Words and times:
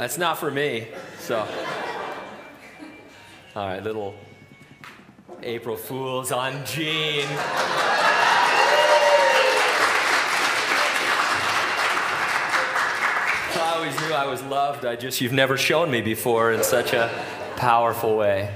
That's 0.00 0.16
not 0.16 0.38
for 0.38 0.50
me. 0.50 0.88
So, 1.18 1.46
all 3.54 3.66
right, 3.66 3.82
little 3.84 4.14
April 5.42 5.76
Fools 5.76 6.32
on 6.32 6.64
Gene. 6.64 7.26
I 13.52 13.74
always 13.76 13.94
knew 14.00 14.14
I 14.14 14.24
was 14.24 14.42
loved. 14.44 14.86
I 14.86 14.96
just, 14.96 15.20
you've 15.20 15.34
never 15.34 15.58
shown 15.58 15.90
me 15.90 16.00
before 16.00 16.50
in 16.52 16.62
such 16.62 16.94
a 16.94 17.10
powerful 17.56 18.16
way. 18.16 18.54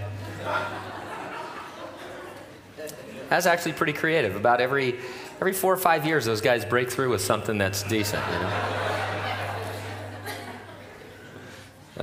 That's 3.29 3.45
actually 3.45 3.75
pretty 3.75 3.93
creative. 3.93 4.35
About 4.35 4.63
every, 4.63 4.99
every 5.43 5.53
four 5.53 5.75
or 5.75 5.77
five 5.77 6.07
years, 6.07 6.25
those 6.25 6.41
guys 6.41 6.65
break 6.65 6.91
through 6.91 7.11
with 7.11 7.21
something 7.21 7.59
that's 7.59 7.83
decent, 7.83 8.25
you 8.33 8.39
know? 8.39 8.84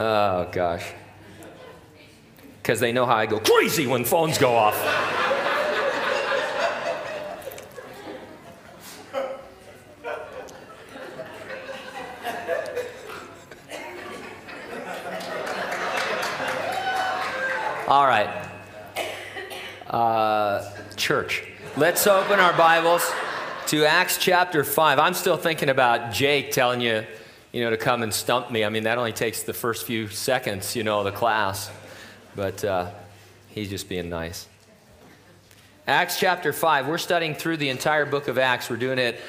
Oh, 0.04 0.50
gosh. 0.52 0.84
Because 2.60 2.80
they 2.80 2.92
know 2.92 3.06
how 3.06 3.18
I 3.18 3.28
go 3.28 3.40
crazy 3.40 3.86
when 3.86 4.04
phones 4.04 4.40
go 4.40 4.56
off. 4.56 4.76
All 17.88 18.08
right. 18.08 18.50
Uh, 19.88 20.68
church. 20.96 21.44
Let's 21.78 22.08
open 22.08 22.40
our 22.40 22.58
Bibles 22.58 23.08
to 23.68 23.86
Acts 23.86 24.18
chapter 24.18 24.64
5. 24.64 24.98
I'm 24.98 25.14
still 25.14 25.38
thinking 25.38 25.70
about 25.70 26.12
Jake 26.12 26.52
telling 26.52 26.82
you, 26.82 27.06
you 27.52 27.62
know, 27.64 27.70
to 27.70 27.78
come 27.78 28.04
and 28.04 28.14
stump 28.14 28.50
me. 28.50 28.64
I 28.64 28.70
mean, 28.70 28.84
that 28.84 28.98
only 28.98 29.12
takes 29.12 29.44
the 29.44 29.54
first 29.54 29.86
few 29.86 30.08
seconds, 30.08 30.76
you 30.76 30.84
know, 30.84 31.00
of 31.00 31.06
the 31.06 31.12
class. 31.12 31.70
But 32.36 32.64
uh, 32.64 32.92
he's 33.50 33.70
just 33.70 33.90
being 33.90 34.10
nice. 34.10 34.48
Acts 35.88 36.20
chapter 36.20 36.54
5. 36.54 36.88
We're 36.88 36.98
studying 36.98 37.36
through 37.36 37.58
the 37.58 37.70
entire 37.70 38.06
book 38.06 38.28
of 38.28 38.38
Acts. 38.38 38.70
We're 38.70 38.78
doing 38.78 39.00
it 39.00 39.20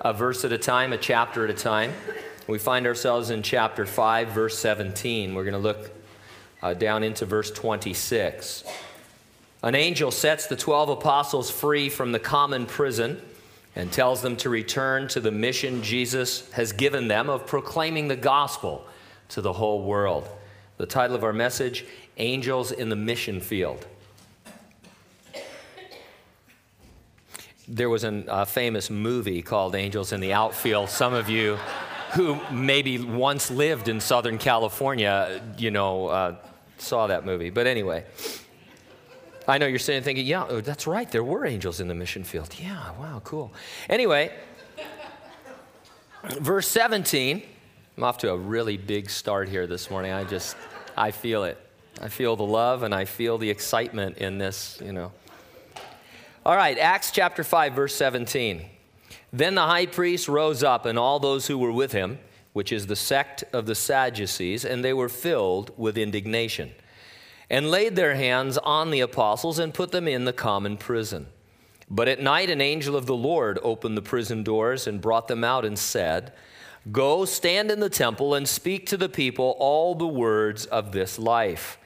a 0.00 0.12
verse 0.12 0.44
at 0.44 0.52
a 0.52 0.58
time, 0.58 0.92
a 0.92 0.98
chapter 0.98 1.44
at 1.44 1.50
a 1.50 1.54
time. 1.54 1.92
We 2.46 2.58
find 2.58 2.86
ourselves 2.86 3.30
in 3.30 3.42
chapter 3.42 3.86
5, 3.86 4.28
verse 4.28 4.58
17. 4.58 5.34
We're 5.34 5.44
going 5.44 5.52
to 5.54 5.58
look 5.58 5.90
uh, 6.62 6.74
down 6.74 7.02
into 7.02 7.26
verse 7.26 7.50
26. 7.50 8.64
An 9.64 9.74
angel 9.74 10.10
sets 10.10 10.46
the 10.46 10.56
12 10.56 10.90
apostles 10.90 11.50
free 11.50 11.88
from 11.88 12.12
the 12.12 12.18
common 12.18 12.66
prison 12.66 13.20
and 13.74 13.90
tells 13.90 14.22
them 14.22 14.36
to 14.36 14.50
return 14.50 15.08
to 15.08 15.20
the 15.20 15.30
mission 15.30 15.82
Jesus 15.82 16.50
has 16.52 16.72
given 16.72 17.08
them 17.08 17.30
of 17.30 17.46
proclaiming 17.46 18.08
the 18.08 18.16
gospel 18.16 18.86
to 19.30 19.40
the 19.40 19.52
whole 19.52 19.82
world. 19.82 20.28
The 20.76 20.86
title 20.86 21.16
of 21.16 21.24
our 21.24 21.32
message 21.32 21.86
Angels 22.18 22.72
in 22.72 22.88
the 22.90 22.96
Mission 22.96 23.40
Field. 23.40 23.86
There 27.66 27.88
was 27.88 28.04
a 28.04 28.30
uh, 28.30 28.44
famous 28.44 28.90
movie 28.90 29.40
called 29.40 29.74
Angels 29.74 30.12
in 30.12 30.20
the 30.20 30.34
Outfield. 30.34 30.90
Some 30.90 31.14
of 31.14 31.30
you 31.30 31.56
who 32.12 32.38
maybe 32.50 32.98
once 32.98 33.50
lived 33.50 33.88
in 33.88 34.00
Southern 34.00 34.36
California, 34.36 35.42
you 35.56 35.70
know, 35.70 36.08
uh, 36.08 36.36
saw 36.76 37.06
that 37.06 37.24
movie. 37.24 37.48
But 37.48 37.66
anyway, 37.66 38.04
I 39.48 39.58
know 39.58 39.66
you're 39.66 39.78
sitting 39.78 40.02
thinking, 40.02 40.26
yeah, 40.26 40.46
oh, 40.48 40.60
that's 40.60 40.86
right, 40.86 41.10
there 41.10 41.24
were 41.24 41.44
angels 41.46 41.80
in 41.80 41.88
the 41.88 41.94
mission 41.94 42.24
field. 42.24 42.54
Yeah, 42.58 42.92
wow, 42.98 43.20
cool. 43.24 43.52
Anyway, 43.88 44.32
verse 46.40 46.68
17, 46.68 47.42
I'm 47.96 48.04
off 48.04 48.18
to 48.18 48.30
a 48.30 48.36
really 48.36 48.76
big 48.76 49.10
start 49.10 49.48
here 49.48 49.66
this 49.66 49.90
morning. 49.90 50.12
I 50.12 50.24
just, 50.24 50.56
I 50.96 51.10
feel 51.10 51.44
it. 51.44 51.58
I 52.00 52.08
feel 52.08 52.36
the 52.36 52.44
love 52.44 52.82
and 52.82 52.94
I 52.94 53.04
feel 53.04 53.38
the 53.38 53.50
excitement 53.50 54.18
in 54.18 54.38
this, 54.38 54.80
you 54.84 54.92
know. 54.92 55.12
All 56.44 56.56
right, 56.56 56.78
Acts 56.78 57.10
chapter 57.10 57.44
5, 57.44 57.74
verse 57.74 57.94
17. 57.94 58.64
Then 59.32 59.54
the 59.54 59.62
high 59.62 59.86
priest 59.86 60.28
rose 60.28 60.62
up 60.62 60.86
and 60.86 60.98
all 60.98 61.18
those 61.18 61.46
who 61.46 61.58
were 61.58 61.72
with 61.72 61.92
him 61.92 62.18
which 62.52 62.72
is 62.72 62.86
the 62.86 62.96
sect 62.96 63.44
of 63.52 63.66
the 63.66 63.74
Sadducees, 63.74 64.64
and 64.64 64.84
they 64.84 64.92
were 64.92 65.08
filled 65.08 65.72
with 65.78 65.96
indignation, 65.96 66.72
and 67.52 67.70
laid 67.70 67.94
their 67.94 68.14
hands 68.14 68.56
on 68.56 68.90
the 68.90 69.00
apostles 69.00 69.58
and 69.58 69.74
put 69.74 69.92
them 69.92 70.08
in 70.08 70.24
the 70.24 70.32
common 70.32 70.78
prison. 70.78 71.26
But 71.90 72.08
at 72.08 72.22
night, 72.22 72.48
an 72.48 72.62
angel 72.62 72.96
of 72.96 73.04
the 73.04 73.14
Lord 73.14 73.58
opened 73.62 73.94
the 73.94 74.02
prison 74.02 74.42
doors 74.42 74.86
and 74.86 75.02
brought 75.02 75.28
them 75.28 75.44
out 75.44 75.66
and 75.66 75.78
said, 75.78 76.32
Go 76.90 77.26
stand 77.26 77.70
in 77.70 77.80
the 77.80 77.90
temple 77.90 78.34
and 78.34 78.48
speak 78.48 78.86
to 78.86 78.96
the 78.96 79.10
people 79.10 79.54
all 79.58 79.94
the 79.94 80.08
words 80.08 80.64
of 80.64 80.92
this 80.92 81.18
life. 81.18 81.78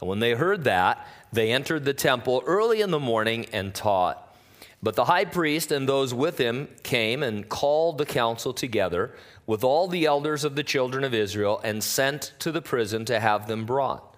And 0.00 0.08
when 0.08 0.18
they 0.18 0.32
heard 0.32 0.64
that, 0.64 1.06
they 1.32 1.52
entered 1.52 1.84
the 1.84 1.94
temple 1.94 2.42
early 2.44 2.80
in 2.80 2.90
the 2.90 2.98
morning 2.98 3.46
and 3.52 3.72
taught. 3.72 4.36
But 4.82 4.96
the 4.96 5.04
high 5.04 5.26
priest 5.26 5.70
and 5.70 5.88
those 5.88 6.12
with 6.12 6.38
him 6.38 6.68
came 6.82 7.22
and 7.22 7.48
called 7.48 7.98
the 7.98 8.04
council 8.04 8.52
together 8.52 9.14
with 9.46 9.62
all 9.62 9.86
the 9.86 10.04
elders 10.04 10.42
of 10.42 10.56
the 10.56 10.64
children 10.64 11.04
of 11.04 11.14
Israel 11.14 11.60
and 11.62 11.84
sent 11.84 12.32
to 12.40 12.50
the 12.50 12.60
prison 12.60 13.04
to 13.04 13.20
have 13.20 13.46
them 13.46 13.64
brought. 13.64 14.11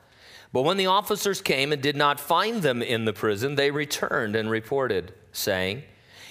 But 0.55 0.63
when 0.63 0.77
the 0.77 0.87
officers 0.87 1.41
came 1.41 1.73
and 1.73 1.83
did 1.83 1.97
not 1.97 2.21
find 2.21 2.63
them 2.63 2.81
in 2.81 3.07
the 3.07 3.13
prison, 3.13 3.57
they 3.57 3.73
returned 3.73 4.37
and 4.37 4.49
reported, 4.49 5.13
saying, 5.33 5.83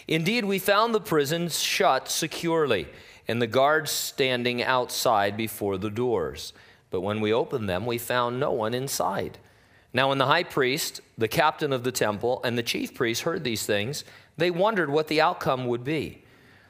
Indeed, 0.07 0.45
we 0.45 0.59
found 0.59 0.95
the 0.95 1.01
prison 1.01 1.50
shut 1.50 2.07
securely, 2.07 2.88
and 3.28 3.41
the 3.41 3.47
guards 3.47 3.91
standing 3.91 4.63
outside 4.63 5.35
before 5.35 5.78
the 5.78 5.89
doors. 5.89 6.53
But 6.89 7.01
when 7.01 7.19
we 7.19 7.33
opened 7.33 7.67
them, 7.67 7.85
we 7.85 7.97
found 7.97 8.39
no 8.39 8.53
one 8.53 8.73
inside. 8.73 9.39
Now, 9.91 10.07
when 10.07 10.19
the 10.19 10.28
high 10.28 10.44
priest, 10.44 11.01
the 11.17 11.28
captain 11.28 11.73
of 11.73 11.83
the 11.83 11.91
temple, 11.91 12.39
and 12.45 12.57
the 12.57 12.63
chief 12.63 12.94
priests 12.94 13.25
heard 13.25 13.44
these 13.44 13.66
things, 13.66 14.06
they 14.38 14.51
wondered 14.51 14.89
what 14.89 15.09
the 15.09 15.19
outcome 15.19 15.67
would 15.67 15.83
be. 15.83 16.23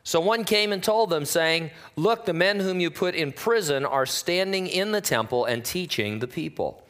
So 0.03 0.19
one 0.19 0.43
came 0.43 0.73
and 0.73 0.81
told 0.81 1.11
them, 1.11 1.23
saying, 1.23 1.69
Look, 1.95 2.25
the 2.25 2.33
men 2.33 2.61
whom 2.61 2.79
you 2.79 2.89
put 2.89 3.13
in 3.13 3.31
prison 3.31 3.85
are 3.85 4.07
standing 4.07 4.65
in 4.65 4.91
the 4.91 5.01
temple 5.01 5.45
and 5.45 5.63
teaching 5.63 6.17
the 6.17 6.27
people. 6.27 6.82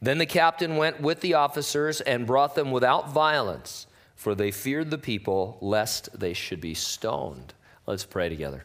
Then 0.00 0.18
the 0.18 0.26
captain 0.26 0.76
went 0.76 1.00
with 1.00 1.20
the 1.20 1.34
officers 1.34 2.00
and 2.00 2.26
brought 2.26 2.54
them 2.54 2.70
without 2.70 3.10
violence, 3.10 3.86
for 4.14 4.34
they 4.34 4.50
feared 4.50 4.90
the 4.90 4.98
people, 4.98 5.58
lest 5.60 6.18
they 6.18 6.32
should 6.32 6.60
be 6.60 6.74
stoned. 6.74 7.54
Let's 7.86 8.04
pray 8.04 8.28
together. 8.28 8.64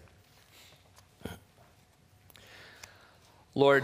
Lord, 3.55 3.83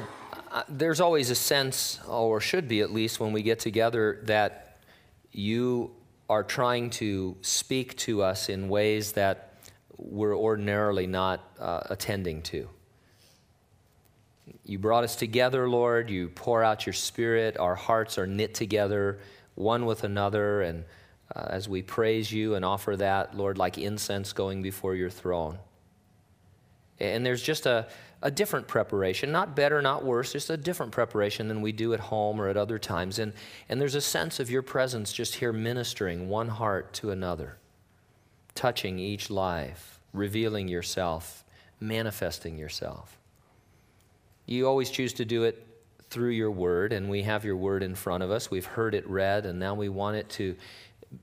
there's 0.68 1.00
always 1.00 1.30
a 1.30 1.36
sense, 1.36 2.00
or 2.08 2.40
should 2.42 2.68
be 2.68 2.82
at 2.82 2.92
least, 2.92 3.20
when 3.20 3.34
we 3.34 3.44
get 3.44 3.60
together, 3.60 4.20
that 4.24 4.80
you 5.32 5.92
are 6.30 6.44
trying 6.44 6.90
to 6.90 7.36
speak 7.42 7.96
to 7.98 8.22
us 8.22 8.50
in 8.50 8.70
ways 8.70 9.14
that 9.14 9.54
we're 9.98 10.38
ordinarily 10.38 11.08
not 11.08 11.44
uh, 11.60 11.82
attending 11.90 12.42
to. 12.42 12.70
You 14.66 14.80
brought 14.80 15.04
us 15.04 15.16
together, 15.16 15.70
Lord. 15.70 16.10
You 16.10 16.30
pour 16.30 16.64
out 16.64 16.86
your 16.86 16.94
spirit. 16.94 17.58
Our 17.58 17.76
hearts 17.76 18.18
are 18.18 18.28
knit 18.28 18.54
together, 18.54 19.20
one 19.56 19.86
with 19.86 20.04
another. 20.04 20.62
And 20.62 20.86
uh, 21.36 21.48
as 21.50 21.68
we 21.70 21.82
praise 21.82 22.32
you 22.32 22.56
and 22.56 22.66
offer 22.66 22.96
that, 22.98 23.36
Lord, 23.36 23.58
like 23.58 23.78
incense 23.78 24.34
going 24.34 24.62
before 24.62 24.96
your 24.96 25.10
throne. 25.10 25.60
And 27.00 27.26
there's 27.26 27.42
just 27.42 27.66
a, 27.66 27.88
a 28.22 28.30
different 28.30 28.68
preparation, 28.68 29.32
not 29.32 29.56
better, 29.56 29.82
not 29.82 30.04
worse, 30.04 30.34
just 30.34 30.50
a 30.50 30.58
different 30.58 30.92
preparation 30.92 31.48
than 31.48 31.62
we 31.62 31.72
do 31.72 31.94
at 31.94 32.00
home 32.00 32.42
or 32.42 32.50
at 32.50 32.58
other 32.58 32.78
times. 32.78 33.20
And, 33.20 33.34
and 33.70 33.80
there's 33.80 33.96
a 33.96 34.02
sense 34.02 34.40
of 34.40 34.50
your 34.50 34.62
presence 34.62 35.14
just 35.14 35.36
here 35.36 35.54
ministering 35.54 36.28
one 36.30 36.50
heart 36.50 36.94
to 36.96 37.12
another 37.12 37.58
touching 38.56 39.00
each 39.00 39.30
life, 39.30 40.02
revealing 40.12 40.68
yourself, 40.68 41.46
manifesting 41.80 42.58
yourself. 42.58 43.19
You 44.50 44.68
always 44.68 44.90
choose 44.90 45.14
to 45.14 45.26
do 45.26 45.44
it 45.44 45.64
through 46.10 46.32
your 46.32 46.50
word, 46.50 46.92
and 46.92 47.08
we 47.08 47.22
have 47.22 47.46
your 47.46 47.56
word 47.56 47.84
in 47.84 47.94
front 47.94 48.24
of 48.24 48.32
us. 48.32 48.50
We've 48.50 48.66
heard 48.66 48.96
it 48.96 49.08
read, 49.08 49.46
and 49.46 49.60
now 49.60 49.76
we 49.76 49.90
want 49.90 50.18
it 50.18 50.28
to 50.32 50.56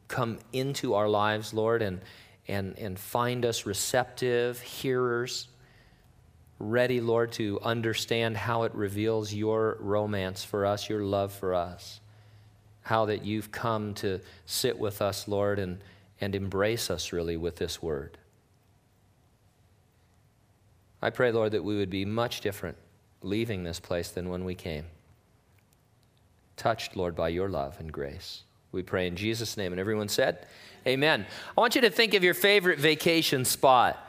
come 0.06 0.38
into 0.52 0.94
our 0.94 1.08
lives, 1.08 1.52
Lord, 1.52 1.82
and, 1.82 2.00
and, 2.46 2.78
and 2.78 2.96
find 2.96 3.44
us 3.44 3.66
receptive 3.66 4.60
hearers, 4.60 5.48
ready, 6.60 7.00
Lord, 7.00 7.32
to 7.32 7.58
understand 7.62 8.36
how 8.36 8.62
it 8.62 8.72
reveals 8.76 9.34
your 9.34 9.76
romance 9.80 10.44
for 10.44 10.64
us, 10.64 10.88
your 10.88 11.02
love 11.02 11.32
for 11.32 11.52
us, 11.52 11.98
how 12.82 13.06
that 13.06 13.24
you've 13.24 13.50
come 13.50 13.92
to 13.94 14.20
sit 14.44 14.78
with 14.78 15.02
us, 15.02 15.26
Lord, 15.26 15.58
and 15.58 15.80
and 16.20 16.34
embrace 16.34 16.90
us 16.90 17.12
really 17.12 17.36
with 17.36 17.56
this 17.56 17.82
word. 17.82 18.16
I 21.02 21.10
pray, 21.10 21.30
Lord, 21.30 21.52
that 21.52 21.62
we 21.62 21.76
would 21.76 21.90
be 21.90 22.06
much 22.06 22.40
different 22.40 22.78
leaving 23.22 23.64
this 23.64 23.80
place 23.80 24.08
than 24.10 24.28
when 24.28 24.44
we 24.44 24.54
came. 24.54 24.84
Touched, 26.56 26.96
Lord, 26.96 27.14
by 27.14 27.28
your 27.28 27.48
love 27.48 27.76
and 27.78 27.92
grace. 27.92 28.42
We 28.72 28.82
pray 28.82 29.06
in 29.06 29.16
Jesus' 29.16 29.56
name. 29.56 29.72
And 29.72 29.80
everyone 29.80 30.08
said, 30.08 30.46
Amen. 30.86 31.26
I 31.56 31.60
want 31.60 31.74
you 31.74 31.80
to 31.82 31.90
think 31.90 32.14
of 32.14 32.22
your 32.22 32.34
favorite 32.34 32.78
vacation 32.78 33.44
spot. 33.44 34.02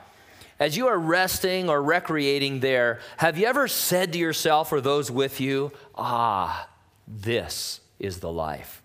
as 0.60 0.76
you 0.76 0.88
are 0.88 0.98
resting 0.98 1.68
or 1.68 1.82
recreating 1.82 2.60
there, 2.60 3.00
have 3.18 3.38
you 3.38 3.46
ever 3.46 3.68
said 3.68 4.12
to 4.12 4.18
yourself 4.18 4.72
or 4.72 4.80
those 4.80 5.10
with 5.10 5.40
you, 5.40 5.72
Ah, 5.94 6.68
this 7.06 7.80
is 7.98 8.20
the 8.20 8.32
life? 8.32 8.82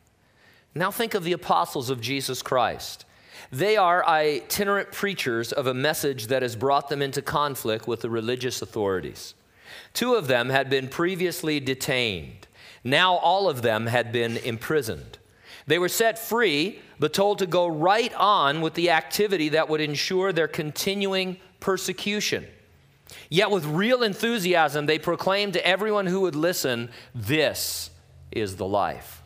Now 0.76 0.92
think 0.92 1.14
of 1.14 1.24
the 1.24 1.34
apostles 1.34 1.90
of 1.90 2.02
Jesus 2.02 2.42
Christ. 2.42 3.06
They 3.52 3.78
are 3.78 4.08
itinerant 4.08 4.92
preachers 4.92 5.52
of 5.52 5.68
a 5.68 5.74
message 5.74 6.28
that 6.28 6.42
has 6.42 6.56
brought 6.56 6.90
them 6.90 7.02
into 7.02 7.22
conflict 7.22 7.88
with 7.88 8.02
the 8.02 8.10
religious 8.10 8.62
authorities. 8.62 9.36
Two 9.94 10.16
of 10.16 10.28
them 10.28 10.50
had 10.50 10.70
been 10.70 10.88
previously 10.88 11.60
detained. 11.60 12.48
Now 12.84 13.16
all 13.16 13.50
of 13.50 13.62
them 13.62 13.88
had 13.88 14.12
been 14.12 14.38
imprisoned. 14.38 15.18
They 15.66 15.80
were 15.80 15.90
set 15.90 16.20
free, 16.20 16.80
but 17.00 17.14
told 17.14 17.40
to 17.40 17.46
go 17.46 17.68
right 17.68 18.14
on 18.16 18.62
with 18.62 18.74
the 18.74 18.90
activity 18.90 19.50
that 19.50 19.70
would 19.70 19.82
ensure 19.82 20.34
their 20.34 20.48
continuing 20.48 21.38
persecution. 21.60 22.46
Yet, 23.30 23.52
with 23.52 23.66
real 23.66 24.04
enthusiasm, 24.04 24.86
they 24.86 25.00
proclaimed 25.00 25.54
to 25.54 25.66
everyone 25.66 26.08
who 26.08 26.22
would 26.22 26.36
listen, 26.36 26.90
This 27.14 27.92
is 28.32 28.56
the 28.56 28.66
life. 28.66 29.22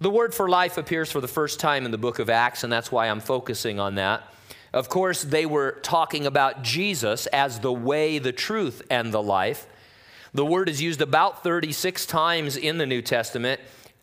The 0.00 0.10
word 0.10 0.34
for 0.34 0.48
life 0.48 0.78
appears 0.78 1.10
for 1.10 1.20
the 1.20 1.28
first 1.28 1.60
time 1.60 1.84
in 1.84 1.90
the 1.90 1.98
book 1.98 2.18
of 2.18 2.30
Acts, 2.30 2.64
and 2.64 2.72
that's 2.72 2.90
why 2.90 3.08
I'm 3.08 3.20
focusing 3.20 3.78
on 3.78 3.96
that. 3.96 4.22
Of 4.72 4.88
course, 4.88 5.22
they 5.22 5.46
were 5.46 5.72
talking 5.82 6.26
about 6.26 6.62
Jesus 6.62 7.26
as 7.28 7.60
the 7.60 7.72
way, 7.72 8.18
the 8.18 8.32
truth, 8.32 8.82
and 8.90 9.12
the 9.12 9.22
life. 9.22 9.66
The 10.32 10.44
word 10.46 10.68
is 10.68 10.80
used 10.80 11.00
about 11.00 11.42
36 11.42 12.06
times 12.06 12.56
in 12.56 12.78
the 12.78 12.86
New 12.86 13.02
Testament. 13.02 13.60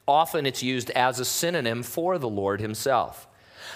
Often 0.07 0.45
it's 0.45 0.63
used 0.63 0.89
as 0.91 1.19
a 1.19 1.25
synonym 1.25 1.83
for 1.83 2.17
the 2.17 2.29
Lord 2.29 2.59
Himself. 2.59 3.27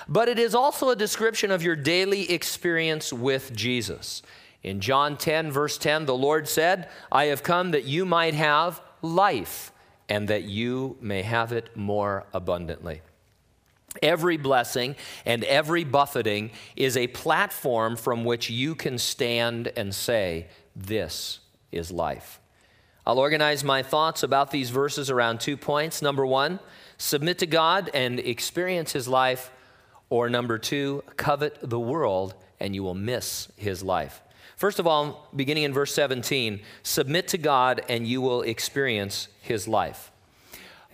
But 0.08 0.28
it 0.28 0.38
is 0.38 0.54
also 0.54 0.90
a 0.90 0.96
description 0.96 1.52
of 1.52 1.64
your 1.64 1.76
daily 1.76 2.32
experience 2.32 3.14
with 3.14 3.54
Jesus. 3.56 4.22
In 4.64 4.82
John 4.82 5.18
10, 5.18 5.52
verse 5.52 5.78
10, 5.78 6.06
the 6.06 6.16
Lord 6.16 6.48
said, 6.48 6.90
I 7.12 7.26
have 7.26 7.44
come 7.44 7.72
that 7.72 7.86
you 7.86 8.06
might 8.06 8.34
have 8.34 8.82
life 9.02 9.72
and 10.10 10.28
that 10.28 10.44
you 10.44 10.98
may 11.00 11.22
have 11.22 11.52
it 11.54 11.76
more 11.76 12.26
abundantly. 12.34 13.02
Every 14.02 14.38
blessing 14.38 14.96
and 15.26 15.44
every 15.44 15.84
buffeting 15.84 16.52
is 16.76 16.96
a 16.96 17.08
platform 17.08 17.96
from 17.96 18.24
which 18.24 18.50
you 18.50 18.74
can 18.74 18.98
stand 18.98 19.72
and 19.76 19.94
say, 19.94 20.48
This 20.76 21.40
is 21.72 21.92
life. 21.92 22.40
I'll 23.06 23.20
organize 23.20 23.64
my 23.64 23.84
thoughts 23.84 24.24
about 24.24 24.52
these 24.52 24.70
verses 24.70 25.10
around 25.10 25.40
two 25.40 25.58
points. 25.58 26.02
Number 26.02 26.26
one, 26.26 26.60
submit 26.98 27.40
to 27.40 27.48
God 27.48 27.90
and 27.94 28.20
experience 28.20 28.94
His 28.94 29.08
life. 29.08 29.52
Or 30.10 30.30
number 30.30 30.58
two, 30.58 31.04
covet 31.18 31.58
the 31.62 31.80
world 31.80 32.36
and 32.60 32.76
you 32.76 32.84
will 32.84 32.96
miss 32.96 33.50
His 33.56 33.82
life. 33.82 34.22
First 34.56 34.78
of 34.78 34.86
all, 34.86 35.28
beginning 35.36 35.64
in 35.64 35.74
verse 35.74 35.94
17, 35.96 36.62
submit 36.84 37.28
to 37.30 37.38
God 37.38 37.82
and 37.90 38.06
you 38.06 38.22
will 38.22 38.44
experience 38.44 39.28
His 39.42 39.68
life. 39.68 40.12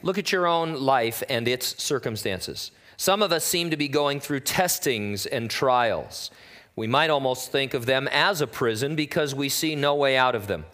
Look 0.01 0.17
at 0.17 0.31
your 0.31 0.47
own 0.47 0.73
life 0.75 1.21
and 1.27 1.47
its 1.47 1.83
circumstances. 1.83 2.71
Some 2.97 3.21
of 3.21 3.31
us 3.31 3.45
seem 3.45 3.69
to 3.69 3.77
be 3.77 3.87
going 3.87 4.19
through 4.19 4.39
testings 4.39 5.27
and 5.27 5.51
trials. 5.51 6.31
We 6.75 6.87
might 6.87 7.11
almost 7.11 7.51
think 7.51 7.75
of 7.75 7.85
them 7.85 8.07
as 8.11 8.41
a 8.41 8.47
prison 8.47 8.95
because 8.95 9.35
we 9.35 9.49
see 9.49 9.75
no 9.75 9.93
way 9.93 10.17
out 10.17 10.33
of 10.33 10.47
them. 10.47 10.65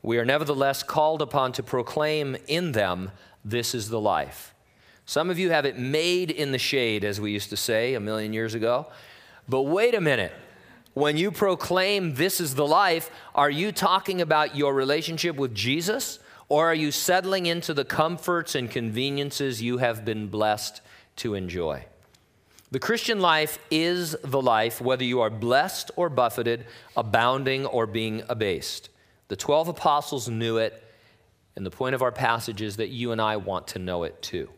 We 0.00 0.18
are 0.18 0.24
nevertheless 0.24 0.84
called 0.84 1.20
upon 1.20 1.52
to 1.52 1.62
proclaim 1.62 2.36
in 2.46 2.72
them, 2.72 3.10
This 3.44 3.74
is 3.74 3.88
the 3.88 4.00
life. 4.00 4.54
Some 5.04 5.30
of 5.30 5.38
you 5.38 5.50
have 5.50 5.66
it 5.66 5.78
made 5.78 6.30
in 6.30 6.52
the 6.52 6.58
shade, 6.58 7.04
as 7.04 7.20
we 7.20 7.32
used 7.32 7.50
to 7.50 7.56
say 7.56 7.94
a 7.94 8.00
million 8.00 8.32
years 8.32 8.54
ago. 8.54 8.86
But 9.48 9.62
wait 9.62 9.94
a 9.94 10.00
minute. 10.00 10.32
When 10.94 11.16
you 11.16 11.32
proclaim 11.32 12.14
this 12.14 12.40
is 12.40 12.54
the 12.54 12.66
life, 12.66 13.10
are 13.34 13.50
you 13.50 13.72
talking 13.72 14.20
about 14.20 14.56
your 14.56 14.72
relationship 14.72 15.34
with 15.36 15.54
Jesus? 15.54 16.20
Or 16.48 16.66
are 16.66 16.74
you 16.74 16.92
settling 16.92 17.46
into 17.46 17.74
the 17.74 17.84
comforts 17.84 18.54
and 18.54 18.70
conveniences 18.70 19.60
you 19.60 19.78
have 19.78 20.04
been 20.04 20.28
blessed 20.28 20.80
to 21.16 21.34
enjoy? 21.34 21.86
The 22.70 22.80
Christian 22.80 23.20
life 23.20 23.58
is 23.70 24.16
the 24.24 24.42
life, 24.42 24.80
whether 24.80 25.04
you 25.04 25.20
are 25.20 25.30
blessed 25.30 25.92
or 25.94 26.08
buffeted, 26.08 26.66
abounding 26.96 27.66
or 27.66 27.86
being 27.86 28.22
abased. 28.28 28.88
The 29.28 29.36
12 29.36 29.68
apostles 29.68 30.28
knew 30.28 30.56
it, 30.58 30.82
and 31.54 31.64
the 31.64 31.70
point 31.70 31.94
of 31.94 32.02
our 32.02 32.10
passage 32.10 32.60
is 32.60 32.76
that 32.78 32.88
you 32.88 33.12
and 33.12 33.20
I 33.20 33.36
want 33.36 33.68
to 33.68 33.78
know 33.78 34.02
it 34.02 34.20
too. 34.22 34.50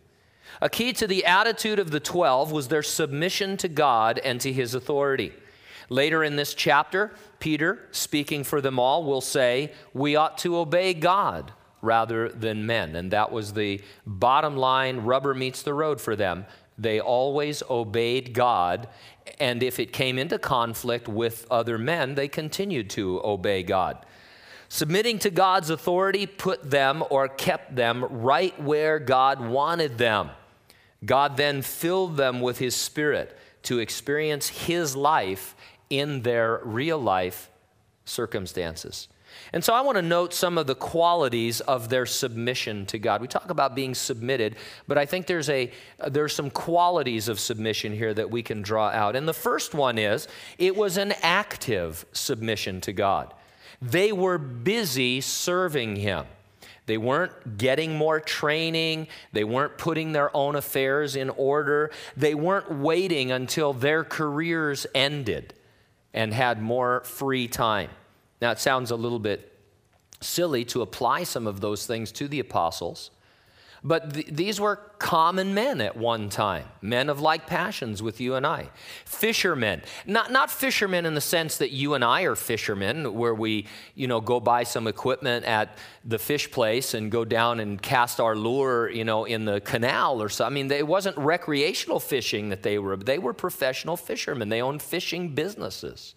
A 0.62 0.70
key 0.70 0.93
to 0.94 1.06
the 1.06 1.26
attitude 1.26 1.79
of 1.79 1.91
the 1.91 2.00
12 2.00 2.53
was 2.53 2.69
their 2.69 2.82
submission 2.82 3.56
to 3.59 3.69
God 3.69 4.19
and 4.25 4.41
to 4.41 4.52
his 4.52 4.75
authority. 4.75 5.35
Later 5.91 6.25
in 6.25 6.37
this 6.37 6.55
chapter, 6.55 7.12
Peter, 7.38 7.87
speaking 7.91 8.44
for 8.44 8.61
them 8.61 8.79
all, 8.79 9.05
will 9.05 9.20
say, 9.20 9.73
We 9.93 10.17
ought 10.17 10.38
to 10.38 10.56
obey 10.56 10.94
God 10.94 11.52
rather 11.87 12.29
than 12.29 12.67
men. 12.67 12.94
And 12.97 13.11
that 13.12 13.33
was 13.33 13.55
the 13.55 13.81
bottom 14.06 14.56
line, 14.56 14.99
rubber 14.99 15.33
meets 15.33 15.62
the 15.62 15.73
road 15.73 16.00
for 16.00 16.15
them. 16.15 16.44
They 16.77 17.00
always 17.00 17.62
obeyed 17.71 18.35
God, 18.35 18.88
and 19.41 19.62
if 19.62 19.81
it 19.81 19.94
came 19.94 20.19
into 20.19 20.38
conflict 20.38 21.09
with 21.09 21.47
other 21.50 21.79
men, 21.79 22.15
they 22.15 22.29
continued 22.29 22.91
to 22.91 23.23
obey 23.25 23.62
God. 23.62 24.05
Submitting 24.69 25.19
to 25.21 25.31
God's 25.31 25.71
authority 25.71 26.27
put 26.27 26.71
them 26.71 27.03
or 27.09 27.29
kept 27.29 27.77
them 27.77 28.05
right 28.05 28.61
where 28.61 28.99
God 28.99 29.41
wanted 29.41 29.97
them. 29.97 30.31
God 31.05 31.37
then 31.37 31.62
filled 31.62 32.17
them 32.17 32.41
with 32.41 32.59
His 32.59 32.75
Spirit 32.75 33.38
to 33.62 33.79
experience 33.79 34.49
His 34.49 34.97
life 34.97 35.55
in 35.88 36.23
their 36.23 36.61
real 36.65 36.99
life 36.99 37.50
circumstances. 38.05 39.09
And 39.53 39.63
so 39.65 39.73
I 39.73 39.81
want 39.81 39.97
to 39.97 40.03
note 40.03 40.35
some 40.35 40.59
of 40.59 40.67
the 40.67 40.75
qualities 40.75 41.61
of 41.61 41.89
their 41.89 42.07
submission 42.07 42.87
to 42.87 42.99
God. 42.99 43.21
We 43.21 43.29
talk 43.29 43.51
about 43.51 43.75
being 43.75 43.95
submitted, 43.95 44.57
but 44.89 44.99
I 44.99 45.07
think 45.07 45.27
there's 45.27 45.49
a 45.49 45.71
there's 46.09 46.35
some 46.35 46.51
qualities 46.51 47.29
of 47.29 47.39
submission 47.39 47.93
here 47.93 48.13
that 48.15 48.31
we 48.31 48.43
can 48.43 48.63
draw 48.63 48.89
out. 48.89 49.17
And 49.17 49.29
the 49.29 49.35
first 49.35 49.75
one 49.75 49.99
is 49.99 50.29
it 50.59 50.77
was 50.77 50.97
an 50.97 51.13
active 51.23 52.05
submission 52.13 52.81
to 52.83 52.93
God. 52.93 53.33
They 53.81 54.12
were 54.12 54.38
busy 54.38 55.21
serving 55.21 55.97
him. 55.97 56.26
They 56.87 56.99
weren't 56.99 57.59
getting 57.59 57.97
more 57.97 58.21
training. 58.21 59.09
They 59.33 59.45
weren't 59.45 59.76
putting 59.76 60.12
their 60.12 60.35
own 60.35 60.55
affairs 60.55 61.17
in 61.17 61.31
order. 61.31 61.91
They 62.17 62.35
weren't 62.35 62.71
waiting 62.71 63.33
until 63.33 63.73
their 63.73 64.05
careers 64.05 64.87
ended 64.95 65.53
and 66.15 66.33
had 66.33 66.62
more 66.62 67.03
free 67.05 67.49
time. 67.49 67.91
Now, 68.40 68.50
it 68.50 68.59
sounds 68.59 68.90
a 68.90 68.97
little 68.97 69.19
bit 69.19 69.52
silly 70.21 70.64
to 70.64 70.83
apply 70.83 71.25
some 71.25 71.47
of 71.47 71.61
those 71.61 71.87
things 71.87 72.12
to 72.12 72.28
the 72.28 72.40
apostles, 72.40 73.11
but 73.85 74.14
th- 74.14 74.26
these 74.28 74.59
were 74.59 74.76
common 74.99 75.55
men 75.55 75.81
at 75.81 75.97
one 75.97 76.28
time, 76.28 76.64
men 76.81 77.09
of 77.09 77.21
like 77.21 77.47
passions 77.47 78.02
with 78.02 78.21
you 78.21 78.35
and 78.35 78.47
I. 78.47 78.71
Fishermen, 79.05 79.83
not, 80.07 80.33
not 80.33 80.50
fishermen 80.50 81.07
in 81.07 81.14
the 81.14 81.21
sense 81.21 81.59
that 81.59 81.71
you 81.71 81.95
and 81.95 82.02
I 82.02 82.23
are 82.23 82.35
fishermen, 82.35 83.14
where 83.14 83.35
we, 83.35 83.66
you 83.95 84.09
know, 84.09 84.21
go 84.21 84.40
buy 84.40 84.64
some 84.64 84.87
equipment 84.87 85.45
at 85.45 85.76
the 86.05 86.19
fish 86.19 86.50
place 86.50 86.95
and 86.95 87.12
go 87.12 87.25
down 87.25 87.61
and 87.61 87.81
cast 87.81 88.19
our 88.19 88.35
lure, 88.35 88.90
you 88.90 89.05
know, 89.05 89.25
in 89.25 89.45
the 89.45 89.61
canal 89.61 90.23
or 90.23 90.31
something. 90.31 90.52
I 90.52 90.62
mean, 90.62 90.73
it 90.73 90.87
wasn't 90.87 91.16
recreational 91.19 92.00
fishing 92.00 92.49
that 92.49 92.62
they 92.62 92.78
were, 92.78 92.97
they 92.97 93.19
were 93.19 93.35
professional 93.35 93.97
fishermen. 93.97 94.49
They 94.49 94.62
owned 94.62 94.83
fishing 94.83 95.35
businesses. 95.35 96.14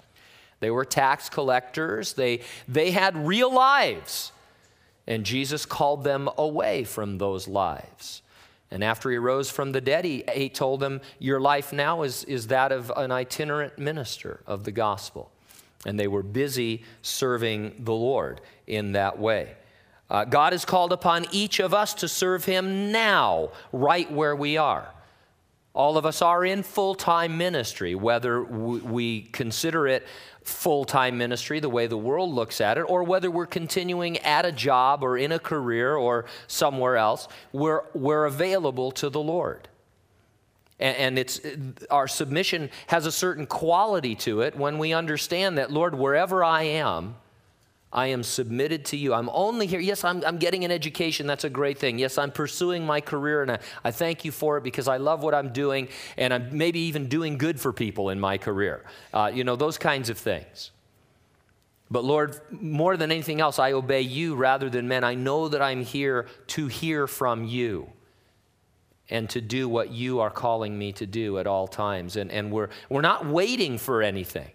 They 0.59 0.71
were 0.71 0.85
tax 0.85 1.29
collectors. 1.29 2.13
They, 2.13 2.41
they 2.67 2.91
had 2.91 3.15
real 3.15 3.53
lives. 3.53 4.31
And 5.07 5.25
Jesus 5.25 5.65
called 5.65 6.03
them 6.03 6.29
away 6.37 6.83
from 6.83 7.17
those 7.17 7.47
lives. 7.47 8.21
And 8.71 8.83
after 8.83 9.09
he 9.09 9.17
rose 9.17 9.49
from 9.49 9.71
the 9.71 9.81
dead, 9.81 10.05
he, 10.05 10.23
he 10.33 10.49
told 10.49 10.79
them, 10.79 11.01
Your 11.17 11.39
life 11.39 11.73
now 11.73 12.03
is, 12.03 12.23
is 12.25 12.47
that 12.47 12.71
of 12.71 12.91
an 12.95 13.11
itinerant 13.11 13.79
minister 13.79 14.41
of 14.45 14.63
the 14.63 14.71
gospel. 14.71 15.31
And 15.85 15.99
they 15.99 16.07
were 16.07 16.23
busy 16.23 16.83
serving 17.01 17.73
the 17.79 17.93
Lord 17.93 18.41
in 18.67 18.91
that 18.91 19.17
way. 19.17 19.55
Uh, 20.09 20.25
God 20.25 20.53
has 20.53 20.65
called 20.65 20.91
upon 20.91 21.25
each 21.31 21.59
of 21.59 21.73
us 21.73 21.93
to 21.95 22.07
serve 22.07 22.45
him 22.45 22.91
now, 22.91 23.49
right 23.71 24.11
where 24.11 24.35
we 24.35 24.57
are. 24.57 24.91
All 25.73 25.97
of 25.97 26.05
us 26.05 26.21
are 26.21 26.43
in 26.43 26.63
full 26.63 26.95
time 26.95 27.37
ministry, 27.37 27.95
whether 27.95 28.43
we 28.43 29.21
consider 29.21 29.87
it 29.87 30.05
full 30.49 30.85
time 30.85 31.17
ministry 31.17 31.59
the 31.59 31.69
way 31.69 31.87
the 31.87 31.97
world 31.97 32.33
looks 32.33 32.59
at 32.59 32.77
it, 32.77 32.81
or 32.81 33.03
whether 33.03 33.31
we're 33.31 33.45
continuing 33.45 34.17
at 34.19 34.45
a 34.45 34.51
job 34.51 35.03
or 35.03 35.17
in 35.17 35.31
a 35.31 35.39
career 35.39 35.95
or 35.95 36.25
somewhere 36.47 36.97
else, 36.97 37.27
we're, 37.53 37.83
we're 37.93 38.25
available 38.25 38.91
to 38.91 39.09
the 39.09 39.19
Lord. 39.19 39.67
And, 40.79 40.97
and 40.97 41.19
it's, 41.19 41.39
our 41.89 42.07
submission 42.07 42.69
has 42.87 43.05
a 43.05 43.11
certain 43.11 43.45
quality 43.45 44.15
to 44.15 44.41
it 44.41 44.55
when 44.55 44.77
we 44.77 44.93
understand 44.93 45.57
that, 45.57 45.71
Lord, 45.71 45.95
wherever 45.95 46.43
I 46.43 46.63
am, 46.63 47.15
I 47.91 48.07
am 48.07 48.21
submitted 48.21 48.85
to 48.85 48.97
you. 48.97 49.13
I'm 49.15 49.29
only 49.33 49.65
here. 49.65 49.79
Yes, 49.79 50.03
I'm, 50.03 50.23
I'm 50.23 50.37
getting 50.37 50.63
an 50.63 50.71
education. 50.71 51.25
That's 51.25 51.43
a 51.43 51.49
great 51.49 51.79
thing. 51.79 51.97
Yes, 51.97 52.19
I'm 52.19 52.31
pursuing 52.31 52.85
my 52.85 53.01
career, 53.01 53.41
and 53.41 53.51
I, 53.51 53.59
I 53.83 53.91
thank 53.91 54.23
you 54.23 54.31
for 54.31 54.57
it 54.57 54.63
because 54.63 54.87
I 54.87 54.97
love 54.97 55.23
what 55.23 55.33
I'm 55.33 55.51
doing, 55.51 55.87
and 56.15 56.31
I'm 56.31 56.55
maybe 56.55 56.79
even 56.81 57.07
doing 57.07 57.37
good 57.37 57.59
for 57.59 57.73
people 57.73 58.09
in 58.09 58.19
my 58.19 58.37
career. 58.37 58.83
Uh, 59.11 59.31
you 59.33 59.43
know, 59.43 59.55
those 59.55 59.79
kinds 59.79 60.09
of 60.09 60.19
things. 60.19 60.69
But 61.89 62.03
Lord, 62.03 62.39
more 62.51 62.95
than 62.95 63.11
anything 63.11 63.41
else, 63.41 63.57
I 63.57 63.71
obey 63.71 64.01
you 64.01 64.35
rather 64.35 64.69
than 64.69 64.87
men. 64.87 65.03
I 65.03 65.15
know 65.15 65.47
that 65.47 65.61
I'm 65.61 65.81
here 65.81 66.27
to 66.47 66.67
hear 66.67 67.07
from 67.07 67.45
you 67.45 67.89
and 69.09 69.27
to 69.31 69.41
do 69.41 69.67
what 69.67 69.89
you 69.89 70.19
are 70.19 70.29
calling 70.29 70.77
me 70.77 70.91
to 70.93 71.07
do 71.07 71.39
at 71.39 71.47
all 71.47 71.67
times. 71.67 72.15
And, 72.15 72.31
and 72.31 72.51
we're, 72.51 72.69
we're 72.89 73.01
not 73.01 73.25
waiting 73.25 73.79
for 73.79 74.03
anything, 74.03 74.51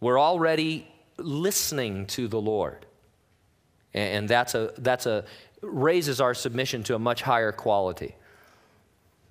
we're 0.00 0.18
already 0.18 0.88
listening 1.22 2.06
to 2.06 2.28
the 2.28 2.40
Lord. 2.40 2.86
And, 3.94 4.28
that's 4.28 4.54
a, 4.54 4.72
that's 4.78 5.06
a, 5.06 5.24
raises 5.60 6.20
our 6.20 6.34
submission 6.34 6.82
to 6.84 6.94
a 6.94 6.98
much 6.98 7.22
higher 7.22 7.52
quality. 7.52 8.14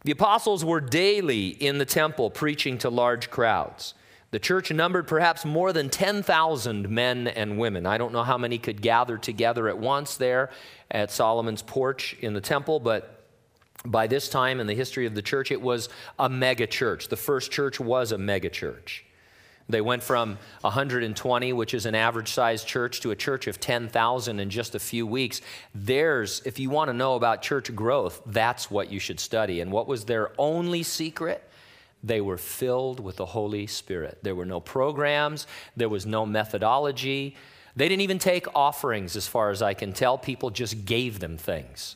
The 0.03 0.11
apostles 0.11 0.65
were 0.65 0.81
daily 0.81 1.49
in 1.49 1.77
the 1.77 1.85
temple 1.85 2.29
preaching 2.29 2.77
to 2.79 2.89
large 2.89 3.29
crowds. 3.29 3.93
The 4.31 4.39
church 4.39 4.71
numbered 4.71 5.07
perhaps 5.07 5.45
more 5.45 5.73
than 5.73 5.89
10,000 5.89 6.89
men 6.89 7.27
and 7.27 7.59
women. 7.59 7.85
I 7.85 7.97
don't 7.97 8.13
know 8.13 8.23
how 8.23 8.37
many 8.37 8.57
could 8.57 8.81
gather 8.81 9.17
together 9.17 9.67
at 9.67 9.77
once 9.77 10.15
there 10.15 10.49
at 10.89 11.11
Solomon's 11.11 11.61
porch 11.61 12.15
in 12.21 12.33
the 12.33 12.41
temple, 12.41 12.79
but 12.79 13.25
by 13.85 14.07
this 14.07 14.29
time 14.29 14.59
in 14.59 14.67
the 14.67 14.75
history 14.75 15.05
of 15.05 15.15
the 15.15 15.21
church, 15.21 15.51
it 15.51 15.61
was 15.61 15.89
a 16.17 16.29
mega 16.29 16.65
church. 16.65 17.09
The 17.09 17.17
first 17.17 17.51
church 17.51 17.79
was 17.79 18.11
a 18.11 18.17
mega 18.17 18.49
church. 18.49 19.05
They 19.71 19.81
went 19.81 20.03
from 20.03 20.37
120, 20.61 21.53
which 21.53 21.73
is 21.73 21.85
an 21.85 21.95
average 21.95 22.31
sized 22.31 22.67
church, 22.67 22.99
to 23.01 23.11
a 23.11 23.15
church 23.15 23.47
of 23.47 23.59
10,000 23.59 24.39
in 24.39 24.49
just 24.49 24.75
a 24.75 24.79
few 24.79 25.07
weeks. 25.07 25.41
There's, 25.73 26.41
if 26.45 26.59
you 26.59 26.69
want 26.69 26.89
to 26.89 26.93
know 26.93 27.15
about 27.15 27.41
church 27.41 27.73
growth, 27.73 28.21
that's 28.25 28.69
what 28.69 28.91
you 28.91 28.99
should 28.99 29.19
study. 29.19 29.61
And 29.61 29.71
what 29.71 29.87
was 29.87 30.05
their 30.05 30.31
only 30.37 30.83
secret? 30.83 31.47
They 32.03 32.19
were 32.19 32.37
filled 32.37 32.99
with 32.99 33.15
the 33.17 33.27
Holy 33.27 33.67
Spirit. 33.67 34.19
There 34.23 34.35
were 34.35 34.45
no 34.45 34.59
programs, 34.59 35.47
there 35.75 35.89
was 35.89 36.05
no 36.05 36.25
methodology. 36.25 37.35
They 37.75 37.87
didn't 37.87 38.01
even 38.01 38.19
take 38.19 38.53
offerings, 38.53 39.15
as 39.15 39.27
far 39.27 39.49
as 39.49 39.61
I 39.61 39.73
can 39.73 39.93
tell. 39.93 40.17
People 40.17 40.49
just 40.49 40.83
gave 40.83 41.19
them 41.19 41.37
things. 41.37 41.95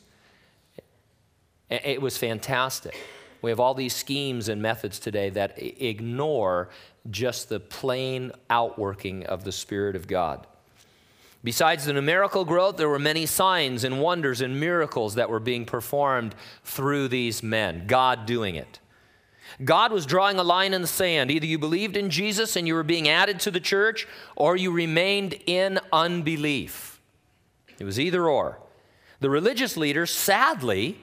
It 1.68 2.00
was 2.00 2.16
fantastic. 2.16 2.96
We 3.42 3.50
have 3.50 3.60
all 3.60 3.74
these 3.74 3.94
schemes 3.94 4.48
and 4.48 4.62
methods 4.62 4.98
today 4.98 5.30
that 5.30 5.58
ignore 5.58 6.70
just 7.10 7.48
the 7.48 7.60
plain 7.60 8.32
outworking 8.50 9.24
of 9.26 9.44
the 9.44 9.52
Spirit 9.52 9.96
of 9.96 10.06
God. 10.08 10.46
Besides 11.44 11.84
the 11.84 11.92
numerical 11.92 12.44
growth, 12.44 12.76
there 12.76 12.88
were 12.88 12.98
many 12.98 13.24
signs 13.24 13.84
and 13.84 14.00
wonders 14.00 14.40
and 14.40 14.58
miracles 14.58 15.14
that 15.14 15.30
were 15.30 15.38
being 15.38 15.64
performed 15.64 16.34
through 16.64 17.08
these 17.08 17.42
men, 17.42 17.86
God 17.86 18.26
doing 18.26 18.56
it. 18.56 18.80
God 19.64 19.92
was 19.92 20.06
drawing 20.06 20.38
a 20.38 20.44
line 20.44 20.74
in 20.74 20.82
the 20.82 20.88
sand. 20.88 21.30
Either 21.30 21.46
you 21.46 21.58
believed 21.58 21.96
in 21.96 22.10
Jesus 22.10 22.56
and 22.56 22.66
you 22.66 22.74
were 22.74 22.82
being 22.82 23.08
added 23.08 23.38
to 23.40 23.50
the 23.50 23.60
church, 23.60 24.06
or 24.34 24.56
you 24.56 24.72
remained 24.72 25.34
in 25.46 25.78
unbelief. 25.92 27.00
It 27.78 27.84
was 27.84 28.00
either 28.00 28.28
or. 28.28 28.58
The 29.20 29.30
religious 29.30 29.76
leaders, 29.76 30.10
sadly, 30.10 30.98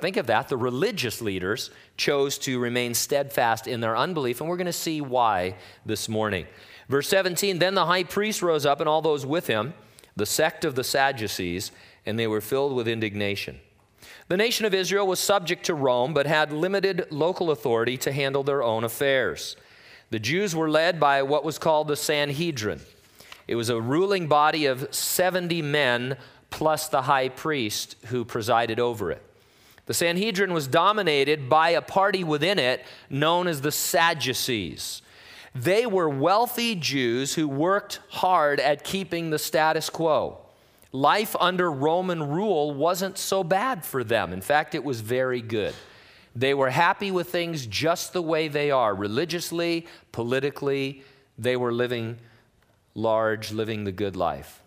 think 0.00 0.16
of 0.16 0.26
that, 0.26 0.48
the 0.48 0.56
religious 0.56 1.20
leaders 1.20 1.70
chose 1.96 2.38
to 2.38 2.58
remain 2.58 2.94
steadfast 2.94 3.66
in 3.66 3.80
their 3.80 3.96
unbelief, 3.96 4.40
and 4.40 4.48
we're 4.48 4.56
going 4.56 4.66
to 4.66 4.72
see 4.72 5.00
why 5.00 5.56
this 5.84 6.08
morning. 6.08 6.46
Verse 6.88 7.08
17 7.08 7.58
Then 7.58 7.74
the 7.74 7.86
high 7.86 8.04
priest 8.04 8.42
rose 8.42 8.66
up 8.66 8.80
and 8.80 8.88
all 8.88 9.02
those 9.02 9.24
with 9.24 9.46
him, 9.46 9.74
the 10.16 10.26
sect 10.26 10.64
of 10.64 10.74
the 10.74 10.84
Sadducees, 10.84 11.70
and 12.04 12.18
they 12.18 12.26
were 12.26 12.40
filled 12.40 12.74
with 12.74 12.88
indignation. 12.88 13.60
The 14.28 14.36
nation 14.36 14.64
of 14.64 14.74
Israel 14.74 15.06
was 15.06 15.20
subject 15.20 15.64
to 15.66 15.74
Rome, 15.74 16.14
but 16.14 16.26
had 16.26 16.52
limited 16.52 17.06
local 17.10 17.50
authority 17.50 17.96
to 17.98 18.12
handle 18.12 18.42
their 18.42 18.62
own 18.62 18.84
affairs. 18.84 19.56
The 20.10 20.18
Jews 20.18 20.54
were 20.54 20.70
led 20.70 20.98
by 20.98 21.22
what 21.22 21.44
was 21.44 21.58
called 21.58 21.88
the 21.88 21.96
Sanhedrin. 21.96 22.80
It 23.46 23.56
was 23.56 23.68
a 23.68 23.80
ruling 23.80 24.28
body 24.28 24.66
of 24.66 24.94
70 24.94 25.62
men 25.62 26.16
plus 26.50 26.88
the 26.88 27.02
high 27.02 27.28
priest 27.28 27.96
who 28.06 28.24
presided 28.24 28.78
over 28.78 29.10
it. 29.10 29.22
The 29.90 29.94
Sanhedrin 29.94 30.52
was 30.52 30.68
dominated 30.68 31.48
by 31.48 31.70
a 31.70 31.82
party 31.82 32.22
within 32.22 32.60
it 32.60 32.84
known 33.10 33.48
as 33.48 33.60
the 33.60 33.72
Sadducees. 33.72 35.02
They 35.52 35.84
were 35.84 36.08
wealthy 36.08 36.76
Jews 36.76 37.34
who 37.34 37.48
worked 37.48 37.98
hard 38.08 38.60
at 38.60 38.84
keeping 38.84 39.30
the 39.30 39.38
status 39.40 39.90
quo 39.90 40.38
life 40.92 41.34
under 41.40 41.72
Roman 41.72 42.22
rule 42.22 42.72
wasn't 42.72 43.18
so 43.18 43.42
bad 43.42 43.84
for 43.84 44.04
them. 44.04 44.32
In 44.32 44.40
fact, 44.40 44.76
it 44.76 44.84
was 44.84 45.00
very 45.00 45.40
good. 45.42 45.74
They 46.36 46.54
were 46.54 46.70
happy 46.70 47.10
with 47.10 47.28
things 47.28 47.66
just 47.66 48.12
the 48.12 48.22
way 48.22 48.46
they 48.46 48.70
are. 48.70 48.94
Religiously, 48.94 49.88
politically, 50.12 51.02
they 51.36 51.56
were 51.56 51.72
living 51.72 52.18
large, 52.94 53.50
living 53.50 53.82
the 53.82 53.90
good 53.90 54.14
life. 54.14 54.62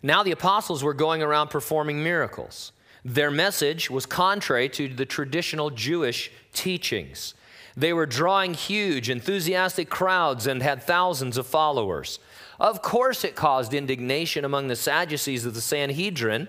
Now 0.00 0.22
the 0.22 0.30
apostles 0.30 0.84
were 0.84 0.94
going 0.94 1.24
around 1.24 1.48
performing 1.50 2.04
miracles. 2.04 2.70
Their 3.04 3.30
message 3.30 3.90
was 3.90 4.06
contrary 4.06 4.68
to 4.70 4.88
the 4.88 5.06
traditional 5.06 5.70
Jewish 5.70 6.30
teachings. 6.52 7.34
They 7.76 7.92
were 7.92 8.06
drawing 8.06 8.54
huge, 8.54 9.08
enthusiastic 9.08 9.88
crowds 9.88 10.46
and 10.46 10.62
had 10.62 10.82
thousands 10.82 11.38
of 11.38 11.46
followers. 11.46 12.18
Of 12.58 12.82
course, 12.82 13.24
it 13.24 13.34
caused 13.34 13.72
indignation 13.72 14.44
among 14.44 14.68
the 14.68 14.76
Sadducees 14.76 15.46
of 15.46 15.54
the 15.54 15.62
Sanhedrin. 15.62 16.48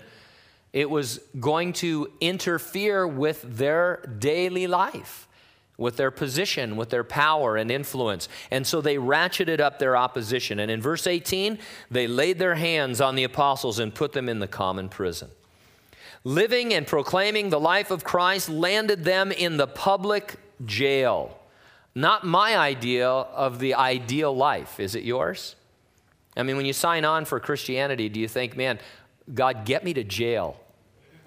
It 0.72 0.90
was 0.90 1.20
going 1.40 1.72
to 1.74 2.12
interfere 2.20 3.06
with 3.06 3.42
their 3.42 4.02
daily 4.18 4.66
life, 4.66 5.26
with 5.78 5.96
their 5.96 6.10
position, 6.10 6.76
with 6.76 6.90
their 6.90 7.04
power 7.04 7.56
and 7.56 7.70
influence. 7.70 8.28
And 8.50 8.66
so 8.66 8.82
they 8.82 8.96
ratcheted 8.96 9.60
up 9.60 9.78
their 9.78 9.96
opposition. 9.96 10.58
And 10.58 10.70
in 10.70 10.82
verse 10.82 11.06
18, 11.06 11.58
they 11.90 12.06
laid 12.06 12.38
their 12.38 12.56
hands 12.56 13.00
on 13.00 13.14
the 13.14 13.24
apostles 13.24 13.78
and 13.78 13.94
put 13.94 14.12
them 14.12 14.28
in 14.28 14.38
the 14.38 14.48
common 14.48 14.90
prison. 14.90 15.30
Living 16.24 16.72
and 16.72 16.86
proclaiming 16.86 17.50
the 17.50 17.58
life 17.60 17.90
of 17.90 18.04
Christ 18.04 18.48
landed 18.48 19.04
them 19.04 19.32
in 19.32 19.56
the 19.56 19.66
public 19.66 20.36
jail. 20.64 21.38
Not 21.94 22.24
my 22.24 22.56
idea 22.56 23.08
of 23.08 23.58
the 23.58 23.74
ideal 23.74 24.34
life. 24.34 24.78
Is 24.78 24.94
it 24.94 25.02
yours? 25.02 25.56
I 26.36 26.42
mean, 26.42 26.56
when 26.56 26.64
you 26.64 26.72
sign 26.72 27.04
on 27.04 27.24
for 27.24 27.38
Christianity, 27.40 28.08
do 28.08 28.20
you 28.20 28.28
think, 28.28 28.56
man, 28.56 28.78
God, 29.34 29.64
get 29.64 29.84
me 29.84 29.92
to 29.94 30.04
jail 30.04 30.58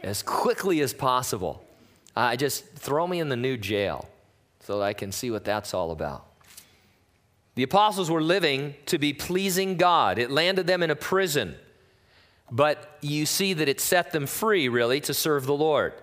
as 0.02 0.24
quickly 0.24 0.82
as 0.82 0.94
possible? 0.94 1.64
I 2.16 2.34
uh, 2.34 2.36
just 2.38 2.66
throw 2.76 3.06
me 3.06 3.20
in 3.20 3.30
the 3.30 3.36
new 3.36 3.58
jail 3.58 4.08
so 4.62 4.80
that 4.80 4.86
I 4.86 4.94
can 4.94 5.12
see 5.12 5.30
what 5.30 5.44
that's 5.44 5.74
all 5.74 5.92
about. 5.92 6.26
The 7.56 7.64
apostles 7.64 8.10
were 8.10 8.22
living 8.22 8.76
to 8.88 8.98
be 8.98 9.14
pleasing 9.14 9.78
God. 9.78 10.18
It 10.18 10.32
landed 10.32 10.68
them 10.68 10.82
in 10.82 10.90
a 10.90 10.96
prison, 10.96 11.56
but 12.52 12.98
you 13.02 13.26
see 13.26 13.54
that 13.54 13.68
it 13.68 13.82
set 13.82 14.12
them 14.12 14.28
free, 14.28 14.70
really, 14.70 15.02
to 15.02 15.14
serve 15.14 15.46
the 15.46 15.56
Lord. 15.56 15.94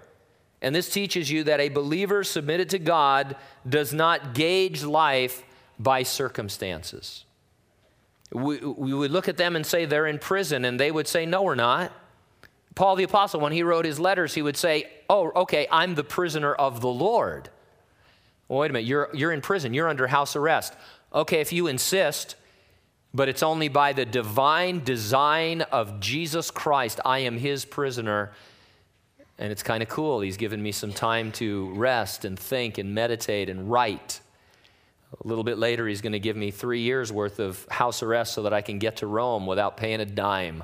And 0.61 0.75
this 0.75 0.89
teaches 0.89 1.31
you 1.31 1.45
that 1.45 1.61
a 1.61 1.69
believer 1.69 2.23
submitted 2.25 2.71
to 2.71 2.79
God 2.79 3.37
does 3.69 3.93
not 3.93 4.35
gauge 4.35 4.85
life 4.85 5.43
by 5.79 6.05
circumstances. 6.05 7.25
We, 8.33 8.59
we 8.59 8.95
would 8.95 9.11
look 9.11 9.29
at 9.29 9.37
them 9.37 9.57
and 9.57 9.67
say 9.67 9.85
they're 9.85 10.07
in 10.07 10.19
prison, 10.19 10.65
and 10.65 10.79
they 10.79 10.91
would 10.91 11.09
say, 11.09 11.27
No, 11.27 11.43
we're 11.43 11.55
not. 11.55 11.93
Paul 12.75 12.97
the 12.97 13.05
Apostle, 13.05 13.41
when 13.41 13.53
he 13.53 13.63
wrote 13.63 13.85
his 13.85 14.01
letters, 14.01 14.35
he 14.35 14.43
would 14.43 14.57
say, 14.57 14.89
Oh, 15.11 15.33
okay, 15.37 15.67
I'm 15.71 15.95
the 15.95 16.05
prisoner 16.05 16.55
of 16.55 16.81
the 16.81 16.89
Lord. 16.89 17.51
Well, 18.49 18.61
wait 18.61 18.71
a 18.71 18.73
minute, 18.73 18.87
you're, 18.87 19.11
you're 19.13 19.33
in 19.33 19.41
prison, 19.41 19.75
you're 19.75 19.89
under 19.89 20.07
house 20.07 20.37
arrest. 20.37 20.75
Okay, 21.13 21.41
if 21.41 21.53
you 21.53 21.67
insist, 21.67 22.37
but 23.15 23.29
it's 23.29 23.43
only 23.43 23.69
by 23.69 23.93
the 23.93 24.05
divine 24.05 24.83
design 24.85 25.63
of 25.63 26.01
Jesus 26.01 26.51
Christ, 26.51 27.01
I 27.05 27.21
am 27.21 27.37
his 27.39 27.65
prisoner. 27.65 28.33
And 29.39 29.51
it's 29.51 29.63
kind 29.63 29.83
of 29.83 29.89
cool. 29.89 30.21
He's 30.21 30.37
given 30.37 30.63
me 30.63 30.73
some 30.73 30.93
time 30.93 31.33
to 31.33 31.73
rest 31.75 32.25
and 32.25 32.39
think 32.39 32.79
and 32.79 32.95
meditate 32.95 33.49
and 33.49 33.71
write. 33.71 34.21
A 35.25 35.27
little 35.27 35.45
bit 35.45 35.59
later, 35.59 35.87
he's 35.89 36.01
going 36.01 36.13
to 36.13 36.21
give 36.21 36.37
me 36.37 36.51
three 36.51 36.81
years 36.81 37.13
worth 37.13 37.39
of 37.39 37.67
house 37.69 38.03
arrest 38.03 38.35
so 38.35 38.45
that 38.45 38.53
I 38.53 38.63
can 38.63 38.79
get 38.79 38.99
to 38.99 39.07
Rome 39.07 39.47
without 39.47 39.77
paying 39.77 40.01
a 40.01 40.07
dime. 40.07 40.63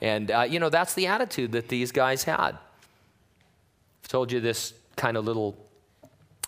And, 0.00 0.30
uh, 0.30 0.46
you 0.48 0.58
know, 0.58 0.68
that's 0.68 0.94
the 0.94 1.08
attitude 1.08 1.52
that 1.52 1.68
these 1.68 1.92
guys 1.92 2.24
had. 2.24 2.56
I've 4.02 4.08
told 4.08 4.32
you 4.32 4.40
this 4.40 4.74
kind 4.96 5.16
of 5.16 5.24
little, 5.24 5.56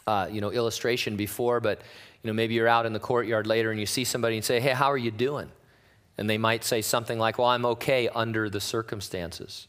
uh, 0.06 0.28
you 0.30 0.40
know, 0.40 0.50
illustration 0.50 1.16
before, 1.16 1.61
but, 1.61 1.80
you 2.25 2.28
know, 2.28 2.35
maybe 2.35 2.54
you're 2.54 2.66
out 2.66 2.87
in 2.87 2.95
the 2.95 2.99
courtyard 2.99 3.47
later 3.47 3.71
and 3.71 3.78
you 3.78 3.85
see 3.85 4.02
somebody 4.02 4.37
and 4.37 4.45
say, 4.45 4.59
hey, 4.59 4.71
how 4.71 4.90
are 4.90 4.97
you 4.97 5.11
doing? 5.11 5.50
And 6.16 6.28
they 6.28 6.38
might 6.38 6.64
say 6.64 6.81
something 6.81 7.19
like, 7.19 7.38
well, 7.38 7.49
I'm 7.49 7.66
okay 7.66 8.09
under 8.09 8.49
the 8.49 8.61
circumstances. 8.61 9.69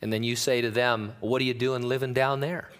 And 0.00 0.10
then 0.10 0.22
you 0.22 0.34
say 0.34 0.62
to 0.62 0.70
them, 0.70 1.14
what 1.20 1.42
are 1.42 1.44
you 1.44 1.52
doing 1.52 1.82
living 1.82 2.14
down 2.14 2.40
there? 2.40 2.70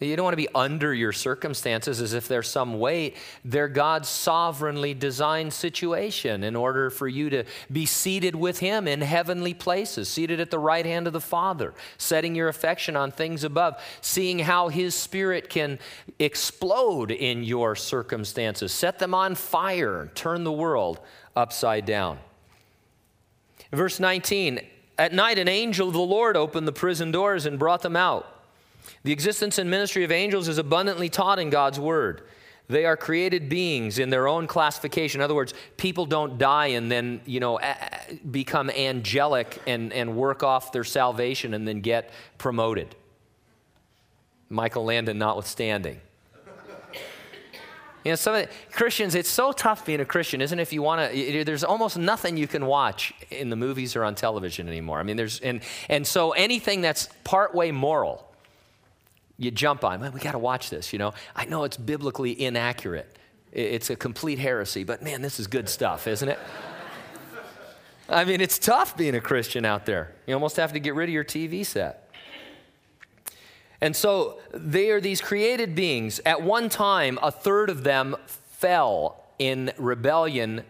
You 0.00 0.16
don't 0.16 0.24
want 0.24 0.32
to 0.32 0.38
be 0.38 0.48
under 0.54 0.94
your 0.94 1.12
circumstances 1.12 2.00
as 2.00 2.14
if 2.14 2.26
there's 2.26 2.48
some 2.48 2.78
weight. 2.78 3.18
They're 3.44 3.68
God's 3.68 4.08
sovereignly 4.08 4.94
designed 4.94 5.52
situation 5.52 6.42
in 6.42 6.56
order 6.56 6.88
for 6.88 7.06
you 7.06 7.28
to 7.28 7.44
be 7.70 7.84
seated 7.84 8.34
with 8.34 8.60
Him 8.60 8.88
in 8.88 9.02
heavenly 9.02 9.52
places, 9.52 10.08
seated 10.08 10.40
at 10.40 10.50
the 10.50 10.58
right 10.58 10.86
hand 10.86 11.06
of 11.06 11.12
the 11.12 11.20
Father, 11.20 11.74
setting 11.98 12.34
your 12.34 12.48
affection 12.48 12.96
on 12.96 13.10
things 13.10 13.44
above, 13.44 13.74
seeing 14.00 14.38
how 14.38 14.68
His 14.68 14.94
Spirit 14.94 15.50
can 15.50 15.78
explode 16.18 17.10
in 17.10 17.44
your 17.44 17.76
circumstances, 17.76 18.72
set 18.72 19.00
them 19.00 19.12
on 19.12 19.34
fire, 19.34 20.10
turn 20.14 20.44
the 20.44 20.52
world 20.52 20.98
upside 21.36 21.84
down. 21.84 22.18
Verse 23.70 24.00
19 24.00 24.60
At 24.96 25.12
night, 25.12 25.38
an 25.38 25.48
angel 25.48 25.88
of 25.88 25.92
the 25.92 26.00
Lord 26.00 26.38
opened 26.38 26.66
the 26.66 26.72
prison 26.72 27.12
doors 27.12 27.44
and 27.44 27.58
brought 27.58 27.82
them 27.82 27.96
out. 27.96 28.39
The 29.02 29.12
existence 29.12 29.58
and 29.58 29.70
ministry 29.70 30.04
of 30.04 30.12
angels 30.12 30.48
is 30.48 30.58
abundantly 30.58 31.08
taught 31.08 31.38
in 31.38 31.50
God's 31.50 31.80
word. 31.80 32.22
They 32.68 32.84
are 32.84 32.96
created 32.96 33.48
beings 33.48 33.98
in 33.98 34.10
their 34.10 34.28
own 34.28 34.46
classification. 34.46 35.20
In 35.20 35.24
other 35.24 35.34
words, 35.34 35.54
people 35.76 36.06
don't 36.06 36.38
die 36.38 36.68
and 36.68 36.90
then, 36.90 37.20
you 37.26 37.40
know, 37.40 37.58
become 38.30 38.70
angelic 38.70 39.60
and, 39.66 39.92
and 39.92 40.14
work 40.14 40.44
off 40.44 40.70
their 40.70 40.84
salvation 40.84 41.52
and 41.52 41.66
then 41.66 41.80
get 41.80 42.10
promoted. 42.38 42.94
Michael 44.48 44.84
Landon 44.84 45.18
notwithstanding. 45.18 46.00
You 48.04 48.12
know, 48.12 48.16
some 48.16 48.44
Christians, 48.72 49.14
it's 49.14 49.28
so 49.28 49.52
tough 49.52 49.84
being 49.84 50.00
a 50.00 50.04
Christian, 50.06 50.40
isn't 50.40 50.58
it? 50.58 50.62
If 50.62 50.72
you 50.72 50.80
want 50.80 51.12
to, 51.12 51.44
there's 51.44 51.64
almost 51.64 51.98
nothing 51.98 52.36
you 52.36 52.46
can 52.46 52.64
watch 52.64 53.12
in 53.30 53.50
the 53.50 53.56
movies 53.56 53.94
or 53.94 54.04
on 54.04 54.14
television 54.14 54.68
anymore. 54.68 55.00
I 55.00 55.02
mean, 55.02 55.16
there's, 55.16 55.40
and, 55.40 55.60
and 55.88 56.06
so 56.06 56.30
anything 56.30 56.80
that's 56.80 57.08
partway 57.24 57.72
moral, 57.72 58.29
you 59.40 59.50
jump 59.50 59.84
on. 59.84 60.02
Man, 60.02 60.12
we 60.12 60.20
got 60.20 60.32
to 60.32 60.38
watch 60.38 60.68
this, 60.68 60.92
you 60.92 60.98
know. 60.98 61.14
I 61.34 61.46
know 61.46 61.64
it's 61.64 61.78
biblically 61.78 62.40
inaccurate. 62.40 63.16
It's 63.52 63.88
a 63.88 63.96
complete 63.96 64.38
heresy, 64.38 64.84
but 64.84 65.02
man, 65.02 65.22
this 65.22 65.40
is 65.40 65.46
good 65.46 65.68
stuff, 65.68 66.06
isn't 66.06 66.28
it? 66.28 66.38
I 68.08 68.24
mean, 68.24 68.42
it's 68.42 68.58
tough 68.58 68.96
being 68.98 69.14
a 69.14 69.20
Christian 69.20 69.64
out 69.64 69.86
there. 69.86 70.12
You 70.26 70.34
almost 70.34 70.56
have 70.56 70.74
to 70.74 70.78
get 70.78 70.94
rid 70.94 71.08
of 71.08 71.14
your 71.14 71.24
TV 71.24 71.64
set. 71.64 72.12
And 73.80 73.96
so 73.96 74.40
they 74.52 74.90
are 74.90 75.00
these 75.00 75.22
created 75.22 75.74
beings. 75.74 76.20
At 76.26 76.42
one 76.42 76.68
time, 76.68 77.18
a 77.22 77.30
third 77.30 77.70
of 77.70 77.82
them 77.82 78.16
fell 78.26 79.24
in 79.38 79.72
rebellion 79.78 80.64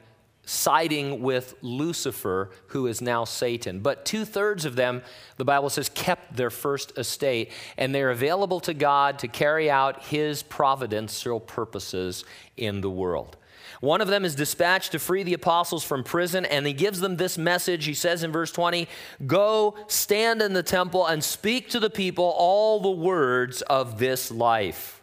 siding 0.45 1.23
with 1.23 1.55
Lucifer, 1.63 2.51
who 2.69 2.87
is 2.87 3.01
now 3.01 3.25
Satan. 3.25 3.81
But 3.81 4.05
two 4.05 4.25
thirds 4.25 4.65
of 4.65 4.77
them, 4.77 5.03
the 5.37 5.45
Bible 5.45 5.71
says, 5.71 5.89
kept 5.89 6.37
their 6.37 6.51
first 6.51 6.97
estate, 6.99 7.53
and 7.77 7.95
they're 7.95 8.11
available 8.11 8.61
to 8.61 8.75
God 8.75 9.19
to 9.21 9.29
carry 9.29 9.71
out 9.71 10.05
his 10.05 10.43
providential 10.43 11.41
purposes 11.41 12.25
in 12.57 12.81
the 12.81 12.91
world. 12.91 13.37
One 13.81 14.01
of 14.03 14.09
them 14.09 14.25
is 14.25 14.35
dispatched 14.35 14.93
to 14.93 14.99
free 14.99 15.23
the 15.23 15.35
apostles 15.35 15.85
from 15.85 16.05
prison, 16.05 16.45
and 16.45 16.67
he 16.67 16.73
gives 16.73 17.01
them 17.01 17.17
this 17.17 17.39
message. 17.39 17.87
He 17.87 17.95
says 17.95 18.23
in 18.23 18.33
verse 18.33 18.53
20, 18.53 18.89
Go 19.27 19.77
stand 19.87 20.43
in 20.43 20.53
the 20.53 20.63
temple 20.63 21.07
and 21.07 21.25
speak 21.25 21.71
to 21.71 21.81
the 21.81 21.91
people 21.91 22.35
all 22.37 22.81
the 22.81 22.91
words 22.91 23.63
of 23.63 23.99
this 23.99 24.31
life. 24.31 25.00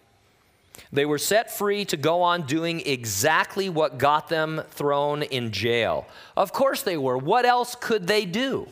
They 0.92 1.06
were 1.06 1.18
set 1.18 1.52
free 1.52 1.86
to 1.86 1.98
go 1.98 2.22
on 2.22 2.44
doing 2.44 2.82
exactly 2.86 3.70
what 3.70 3.98
got 3.98 4.30
them 4.30 4.62
thrown 4.72 5.24
in 5.24 5.52
jail. 5.52 6.08
Of 6.36 6.54
course 6.54 6.82
they 6.82 6.98
were. 6.98 7.18
What 7.18 7.46
else 7.46 7.76
could 7.76 8.08
they 8.08 8.26
do? 8.26 8.68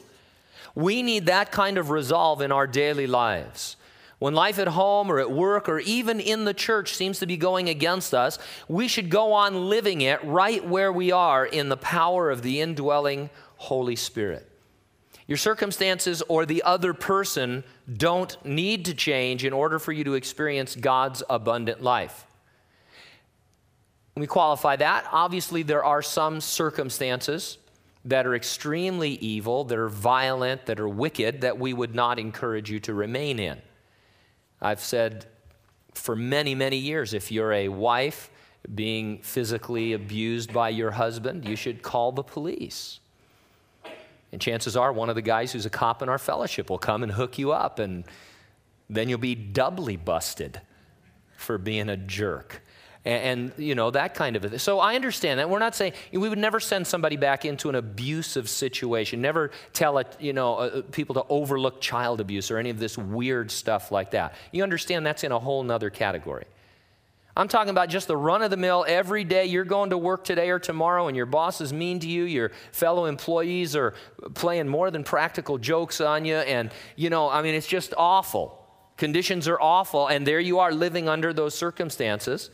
We 0.75 1.03
need 1.03 1.25
that 1.25 1.51
kind 1.51 1.77
of 1.77 1.89
resolve 1.89 2.41
in 2.41 2.51
our 2.51 2.67
daily 2.67 3.07
lives. 3.07 3.75
When 4.19 4.33
life 4.33 4.59
at 4.59 4.69
home 4.69 5.11
or 5.11 5.19
at 5.19 5.31
work 5.31 5.67
or 5.67 5.79
even 5.79 6.19
in 6.21 6.45
the 6.45 6.53
church 6.53 6.93
seems 6.93 7.19
to 7.19 7.25
be 7.25 7.35
going 7.35 7.67
against 7.67 8.13
us, 8.13 8.39
we 8.67 8.87
should 8.87 9.09
go 9.09 9.33
on 9.33 9.69
living 9.69 10.01
it 10.01 10.23
right 10.23 10.65
where 10.65 10.91
we 10.91 11.11
are 11.11 11.45
in 11.45 11.67
the 11.67 11.77
power 11.77 12.31
of 12.31 12.41
the 12.41 12.61
indwelling 12.61 13.29
Holy 13.57 13.95
Spirit. 13.95 14.49
Your 15.27 15.37
circumstances 15.37 16.21
or 16.29 16.45
the 16.45 16.63
other 16.63 16.93
person 16.93 17.63
don't 17.91 18.43
need 18.45 18.85
to 18.85 18.93
change 18.93 19.45
in 19.45 19.53
order 19.53 19.79
for 19.79 19.91
you 19.91 20.03
to 20.05 20.13
experience 20.15 20.75
God's 20.75 21.21
abundant 21.29 21.81
life. 21.81 22.25
Let 24.15 24.21
me 24.21 24.27
qualify 24.27 24.77
that. 24.77 25.07
Obviously, 25.11 25.61
there 25.63 25.83
are 25.83 26.01
some 26.01 26.41
circumstances 26.41 27.57
that 28.05 28.25
are 28.25 28.35
extremely 28.35 29.11
evil, 29.15 29.63
that 29.65 29.77
are 29.77 29.89
violent, 29.89 30.67
that 30.67 30.79
are 30.79 30.87
wicked, 30.87 31.41
that 31.41 31.57
we 31.57 31.73
would 31.73 31.93
not 31.93 32.19
encourage 32.19 32.71
you 32.71 32.79
to 32.81 32.93
remain 32.93 33.39
in. 33.39 33.61
I've 34.61 34.79
said 34.79 35.25
for 35.93 36.15
many, 36.15 36.55
many 36.55 36.77
years 36.77 37.13
if 37.13 37.31
you're 37.31 37.51
a 37.51 37.67
wife 37.67 38.29
being 38.73 39.19
physically 39.19 39.93
abused 39.93 40.53
by 40.53 40.69
your 40.69 40.91
husband, 40.91 41.47
you 41.47 41.55
should 41.55 41.81
call 41.81 42.11
the 42.11 42.23
police. 42.23 42.99
And 44.31 44.41
chances 44.41 44.75
are, 44.75 44.91
one 44.91 45.09
of 45.09 45.15
the 45.15 45.21
guys 45.21 45.51
who's 45.51 45.65
a 45.65 45.69
cop 45.69 46.01
in 46.01 46.09
our 46.09 46.17
fellowship 46.17 46.69
will 46.69 46.77
come 46.77 47.03
and 47.03 47.11
hook 47.11 47.37
you 47.37 47.51
up, 47.51 47.79
and 47.79 48.03
then 48.89 49.07
you'll 49.07 49.17
be 49.17 49.35
doubly 49.35 49.95
busted 49.95 50.61
for 51.37 51.57
being 51.57 51.89
a 51.89 51.97
jerk. 51.97 52.61
And, 53.05 53.51
and, 53.53 53.63
you 53.63 53.75
know, 53.75 53.91
that 53.91 54.15
kind 54.15 54.35
of 54.35 54.43
a 54.43 54.49
thing. 54.49 54.59
So 54.59 54.79
I 54.79 54.95
understand 54.95 55.39
that. 55.39 55.49
We're 55.49 55.59
not 55.59 55.75
saying 55.75 55.93
we 56.11 56.27
would 56.27 56.39
never 56.39 56.59
send 56.59 56.87
somebody 56.87 57.17
back 57.17 57.45
into 57.45 57.69
an 57.69 57.75
abusive 57.75 58.49
situation, 58.49 59.21
never 59.21 59.51
tell 59.73 59.99
it, 59.99 60.17
you 60.19 60.33
know, 60.33 60.55
uh, 60.55 60.81
people 60.91 61.13
to 61.15 61.23
overlook 61.29 61.81
child 61.81 62.19
abuse 62.19 62.49
or 62.49 62.57
any 62.57 62.71
of 62.71 62.79
this 62.79 62.97
weird 62.97 63.51
stuff 63.51 63.91
like 63.91 64.11
that. 64.11 64.33
You 64.51 64.63
understand 64.63 65.05
that's 65.05 65.23
in 65.23 65.31
a 65.31 65.39
whole 65.39 65.63
nother 65.63 65.91
category. 65.91 66.45
I'm 67.37 67.49
talking 67.49 67.69
about 67.69 67.89
just 67.89 68.07
the 68.07 68.15
run 68.15 68.41
of 68.41 68.49
the 68.49 68.57
mill 68.57 68.85
every 68.87 69.25
day. 69.25 69.45
You're 69.45 69.65
going 69.65 69.89
to 69.89 69.97
work 69.97 70.23
today 70.23 70.49
or 70.49 70.59
tomorrow, 70.59 71.07
and 71.07 71.17
your 71.17 71.25
boss 71.25 71.59
is 71.59 71.73
mean 71.73 71.99
to 71.99 72.07
you. 72.07 72.23
Your 72.23 72.51
fellow 72.71 73.05
employees 73.05 73.75
are 73.75 73.93
playing 74.35 74.69
more 74.69 74.89
than 74.89 75.03
practical 75.03 75.57
jokes 75.57 75.99
on 75.99 76.23
you. 76.23 76.35
And, 76.35 76.71
you 76.95 77.09
know, 77.09 77.29
I 77.29 77.41
mean, 77.41 77.53
it's 77.53 77.67
just 77.67 77.93
awful. 77.97 78.65
Conditions 78.95 79.49
are 79.49 79.59
awful, 79.59 80.07
and 80.07 80.25
there 80.25 80.39
you 80.39 80.59
are 80.59 80.71
living 80.71 81.09
under 81.09 81.33
those 81.33 81.53
circumstances. 81.53 82.49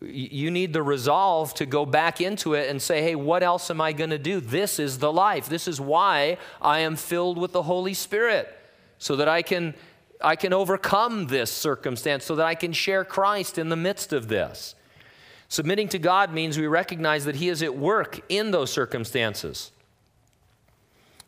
You 0.00 0.50
need 0.50 0.72
the 0.72 0.82
resolve 0.82 1.52
to 1.54 1.66
go 1.66 1.84
back 1.84 2.22
into 2.22 2.54
it 2.54 2.70
and 2.70 2.80
say, 2.80 3.02
hey, 3.02 3.14
what 3.14 3.42
else 3.42 3.70
am 3.70 3.82
I 3.82 3.92
going 3.92 4.10
to 4.10 4.18
do? 4.18 4.40
This 4.40 4.78
is 4.78 4.98
the 4.98 5.12
life. 5.12 5.50
This 5.50 5.68
is 5.68 5.80
why 5.80 6.38
I 6.62 6.78
am 6.80 6.96
filled 6.96 7.36
with 7.36 7.52
the 7.52 7.64
Holy 7.64 7.92
Spirit, 7.92 8.48
so 8.96 9.16
that 9.16 9.28
I 9.28 9.42
can 9.42 9.74
I 10.20 10.36
can 10.36 10.52
overcome 10.52 11.26
this 11.26 11.50
circumstance 11.50 12.24
so 12.24 12.36
that 12.36 12.46
I 12.46 12.54
can 12.54 12.72
share 12.72 13.04
Christ 13.04 13.58
in 13.58 13.68
the 13.68 13.76
midst 13.76 14.12
of 14.12 14.28
this. 14.28 14.74
Submitting 15.48 15.88
to 15.88 15.98
God 15.98 16.32
means 16.32 16.58
we 16.58 16.66
recognize 16.66 17.24
that 17.26 17.36
He 17.36 17.48
is 17.48 17.62
at 17.62 17.76
work 17.76 18.20
in 18.28 18.50
those 18.50 18.72
circumstances. 18.72 19.70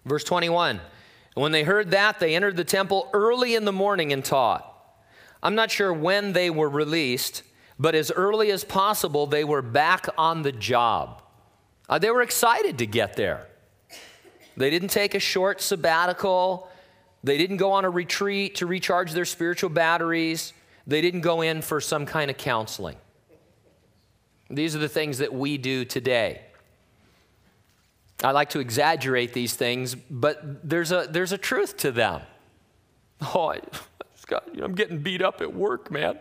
Verse 0.05 0.25
21 0.25 0.81
When 1.35 1.53
they 1.53 1.65
heard 1.65 1.91
that, 1.91 2.19
they 2.19 2.35
entered 2.35 2.57
the 2.57 2.65
temple 2.65 3.11
early 3.13 3.55
in 3.55 3.65
the 3.65 3.73
morning 3.73 4.13
and 4.13 4.25
taught. 4.25 4.73
I'm 5.43 5.55
not 5.55 5.71
sure 5.71 5.93
when 5.93 6.33
they 6.33 6.51
were 6.51 6.69
released, 6.69 7.43
but 7.79 7.95
as 7.95 8.11
early 8.11 8.51
as 8.51 8.65
possible, 8.65 9.27
they 9.27 9.45
were 9.45 9.63
back 9.63 10.09
on 10.17 10.43
the 10.43 10.53
job. 10.53 11.23
Uh, 11.89 11.99
they 11.99 12.11
were 12.11 12.23
excited 12.23 12.79
to 12.79 12.87
get 12.87 13.17
there. 13.17 13.47
They 14.57 14.71
didn't 14.71 14.89
take 14.89 15.15
a 15.15 15.21
short 15.21 15.61
sabbatical. 15.61 16.69
They 17.27 17.39
didn't 17.39 17.57
go 17.57 17.73
on 17.73 17.85
a 17.85 17.91
retreat 17.91 18.55
to 18.57 18.67
recharge 18.67 19.11
their 19.11 19.25
spiritual 19.25 19.69
batteries. 19.69 20.53
They 20.87 21.01
didn't 21.01 21.23
go 21.23 21.41
in 21.41 21.61
for 21.61 21.81
some 21.81 22.07
kind 22.07 22.31
of 22.31 22.37
counseling. 22.37 22.97
These 24.49 24.77
are 24.77 24.79
the 24.79 24.89
things 24.89 25.19
that 25.19 25.35
we 25.35 25.59
do 25.59 25.85
today. 25.85 26.43
I 28.23 28.31
like 28.31 28.51
to 28.51 28.61
exaggerate 28.61 29.33
these 29.33 29.57
things, 29.57 29.97
but 29.97 30.69
there's 30.69 30.93
a, 30.93 31.09
there's 31.11 31.33
a 31.33 31.39
truth 31.39 31.77
to 31.79 31.91
them. 31.91 32.23
Oh, 33.35 33.51
I, 33.51 33.61
Scott, 34.15 34.45
you 34.53 34.61
know, 34.61 34.65
I'm 34.65 34.77
getting 34.77 34.99
beat 35.01 35.21
up 35.21 35.41
at 35.41 35.53
work, 35.53 35.91
man. 35.91 36.21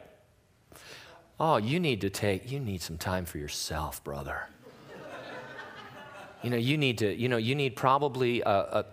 Oh, 1.40 1.58
you 1.58 1.80
need 1.80 2.02
to 2.02 2.10
take, 2.10 2.52
you 2.52 2.60
need 2.60 2.82
some 2.82 2.98
time 2.98 3.26
for 3.26 3.38
yourself, 3.38 4.04
brother. 4.04 4.48
you 6.42 6.50
know, 6.50 6.58
you 6.58 6.80
need 6.80 6.98
to, 6.98 7.14
you 7.14 7.30
know, 7.30 7.38
you 7.38 7.54
need 7.54 7.76
probably 7.76 8.42
a, 8.42 8.50
a 8.50 8.86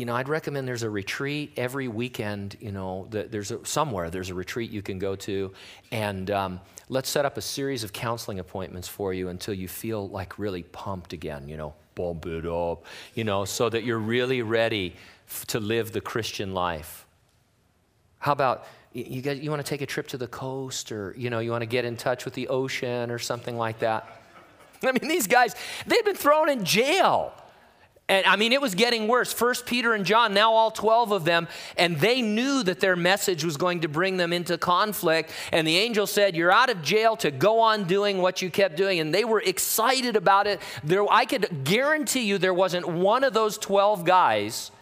you 0.00 0.06
know, 0.06 0.16
I'd 0.16 0.30
recommend 0.30 0.66
there's 0.66 0.82
a 0.82 0.88
retreat 0.88 1.52
every 1.58 1.86
weekend. 1.86 2.56
You 2.58 2.72
know, 2.72 3.06
there's 3.10 3.50
a, 3.50 3.64
somewhere 3.66 4.08
there's 4.08 4.30
a 4.30 4.34
retreat 4.34 4.70
you 4.70 4.80
can 4.80 4.98
go 4.98 5.14
to, 5.16 5.52
and 5.92 6.30
um, 6.30 6.60
let's 6.88 7.10
set 7.10 7.26
up 7.26 7.36
a 7.36 7.42
series 7.42 7.84
of 7.84 7.92
counseling 7.92 8.38
appointments 8.38 8.88
for 8.88 9.12
you 9.12 9.28
until 9.28 9.52
you 9.52 9.68
feel 9.68 10.08
like 10.08 10.38
really 10.38 10.62
pumped 10.62 11.12
again. 11.12 11.46
You 11.48 11.58
know, 11.58 11.74
bump 11.96 12.24
it 12.24 12.46
up. 12.46 12.86
You 13.14 13.24
know, 13.24 13.44
so 13.44 13.68
that 13.68 13.84
you're 13.84 13.98
really 13.98 14.40
ready 14.40 14.96
f- 15.28 15.44
to 15.48 15.60
live 15.60 15.92
the 15.92 16.00
Christian 16.00 16.54
life. 16.54 17.04
How 18.20 18.32
about 18.32 18.66
you, 18.94 19.20
guys, 19.20 19.38
you 19.38 19.50
want 19.50 19.62
to 19.62 19.68
take 19.68 19.82
a 19.82 19.86
trip 19.86 20.08
to 20.08 20.16
the 20.16 20.28
coast, 20.28 20.92
or 20.92 21.14
you 21.14 21.28
know, 21.28 21.40
you 21.40 21.50
want 21.50 21.60
to 21.60 21.66
get 21.66 21.84
in 21.84 21.98
touch 21.98 22.24
with 22.24 22.32
the 22.32 22.48
ocean 22.48 23.10
or 23.10 23.18
something 23.18 23.58
like 23.58 23.80
that? 23.80 24.08
I 24.82 24.92
mean, 24.92 25.08
these 25.10 25.26
guys, 25.26 25.54
they've 25.86 26.06
been 26.06 26.16
thrown 26.16 26.48
in 26.48 26.64
jail 26.64 27.34
And 28.10 28.26
I 28.26 28.34
mean, 28.34 28.52
it 28.52 28.60
was 28.60 28.74
getting 28.74 29.06
worse. 29.06 29.32
First 29.32 29.66
Peter 29.66 29.94
and 29.94 30.04
John, 30.04 30.34
now 30.34 30.52
all 30.52 30.72
12 30.72 31.12
of 31.12 31.24
them, 31.24 31.46
and 31.76 31.96
they 31.96 32.22
knew 32.22 32.64
that 32.64 32.80
their 32.80 32.96
message 32.96 33.44
was 33.44 33.56
going 33.56 33.82
to 33.82 33.88
bring 33.88 34.16
them 34.16 34.32
into 34.32 34.58
conflict. 34.58 35.30
And 35.52 35.64
the 35.64 35.76
angel 35.76 36.08
said, 36.08 36.34
You're 36.34 36.50
out 36.50 36.70
of 36.70 36.82
jail 36.82 37.14
to 37.18 37.30
go 37.30 37.60
on 37.60 37.84
doing 37.84 38.18
what 38.20 38.42
you 38.42 38.50
kept 38.50 38.76
doing. 38.76 38.98
And 38.98 39.14
they 39.14 39.24
were 39.24 39.40
excited 39.40 40.16
about 40.16 40.48
it. 40.48 40.60
There, 40.82 41.08
I 41.08 41.24
could 41.24 41.62
guarantee 41.62 42.22
you 42.22 42.38
there 42.38 42.52
wasn't 42.52 42.88
one 42.88 43.22
of 43.22 43.32
those 43.32 43.56
12 43.58 44.04
guys 44.04 44.72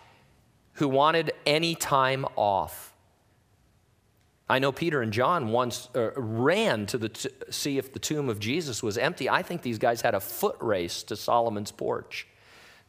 who 0.75 0.89
wanted 0.89 1.33
any 1.45 1.75
time 1.75 2.25
off. 2.35 2.95
I 4.49 4.59
know 4.59 4.73
Peter 4.73 5.03
and 5.03 5.13
John 5.13 5.53
once 5.53 5.91
uh, 5.95 6.13
ran 6.17 6.87
to 6.87 6.97
the 6.97 7.11
t- 7.11 7.29
see 7.51 7.77
if 7.77 7.93
the 7.93 7.99
tomb 7.99 8.31
of 8.31 8.41
Jesus 8.41 8.83
was 8.83 8.97
empty. 8.97 9.29
I 9.29 9.43
think 9.43 9.61
these 9.61 9.79
guys 9.79 10.01
had 10.01 10.15
a 10.15 10.21
foot 10.21 10.57
race 10.61 11.03
to 11.03 11.17
Solomon's 11.17 11.73
porch. 11.73 12.27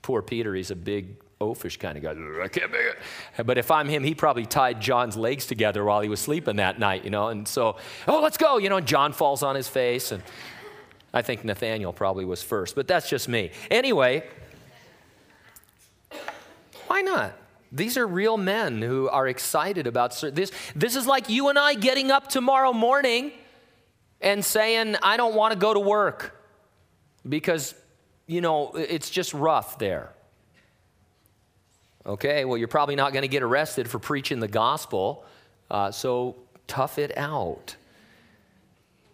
Poor 0.01 0.21
Peter, 0.21 0.55
he's 0.55 0.71
a 0.71 0.75
big 0.75 1.17
oafish 1.41 1.79
kind 1.79 1.97
of 1.97 2.03
guy. 2.03 2.11
I 2.43 2.47
can't 2.47 2.71
make 2.71 2.81
it. 2.81 3.45
But 3.45 3.57
if 3.57 3.71
I'm 3.71 3.87
him, 3.87 4.03
he 4.03 4.13
probably 4.13 4.45
tied 4.45 4.81
John's 4.81 5.15
legs 5.15 5.45
together 5.45 5.83
while 5.85 6.01
he 6.01 6.09
was 6.09 6.19
sleeping 6.19 6.57
that 6.57 6.79
night, 6.79 7.03
you 7.03 7.09
know. 7.09 7.29
And 7.29 7.47
so, 7.47 7.77
oh, 8.07 8.21
let's 8.21 8.37
go, 8.37 8.57
you 8.57 8.69
know. 8.69 8.77
And 8.77 8.87
John 8.87 9.13
falls 9.13 9.43
on 9.43 9.55
his 9.55 9.67
face, 9.67 10.11
and 10.11 10.21
I 11.13 11.21
think 11.21 11.43
Nathaniel 11.43 11.93
probably 11.93 12.25
was 12.25 12.43
first, 12.43 12.75
but 12.75 12.87
that's 12.87 13.09
just 13.09 13.27
me. 13.27 13.51
Anyway, 13.71 14.27
why 16.87 17.01
not? 17.01 17.33
These 17.71 17.97
are 17.97 18.07
real 18.07 18.37
men 18.37 18.81
who 18.81 19.09
are 19.09 19.27
excited 19.27 19.85
about 19.85 20.19
this. 20.19 20.51
This 20.75 20.95
is 20.95 21.05
like 21.05 21.29
you 21.29 21.49
and 21.49 21.59
I 21.59 21.75
getting 21.75 22.09
up 22.11 22.27
tomorrow 22.27 22.73
morning 22.73 23.31
and 24.21 24.43
saying, 24.43 24.95
I 25.03 25.17
don't 25.17 25.35
want 25.35 25.53
to 25.53 25.59
go 25.59 25.73
to 25.73 25.79
work 25.79 26.35
because 27.27 27.75
you 28.29 28.41
know, 28.41 28.71
it's 28.75 29.09
just 29.09 29.33
rough 29.33 29.79
there. 29.79 30.13
Okay, 32.05 32.45
well, 32.45 32.57
you're 32.59 32.67
probably 32.67 32.95
not 32.95 33.11
going 33.11 33.23
to 33.23 33.27
get 33.27 33.41
arrested 33.41 33.89
for 33.89 33.97
preaching 33.97 34.39
the 34.39 34.47
gospel, 34.47 35.25
uh, 35.71 35.89
so 35.89 36.35
tough 36.67 36.99
it 36.99 37.17
out. 37.17 37.75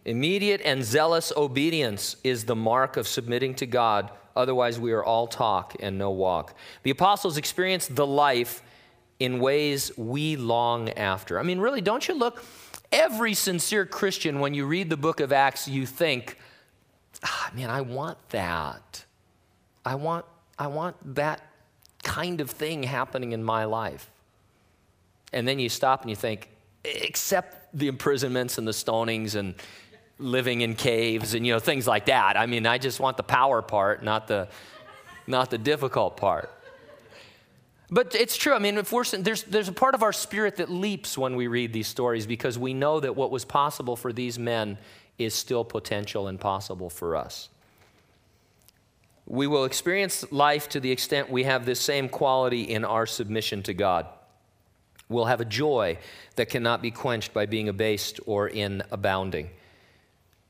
Immediate 0.03 0.61
and 0.65 0.83
zealous 0.83 1.31
obedience 1.37 2.17
is 2.25 2.43
the 2.43 2.57
mark 2.57 2.97
of 2.97 3.07
submitting 3.07 3.55
to 3.55 3.65
God. 3.65 4.11
Otherwise, 4.35 4.81
we 4.81 4.91
are 4.91 5.03
all 5.03 5.27
talk 5.27 5.77
and 5.79 5.97
no 5.97 6.11
walk. 6.11 6.53
The 6.83 6.91
apostles 6.91 7.37
experienced 7.37 7.95
the 7.95 8.05
life 8.05 8.61
in 9.19 9.39
ways 9.39 9.97
we 9.97 10.35
long 10.35 10.89
after. 10.89 11.39
I 11.39 11.43
mean, 11.43 11.59
really, 11.59 11.79
don't 11.79 12.05
you 12.05 12.15
look? 12.15 12.43
Every 12.91 13.33
sincere 13.33 13.85
Christian, 13.85 14.41
when 14.41 14.53
you 14.53 14.65
read 14.65 14.89
the 14.89 14.97
book 14.97 15.21
of 15.21 15.31
Acts, 15.31 15.69
you 15.69 15.85
think, 15.85 16.37
ah, 17.23 17.49
man, 17.55 17.69
I 17.69 17.79
want 17.79 18.17
that. 18.29 19.04
I 19.85 19.95
want, 19.95 20.25
I 20.57 20.67
want 20.67 20.95
that 21.15 21.41
kind 22.03 22.41
of 22.41 22.49
thing 22.49 22.83
happening 22.83 23.31
in 23.31 23.43
my 23.43 23.65
life. 23.65 24.09
And 25.31 25.47
then 25.47 25.59
you 25.59 25.69
stop 25.69 26.01
and 26.01 26.09
you 26.09 26.15
think, 26.15 26.49
except 26.83 27.77
the 27.77 27.87
imprisonments 27.87 28.57
and 28.57 28.67
the 28.67 28.71
stonings 28.71 29.35
and 29.35 29.55
living 30.17 30.61
in 30.61 30.75
caves 30.75 31.33
and 31.33 31.45
you 31.45 31.51
know 31.51 31.59
things 31.59 31.87
like 31.87 32.05
that. 32.05 32.37
I 32.37 32.45
mean, 32.45 32.65
I 32.65 32.77
just 32.77 32.99
want 32.99 33.17
the 33.17 33.23
power 33.23 33.61
part, 33.61 34.03
not 34.03 34.27
the 34.27 34.47
not 35.27 35.49
the 35.49 35.57
difficult 35.57 36.17
part. 36.17 36.51
But 37.89 38.15
it's 38.15 38.35
true. 38.35 38.53
I 38.53 38.59
mean, 38.59 38.77
if 38.77 38.91
we're, 38.91 39.03
there's, 39.03 39.43
there's 39.43 39.67
a 39.67 39.73
part 39.73 39.93
of 39.93 40.01
our 40.01 40.13
spirit 40.13 40.57
that 40.57 40.69
leaps 40.69 41.17
when 41.17 41.35
we 41.35 41.47
read 41.47 41.71
these 41.71 41.87
stories 41.87 42.25
because 42.25 42.57
we 42.57 42.73
know 42.73 42.99
that 42.99 43.15
what 43.15 43.29
was 43.29 43.45
possible 43.45 43.95
for 43.95 44.11
these 44.11 44.39
men 44.39 44.77
is 45.17 45.33
still 45.33 45.63
potential 45.63 46.27
and 46.27 46.39
possible 46.39 46.89
for 46.89 47.15
us. 47.15 47.49
We 49.27 49.47
will 49.47 49.65
experience 49.65 50.31
life 50.31 50.69
to 50.69 50.79
the 50.79 50.91
extent 50.91 51.29
we 51.29 51.43
have 51.43 51.65
this 51.65 51.79
same 51.79 52.09
quality 52.09 52.61
in 52.61 52.85
our 52.85 53.05
submission 53.05 53.63
to 53.63 53.73
God. 53.73 54.07
We'll 55.09 55.25
have 55.25 55.41
a 55.41 55.45
joy 55.45 55.97
that 56.35 56.49
cannot 56.49 56.81
be 56.81 56.91
quenched 56.91 57.33
by 57.33 57.45
being 57.45 57.69
abased 57.69 58.19
or 58.25 58.47
in 58.47 58.83
abounding. 58.91 59.49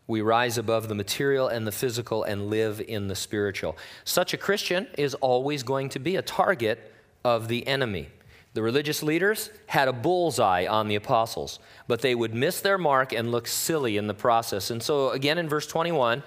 We 0.07 0.21
rise 0.21 0.57
above 0.57 0.88
the 0.88 0.95
material 0.95 1.47
and 1.47 1.65
the 1.65 1.71
physical 1.71 2.23
and 2.23 2.49
live 2.49 2.79
in 2.79 3.07
the 3.07 3.15
spiritual. 3.15 3.75
Such 4.03 4.33
a 4.33 4.38
Christian 4.38 4.88
is 4.97 5.13
always 5.15 5.63
going 5.63 5.89
to 5.89 5.99
be 5.99 6.15
a 6.15 6.21
target 6.21 6.91
of 7.23 7.47
the 7.47 7.65
enemy. 7.67 8.09
The 8.53 8.61
religious 8.61 9.03
leaders 9.03 9.49
had 9.67 9.89
a 9.89 9.93
bullseye 9.93 10.65
on 10.65 10.88
the 10.88 10.95
apostles, 10.95 11.59
but 11.88 12.01
they 12.01 12.15
would 12.15 12.33
miss 12.33 12.61
their 12.61 12.77
mark 12.77 13.11
and 13.11 13.31
look 13.31 13.47
silly 13.47 13.97
in 13.97 14.07
the 14.07 14.13
process. 14.13 14.69
And 14.69 14.81
so, 14.81 15.09
again, 15.09 15.38
in 15.38 15.49
verse 15.49 15.67
21, 15.67 16.23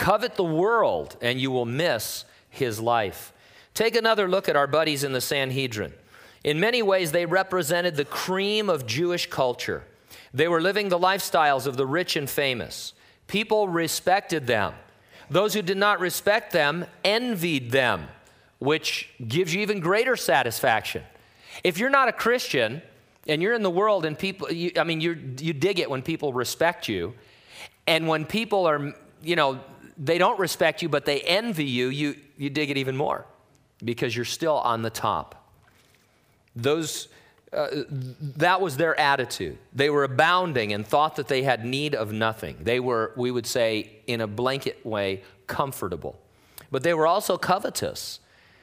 Covet 0.00 0.36
the 0.36 0.42
world, 0.42 1.18
and 1.20 1.38
you 1.38 1.50
will 1.50 1.66
miss 1.66 2.24
his 2.48 2.80
life. 2.80 3.34
Take 3.74 3.94
another 3.94 4.26
look 4.26 4.48
at 4.48 4.56
our 4.56 4.66
buddies 4.66 5.04
in 5.04 5.12
the 5.12 5.20
Sanhedrin. 5.20 5.92
In 6.42 6.58
many 6.58 6.80
ways, 6.80 7.12
they 7.12 7.26
represented 7.26 7.96
the 7.96 8.06
cream 8.06 8.70
of 8.70 8.86
Jewish 8.86 9.28
culture. 9.28 9.84
They 10.32 10.48
were 10.48 10.62
living 10.62 10.88
the 10.88 10.98
lifestyles 10.98 11.66
of 11.66 11.76
the 11.76 11.84
rich 11.86 12.16
and 12.16 12.30
famous. 12.30 12.94
People 13.26 13.68
respected 13.68 14.46
them. 14.46 14.72
Those 15.28 15.52
who 15.52 15.60
did 15.60 15.76
not 15.76 16.00
respect 16.00 16.50
them 16.50 16.86
envied 17.04 17.70
them, 17.70 18.08
which 18.58 19.10
gives 19.28 19.54
you 19.54 19.60
even 19.60 19.80
greater 19.80 20.16
satisfaction. 20.16 21.02
If 21.62 21.76
you're 21.76 21.90
not 21.90 22.08
a 22.08 22.12
Christian 22.12 22.80
and 23.28 23.42
you're 23.42 23.52
in 23.52 23.62
the 23.62 23.68
world 23.68 24.06
and 24.06 24.18
people, 24.18 24.50
you, 24.50 24.72
I 24.78 24.84
mean, 24.84 25.02
you 25.02 25.14
dig 25.14 25.78
it 25.78 25.90
when 25.90 26.00
people 26.00 26.32
respect 26.32 26.88
you. 26.88 27.12
And 27.86 28.08
when 28.08 28.24
people 28.24 28.64
are, 28.64 28.94
you 29.22 29.36
know, 29.36 29.60
they 30.00 30.16
don't 30.16 30.40
respect 30.40 30.80
you, 30.80 30.88
but 30.88 31.04
they 31.04 31.20
envy 31.20 31.66
you, 31.66 31.88
you, 31.88 32.16
you 32.38 32.48
dig 32.48 32.70
it 32.70 32.78
even 32.78 32.96
more 32.96 33.26
because 33.84 34.16
you're 34.16 34.24
still 34.24 34.56
on 34.56 34.80
the 34.80 34.90
top. 34.90 35.52
Those, 36.56 37.08
uh, 37.52 37.68
that 37.88 38.62
was 38.62 38.78
their 38.78 38.98
attitude. 38.98 39.58
They 39.74 39.90
were 39.90 40.04
abounding 40.04 40.72
and 40.72 40.86
thought 40.86 41.16
that 41.16 41.28
they 41.28 41.42
had 41.42 41.66
need 41.66 41.94
of 41.94 42.12
nothing. 42.12 42.56
They 42.62 42.80
were, 42.80 43.12
we 43.14 43.30
would 43.30 43.46
say, 43.46 43.90
in 44.06 44.22
a 44.22 44.26
blanket 44.26 44.84
way, 44.84 45.22
comfortable. 45.46 46.18
But 46.70 46.82
they 46.82 46.94
were 46.94 47.06
also 47.06 47.36
covetous. 47.36 48.20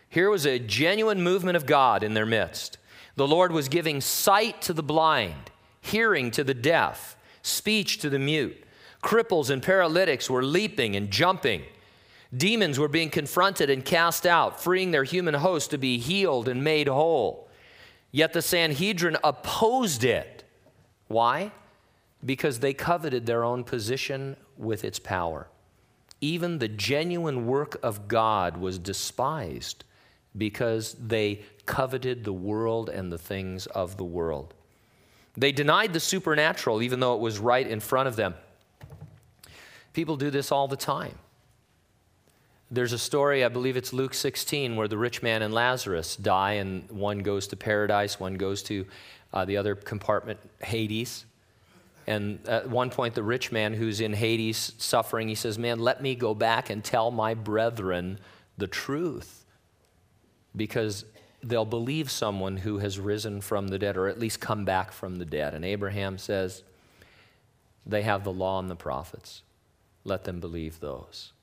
Here 0.09 0.31
was 0.31 0.45
a 0.45 0.57
genuine 0.57 1.21
movement 1.21 1.55
of 1.55 1.67
God 1.67 2.01
in 2.01 2.15
their 2.15 2.25
midst. 2.25 2.79
The 3.15 3.27
Lord 3.27 3.51
was 3.51 3.69
giving 3.69 4.01
sight 4.01 4.61
to 4.63 4.73
the 4.73 4.83
blind, 4.83 5.51
hearing 5.81 6.31
to 6.31 6.43
the 6.43 6.53
deaf, 6.53 7.15
speech 7.43 7.99
to 7.99 8.09
the 8.09 8.19
mute. 8.19 8.63
Cripples 9.07 9.49
and 9.49 9.63
paralytics 9.63 10.29
were 10.29 10.43
leaping 10.43 10.97
and 10.97 11.09
jumping. 11.09 11.63
Demons 12.35 12.77
were 12.77 12.89
being 12.89 13.09
confronted 13.09 13.69
and 13.69 13.85
cast 13.85 14.25
out, 14.25 14.61
freeing 14.61 14.91
their 14.91 15.05
human 15.05 15.35
host 15.35 15.71
to 15.71 15.77
be 15.77 15.97
healed 15.97 16.49
and 16.49 16.61
made 16.61 16.89
whole. 16.89 17.47
Yet 18.11 18.33
the 18.33 18.41
Sanhedrin 18.41 19.15
opposed 19.23 20.03
it. 20.03 20.43
Why? 21.07 21.53
Because 22.25 22.59
they 22.59 22.73
coveted 22.73 23.25
their 23.25 23.45
own 23.45 23.63
position 23.63 24.35
with 24.57 24.83
its 24.83 24.99
power. 24.99 25.47
Even 26.19 26.59
the 26.59 26.67
genuine 26.67 27.47
work 27.47 27.79
of 27.81 28.09
God 28.09 28.57
was 28.57 28.77
despised 28.77 29.85
because 30.35 30.97
they 30.99 31.43
coveted 31.65 32.25
the 32.25 32.33
world 32.33 32.89
and 32.89 33.09
the 33.09 33.17
things 33.17 33.67
of 33.67 33.95
the 33.95 34.03
world. 34.03 34.53
They 35.37 35.53
denied 35.53 35.93
the 35.93 36.01
supernatural, 36.01 36.81
even 36.81 36.99
though 36.99 37.15
it 37.15 37.21
was 37.21 37.39
right 37.39 37.65
in 37.65 37.79
front 37.79 38.09
of 38.09 38.17
them. 38.17 38.33
People 39.97 40.15
do 40.15 40.29
this 40.29 40.51
all 40.51 40.67
the 40.67 40.77
time. 40.77 41.17
There's 42.69 42.93
a 42.93 42.99
story, 42.99 43.43
I 43.43 43.47
believe 43.47 43.75
it's 43.75 43.91
Luke 43.93 44.13
16, 44.13 44.75
where 44.75 44.87
the 44.87 44.95
rich 44.95 45.23
man 45.23 45.41
and 45.41 45.51
Lazarus 45.51 46.15
die, 46.15 46.51
and 46.51 46.87
one 46.91 47.21
goes 47.21 47.47
to 47.47 47.55
paradise, 47.55 48.19
one 48.19 48.35
goes 48.35 48.61
to 48.61 48.85
uh, 49.33 49.45
the 49.45 49.57
other 49.57 49.73
compartment, 49.73 50.39
Hades. 50.61 51.25
And 52.05 52.47
at 52.47 52.69
one 52.69 52.91
point, 52.91 53.15
the 53.15 53.23
rich 53.23 53.51
man 53.51 53.73
who's 53.73 53.99
in 53.99 54.13
Hades 54.13 54.73
suffering, 54.77 55.29
he 55.29 55.33
says, 55.33 55.57
Man, 55.57 55.79
let 55.79 55.99
me 55.99 56.13
go 56.13 56.35
back 56.35 56.69
and 56.69 56.83
tell 56.83 57.09
my 57.09 57.33
brethren 57.33 58.19
the 58.55 58.67
truth. 58.67 59.45
Because 60.55 61.05
they'll 61.41 61.65
believe 61.65 62.11
someone 62.11 62.57
who 62.57 62.77
has 62.77 62.99
risen 62.99 63.41
from 63.41 63.69
the 63.69 63.79
dead, 63.79 63.97
or 63.97 64.07
at 64.07 64.19
least 64.19 64.39
come 64.39 64.63
back 64.63 64.91
from 64.91 65.15
the 65.15 65.25
dead. 65.25 65.55
And 65.55 65.65
Abraham 65.65 66.19
says, 66.19 66.61
They 67.83 68.03
have 68.03 68.23
the 68.23 68.31
law 68.31 68.59
and 68.59 68.69
the 68.69 68.75
prophets 68.75 69.41
let 70.07 70.23
them 70.23 70.39
believe 70.39 70.79
those. 70.79 71.33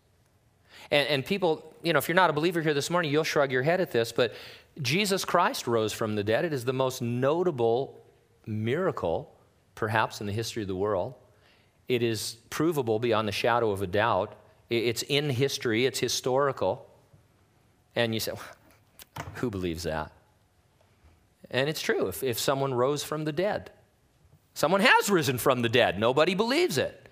And, 0.90 1.08
and 1.08 1.24
people, 1.24 1.74
you 1.82 1.92
know, 1.92 1.98
if 1.98 2.08
you're 2.08 2.14
not 2.14 2.30
a 2.30 2.32
believer 2.32 2.60
here 2.60 2.74
this 2.74 2.90
morning, 2.90 3.10
you'll 3.10 3.24
shrug 3.24 3.52
your 3.52 3.62
head 3.62 3.80
at 3.80 3.90
this, 3.90 4.12
but 4.12 4.34
Jesus 4.82 5.24
Christ 5.24 5.66
rose 5.66 5.92
from 5.92 6.16
the 6.16 6.24
dead. 6.24 6.44
It 6.44 6.52
is 6.52 6.64
the 6.64 6.72
most 6.72 7.00
notable 7.00 8.02
miracle, 8.46 9.34
perhaps, 9.74 10.20
in 10.20 10.26
the 10.26 10.32
history 10.32 10.62
of 10.62 10.68
the 10.68 10.76
world. 10.76 11.14
It 11.88 12.02
is 12.02 12.36
provable 12.50 12.98
beyond 12.98 13.28
the 13.28 13.32
shadow 13.32 13.70
of 13.70 13.82
a 13.82 13.86
doubt. 13.86 14.34
It's 14.70 15.02
in 15.02 15.30
history, 15.30 15.86
it's 15.86 15.98
historical. 15.98 16.86
And 17.94 18.12
you 18.12 18.20
say, 18.20 18.32
who 19.34 19.50
believes 19.50 19.84
that? 19.84 20.10
And 21.50 21.68
it's 21.68 21.82
true. 21.82 22.08
If, 22.08 22.22
if 22.22 22.38
someone 22.38 22.74
rose 22.74 23.04
from 23.04 23.24
the 23.24 23.32
dead, 23.32 23.70
someone 24.54 24.80
has 24.80 25.10
risen 25.10 25.38
from 25.38 25.62
the 25.62 25.68
dead, 25.68 25.98
nobody 25.98 26.34
believes 26.34 26.78
it. 26.78 27.03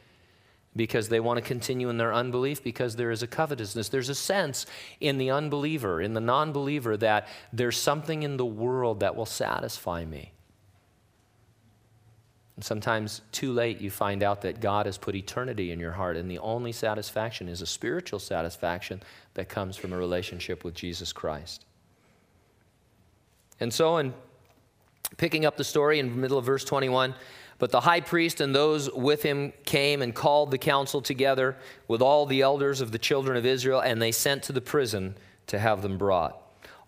Because 0.74 1.08
they 1.08 1.20
want 1.20 1.36
to 1.36 1.42
continue 1.42 1.88
in 1.88 1.98
their 1.98 2.14
unbelief 2.14 2.62
because 2.62 2.96
there 2.96 3.10
is 3.10 3.22
a 3.22 3.26
covetousness. 3.26 3.88
There's 3.88 4.08
a 4.08 4.14
sense 4.14 4.66
in 5.00 5.18
the 5.18 5.30
unbeliever, 5.30 6.00
in 6.00 6.14
the 6.14 6.20
non 6.20 6.52
believer, 6.52 6.96
that 6.96 7.28
there's 7.52 7.76
something 7.76 8.22
in 8.22 8.36
the 8.36 8.46
world 8.46 9.00
that 9.00 9.14
will 9.14 9.26
satisfy 9.26 10.04
me. 10.04 10.32
And 12.56 12.64
sometimes, 12.64 13.22
too 13.32 13.52
late, 13.52 13.80
you 13.80 13.90
find 13.90 14.22
out 14.22 14.42
that 14.42 14.60
God 14.60 14.86
has 14.86 14.98
put 14.98 15.14
eternity 15.14 15.72
in 15.72 15.80
your 15.80 15.92
heart, 15.92 16.16
and 16.16 16.30
the 16.30 16.38
only 16.38 16.72
satisfaction 16.72 17.48
is 17.48 17.62
a 17.62 17.66
spiritual 17.66 18.18
satisfaction 18.18 19.02
that 19.34 19.48
comes 19.48 19.76
from 19.76 19.92
a 19.92 19.96
relationship 19.96 20.62
with 20.62 20.74
Jesus 20.74 21.12
Christ. 21.12 21.64
And 23.58 23.72
so, 23.72 23.96
in 23.98 24.12
picking 25.16 25.44
up 25.44 25.56
the 25.56 25.64
story 25.64 25.98
in 25.98 26.10
the 26.10 26.16
middle 26.16 26.38
of 26.38 26.44
verse 26.44 26.64
21, 26.64 27.14
but 27.62 27.70
the 27.70 27.82
high 27.82 28.00
priest 28.00 28.40
and 28.40 28.52
those 28.52 28.90
with 28.90 29.22
him 29.22 29.52
came 29.64 30.02
and 30.02 30.12
called 30.12 30.50
the 30.50 30.58
council 30.58 31.00
together 31.00 31.56
with 31.86 32.02
all 32.02 32.26
the 32.26 32.40
elders 32.40 32.80
of 32.80 32.90
the 32.90 32.98
children 32.98 33.36
of 33.36 33.46
Israel, 33.46 33.78
and 33.78 34.02
they 34.02 34.10
sent 34.10 34.42
to 34.42 34.52
the 34.52 34.60
prison 34.60 35.14
to 35.46 35.60
have 35.60 35.80
them 35.80 35.96
brought. 35.96 36.36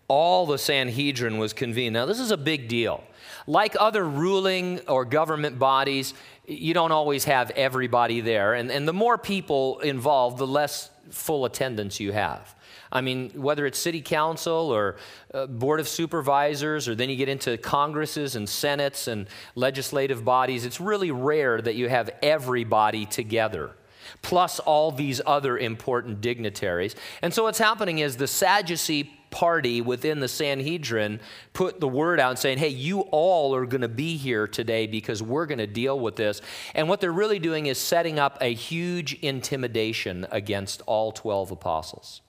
All 0.09 0.45
the 0.45 0.57
Sanhedrin 0.57 1.37
was 1.37 1.53
convened. 1.53 1.93
Now, 1.93 2.05
this 2.05 2.19
is 2.19 2.29
a 2.29 2.35
big 2.35 2.67
deal. 2.67 3.01
Like 3.47 3.77
other 3.79 4.03
ruling 4.03 4.81
or 4.89 5.05
government 5.05 5.57
bodies, 5.57 6.13
you 6.45 6.73
don't 6.73 6.91
always 6.91 7.23
have 7.23 7.51
everybody 7.51 8.19
there. 8.19 8.53
And, 8.53 8.69
and 8.69 8.85
the 8.85 8.91
more 8.91 9.17
people 9.17 9.79
involved, 9.79 10.39
the 10.39 10.45
less 10.45 10.89
full 11.09 11.45
attendance 11.45 12.01
you 12.01 12.11
have. 12.11 12.53
I 12.95 13.01
mean, 13.01 13.29
whether 13.35 13.65
it's 13.65 13.77
city 13.77 14.01
council 14.01 14.71
or 14.71 14.95
uh, 15.33 15.47
board 15.47 15.81
of 15.81 15.87
supervisors, 15.87 16.87
or 16.87 16.95
then 16.95 17.09
you 17.09 17.17
get 17.17 17.27
into 17.27 17.57
congresses 17.57 18.35
and 18.37 18.47
senates 18.47 19.07
and 19.09 19.27
legislative 19.53 20.23
bodies, 20.23 20.65
it's 20.65 20.79
really 20.79 21.11
rare 21.11 21.61
that 21.61 21.75
you 21.75 21.89
have 21.89 22.09
everybody 22.23 23.05
together 23.05 23.75
plus 24.21 24.59
all 24.59 24.91
these 24.91 25.19
other 25.25 25.57
important 25.57 26.21
dignitaries. 26.21 26.95
And 27.21 27.33
so 27.33 27.43
what's 27.43 27.59
happening 27.59 27.99
is 27.99 28.17
the 28.17 28.27
Sadducee 28.27 29.11
party 29.31 29.81
within 29.81 30.21
the 30.21 30.27
Sanhedrin 30.27 31.19
put 31.51 31.81
the 31.81 31.87
word 31.87 32.19
out 32.19 32.39
saying, 32.39 32.57
hey, 32.57 32.69
you 32.69 33.01
all 33.11 33.53
are 33.53 33.65
going 33.65 33.81
to 33.81 33.89
be 33.89 34.15
here 34.15 34.47
today 34.47 34.87
because 34.87 35.21
we're 35.21 35.45
going 35.45 35.57
to 35.57 35.67
deal 35.67 35.99
with 35.99 36.15
this. 36.15 36.39
And 36.73 36.87
what 36.87 37.01
they're 37.01 37.11
really 37.11 37.39
doing 37.39 37.65
is 37.65 37.77
setting 37.77 38.19
up 38.19 38.37
a 38.39 38.53
huge 38.53 39.15
intimidation 39.15 40.25
against 40.31 40.81
all 40.85 41.11
12 41.11 41.51
apostles. 41.51 42.21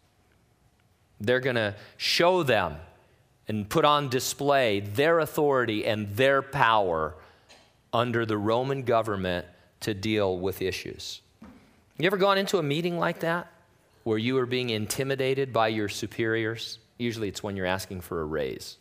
They're 1.21 1.41
going 1.41 1.57
to 1.57 1.75
show 1.97 2.43
them 2.43 2.77
and 3.49 3.69
put 3.69 3.85
on 3.85 4.09
display 4.09 4.81
their 4.81 5.21
authority 5.21 5.87
and 5.87 6.15
their 6.17 6.43
power 6.43 7.15
under 7.93 8.27
the 8.27 8.37
Roman 8.37 8.83
government 8.83 9.47
to 9.81 9.95
deal 9.95 10.39
with 10.39 10.61
issues. 10.61 11.21
You 11.99 12.07
ever 12.07 12.17
gone 12.17 12.39
into 12.39 12.59
a 12.59 12.63
meeting 12.63 12.99
like 12.99 13.21
that 13.21 13.51
where 14.05 14.19
you 14.19 14.37
are 14.39 14.47
being 14.47 14.71
intimidated 14.71 15.53
by 15.53 15.69
your 15.69 15.89
superiors? 15.89 16.79
Usually 16.99 17.29
it's 17.29 17.43
when 17.43 17.57
you're 17.57 17.67
asking 17.67 18.03
for 18.03 18.21
a 18.21 18.25
raise. 18.25 18.77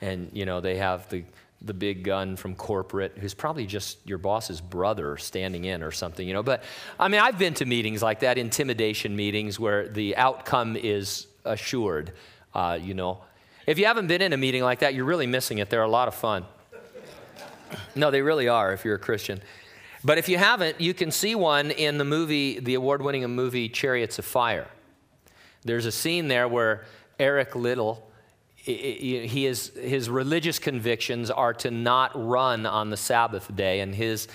And, 0.00 0.30
you 0.32 0.46
know, 0.46 0.60
they 0.60 0.78
have 0.78 1.08
the, 1.10 1.24
the 1.62 1.74
big 1.74 2.04
gun 2.04 2.36
from 2.36 2.54
corporate 2.54 3.18
who's 3.18 3.34
probably 3.34 3.66
just 3.66 3.98
your 4.06 4.18
boss's 4.18 4.60
brother 4.60 5.16
standing 5.18 5.64
in 5.64 5.82
or 5.82 5.90
something, 5.90 6.26
you 6.26 6.32
know. 6.32 6.42
But, 6.42 6.64
I 6.98 7.08
mean, 7.08 7.20
I've 7.20 7.38
been 7.38 7.54
to 7.54 7.66
meetings 7.66 8.02
like 8.02 8.20
that, 8.20 8.38
intimidation 8.38 9.14
meetings 9.14 9.60
where 9.60 9.88
the 9.88 10.16
outcome 10.16 10.76
is 10.76 11.26
assured, 11.44 12.12
uh, 12.54 12.78
you 12.80 12.94
know. 12.94 13.22
If 13.66 13.78
you 13.78 13.86
haven't 13.86 14.06
been 14.06 14.22
in 14.22 14.32
a 14.32 14.38
meeting 14.38 14.62
like 14.62 14.78
that, 14.80 14.94
you're 14.94 15.04
really 15.04 15.26
missing 15.26 15.58
it. 15.58 15.68
They're 15.68 15.82
a 15.82 15.88
lot 15.88 16.08
of 16.08 16.14
fun. 16.14 16.46
No, 17.94 18.10
they 18.10 18.22
really 18.22 18.48
are 18.48 18.72
if 18.72 18.84
you're 18.84 18.96
a 18.96 18.98
Christian. 18.98 19.40
But 20.02 20.16
if 20.16 20.28
you 20.28 20.38
haven't, 20.38 20.80
you 20.80 20.94
can 20.94 21.10
see 21.10 21.34
one 21.34 21.70
in 21.70 21.98
the 21.98 22.04
movie, 22.04 22.58
the 22.58 22.74
award 22.74 23.02
winning 23.02 23.28
movie 23.28 23.68
Chariots 23.68 24.18
of 24.18 24.24
Fire. 24.24 24.66
There's 25.62 25.84
a 25.84 25.92
scene 25.92 26.28
there 26.28 26.48
where 26.48 26.86
Eric 27.18 27.54
Liddell, 27.54 28.09
he 28.62 29.46
is, 29.46 29.68
his 29.74 30.10
religious 30.10 30.58
convictions 30.58 31.30
are 31.30 31.54
to 31.54 31.70
not 31.70 32.12
run 32.14 32.66
on 32.66 32.90
the 32.90 32.96
Sabbath 32.96 33.54
day, 33.54 33.80
and 33.80 33.94
his 33.94 34.28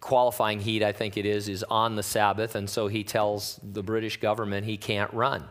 qualifying 0.00 0.60
heat, 0.60 0.82
I 0.82 0.92
think 0.92 1.16
it 1.16 1.26
is, 1.26 1.48
is 1.48 1.64
on 1.64 1.96
the 1.96 2.02
Sabbath, 2.02 2.54
and 2.54 2.68
so 2.68 2.88
he 2.88 3.04
tells 3.04 3.58
the 3.62 3.82
British 3.82 4.18
government 4.18 4.66
he 4.66 4.76
can't 4.76 5.12
run. 5.12 5.44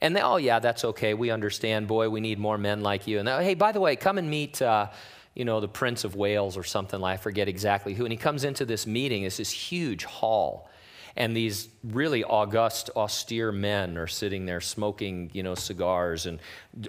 And 0.00 0.14
they, 0.14 0.20
oh, 0.20 0.36
yeah, 0.36 0.60
that's 0.60 0.84
okay. 0.84 1.14
We 1.14 1.30
understand. 1.30 1.88
Boy, 1.88 2.08
we 2.08 2.20
need 2.20 2.38
more 2.38 2.58
men 2.58 2.82
like 2.82 3.06
you. 3.06 3.18
And 3.18 3.28
hey, 3.28 3.54
by 3.54 3.72
the 3.72 3.80
way, 3.80 3.96
come 3.96 4.18
and 4.18 4.30
meet, 4.30 4.62
uh, 4.62 4.90
you 5.34 5.44
know, 5.44 5.60
the 5.60 5.68
Prince 5.68 6.04
of 6.04 6.14
Wales 6.14 6.56
or 6.56 6.62
something 6.62 7.00
like 7.00 7.14
I 7.14 7.16
forget 7.20 7.48
exactly 7.48 7.94
who. 7.94 8.04
And 8.04 8.12
he 8.12 8.16
comes 8.16 8.44
into 8.44 8.64
this 8.64 8.86
meeting. 8.86 9.24
It's 9.24 9.38
this 9.38 9.50
huge 9.50 10.04
hall 10.04 10.70
and 11.16 11.36
these 11.36 11.68
really 11.84 12.24
august, 12.24 12.90
austere 12.96 13.52
men 13.52 13.96
are 13.96 14.06
sitting 14.06 14.46
there 14.46 14.60
smoking, 14.60 15.30
you 15.32 15.42
know, 15.42 15.54
cigars 15.54 16.26
and 16.26 16.38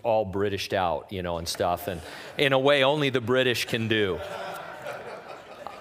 all 0.03 0.25
Britished 0.25 0.73
out, 0.73 1.12
you 1.12 1.23
know, 1.23 1.38
and 1.38 1.47
stuff, 1.47 1.88
and 1.88 2.01
in 2.38 2.53
a 2.53 2.60
way 2.60 2.84
only 2.84 3.10
the 3.10 3.21
British 3.21 3.65
can 3.65 3.88
do. 3.88 4.19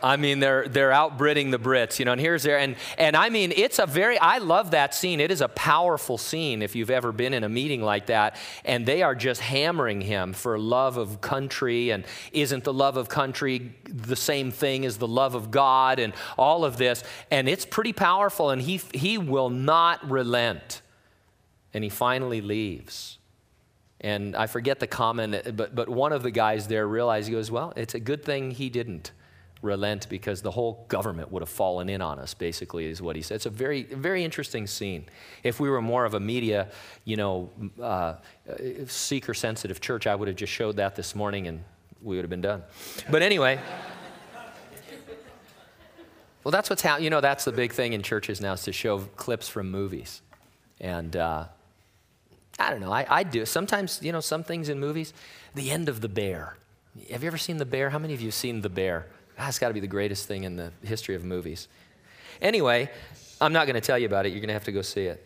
I 0.03 0.17
mean, 0.17 0.41
they're, 0.41 0.69
they're 0.69 0.93
outbidding 0.93 1.51
the 1.51 1.59
Brits, 1.59 1.99
you 1.99 2.05
know, 2.05 2.13
and 2.13 2.21
here's 2.21 2.43
there. 2.43 2.59
And, 2.59 2.77
and 2.97 3.17
I 3.17 3.29
mean, 3.29 3.53
it's 3.55 3.79
a 3.79 3.87
very, 3.87 4.19
I 4.19 4.39
love 4.39 4.73
that 4.73 4.95
scene. 4.95 5.21
It 5.21 5.31
is 5.31 5.41
a 5.41 5.49
powerful 5.49 6.19
scene 6.19 6.63
if 6.63 6.75
you've 6.77 6.91
ever 6.91 7.13
been 7.13 7.35
in 7.35 7.45
a 7.45 7.49
meeting 7.49 7.83
like 7.83 8.07
that. 8.07 8.37
And 8.65 8.87
they 8.87 9.03
are 9.03 9.15
just 9.15 9.41
hammering 9.41 10.01
him 10.01 10.33
for 10.33 10.59
love 10.59 10.97
of 10.97 11.21
country. 11.21 11.91
And 11.91 12.05
isn't 12.33 12.65
the 12.65 12.73
love 12.73 12.97
of 12.97 13.09
country 13.09 13.75
the 13.85 14.17
same 14.17 14.51
thing 14.51 14.85
as 14.85 14.99
the 14.99 15.09
love 15.09 15.35
of 15.35 15.51
God 15.51 15.99
and 15.99 16.13
all 16.37 16.65
of 16.65 16.77
this? 16.77 17.05
And 17.31 17.49
it's 17.49 17.65
pretty 17.65 17.93
powerful. 17.93 18.51
And 18.51 18.63
he, 18.63 18.81
he 18.93 19.19
will 19.19 19.51
not 19.51 20.09
relent. 20.11 20.83
And 21.75 21.85
he 21.85 21.91
finally 21.91 22.41
leaves. 22.41 23.19
And 24.01 24.37
I 24.37 24.47
forget 24.47 24.79
the 24.79 24.87
comment, 24.87 25.57
but, 25.57 25.75
but 25.75 25.89
one 25.89 26.13
of 26.13 26.23
the 26.23 26.31
guys 26.31 26.69
there 26.69 26.87
realized, 26.87 27.27
he 27.29 27.35
goes, 27.35 27.51
Well, 27.51 27.73
it's 27.77 27.95
a 27.95 28.01
good 28.01 28.25
thing 28.25 28.53
he 28.53 28.71
didn't 28.71 29.11
relent 29.63 30.09
because 30.09 30.43
the 30.43 30.51
whole 30.51 30.85
government 30.89 31.33
would 31.33 31.43
have 31.43 31.49
fallen 31.49 31.89
in 31.89 32.01
on 32.01 32.19
us, 32.19 32.35
basically, 32.35 32.87
is 32.87 33.03
what 33.03 33.17
he 33.17 33.23
said. 33.23 33.37
It's 33.37 33.47
a 33.47 33.51
very, 33.51 33.83
very 33.83 34.25
interesting 34.25 34.67
scene. 34.67 35.07
If 35.43 35.59
we 35.61 35.69
were 35.69 35.83
more 35.83 36.05
of 36.05 36.15
a 36.15 36.21
media, 36.21 36.69
you 37.05 37.17
know, 37.17 37.51
uh, 37.83 38.15
seeker 38.87 39.35
sensitive 39.35 39.81
church, 39.81 40.07
I 40.07 40.15
would 40.15 40.29
have 40.29 40.37
just 40.37 40.53
showed 40.53 40.77
that 40.77 40.97
this 40.97 41.15
morning 41.15 41.47
and 41.49 41.65
we 42.03 42.17
would 42.17 42.23
have 42.23 42.31
been 42.31 42.41
done. 42.41 42.63
But 43.11 43.23
anyway, 43.23 43.59
well, 46.45 46.53
that's 46.53 46.71
what's 46.71 46.83
happening. 46.83 47.05
You 47.05 47.11
know, 47.11 47.21
that's 47.21 47.45
the 47.45 47.53
big 47.53 47.73
thing 47.73 47.93
in 47.93 48.03
churches 48.03 48.41
now 48.41 48.53
is 48.53 48.63
to 48.63 48.73
show 48.73 48.99
clips 49.17 49.49
from 49.49 49.71
movies. 49.71 50.23
And 50.81 51.17
uh, 51.17 51.47
I 52.59 52.71
don't 52.71 52.81
know, 52.81 52.93
I, 52.93 53.07
I 53.09 53.23
do. 53.25 53.45
Sometimes, 53.45 54.01
you 54.03 54.13
know, 54.13 54.21
some 54.21 54.45
things 54.45 54.69
in 54.69 54.79
movies, 54.79 55.13
the 55.55 55.71
end 55.71 55.89
of 55.89 56.01
The 56.01 56.09
Bear. 56.09 56.57
Have 57.11 57.23
you 57.23 57.27
ever 57.27 57.39
seen 57.39 57.59
The 57.59 57.67
Bear? 57.67 57.91
How 57.91 57.99
many 57.99 58.15
of 58.15 58.21
you 58.21 58.29
have 58.29 58.35
seen 58.35 58.61
The 58.63 58.69
Bear? 58.69 59.07
That's 59.39 59.59
got 59.59 59.69
to 59.69 59.75
be 59.75 59.81
the 59.81 59.87
greatest 59.87 60.27
thing 60.27 60.45
in 60.45 60.57
the 60.57 60.73
history 60.85 61.15
of 61.15 61.25
movies. 61.25 61.69
Anyway, 62.43 62.91
I'm 63.41 63.53
not 63.53 63.67
going 63.67 63.75
to 63.75 63.81
tell 63.81 63.99
you 63.99 64.07
about 64.07 64.27
it. 64.27 64.31
You're 64.31 64.41
going 64.41 64.49
to 64.49 64.55
have 64.55 64.65
to 64.65 64.73
go 64.73 64.83
see 64.83 65.05
it. 65.05 65.25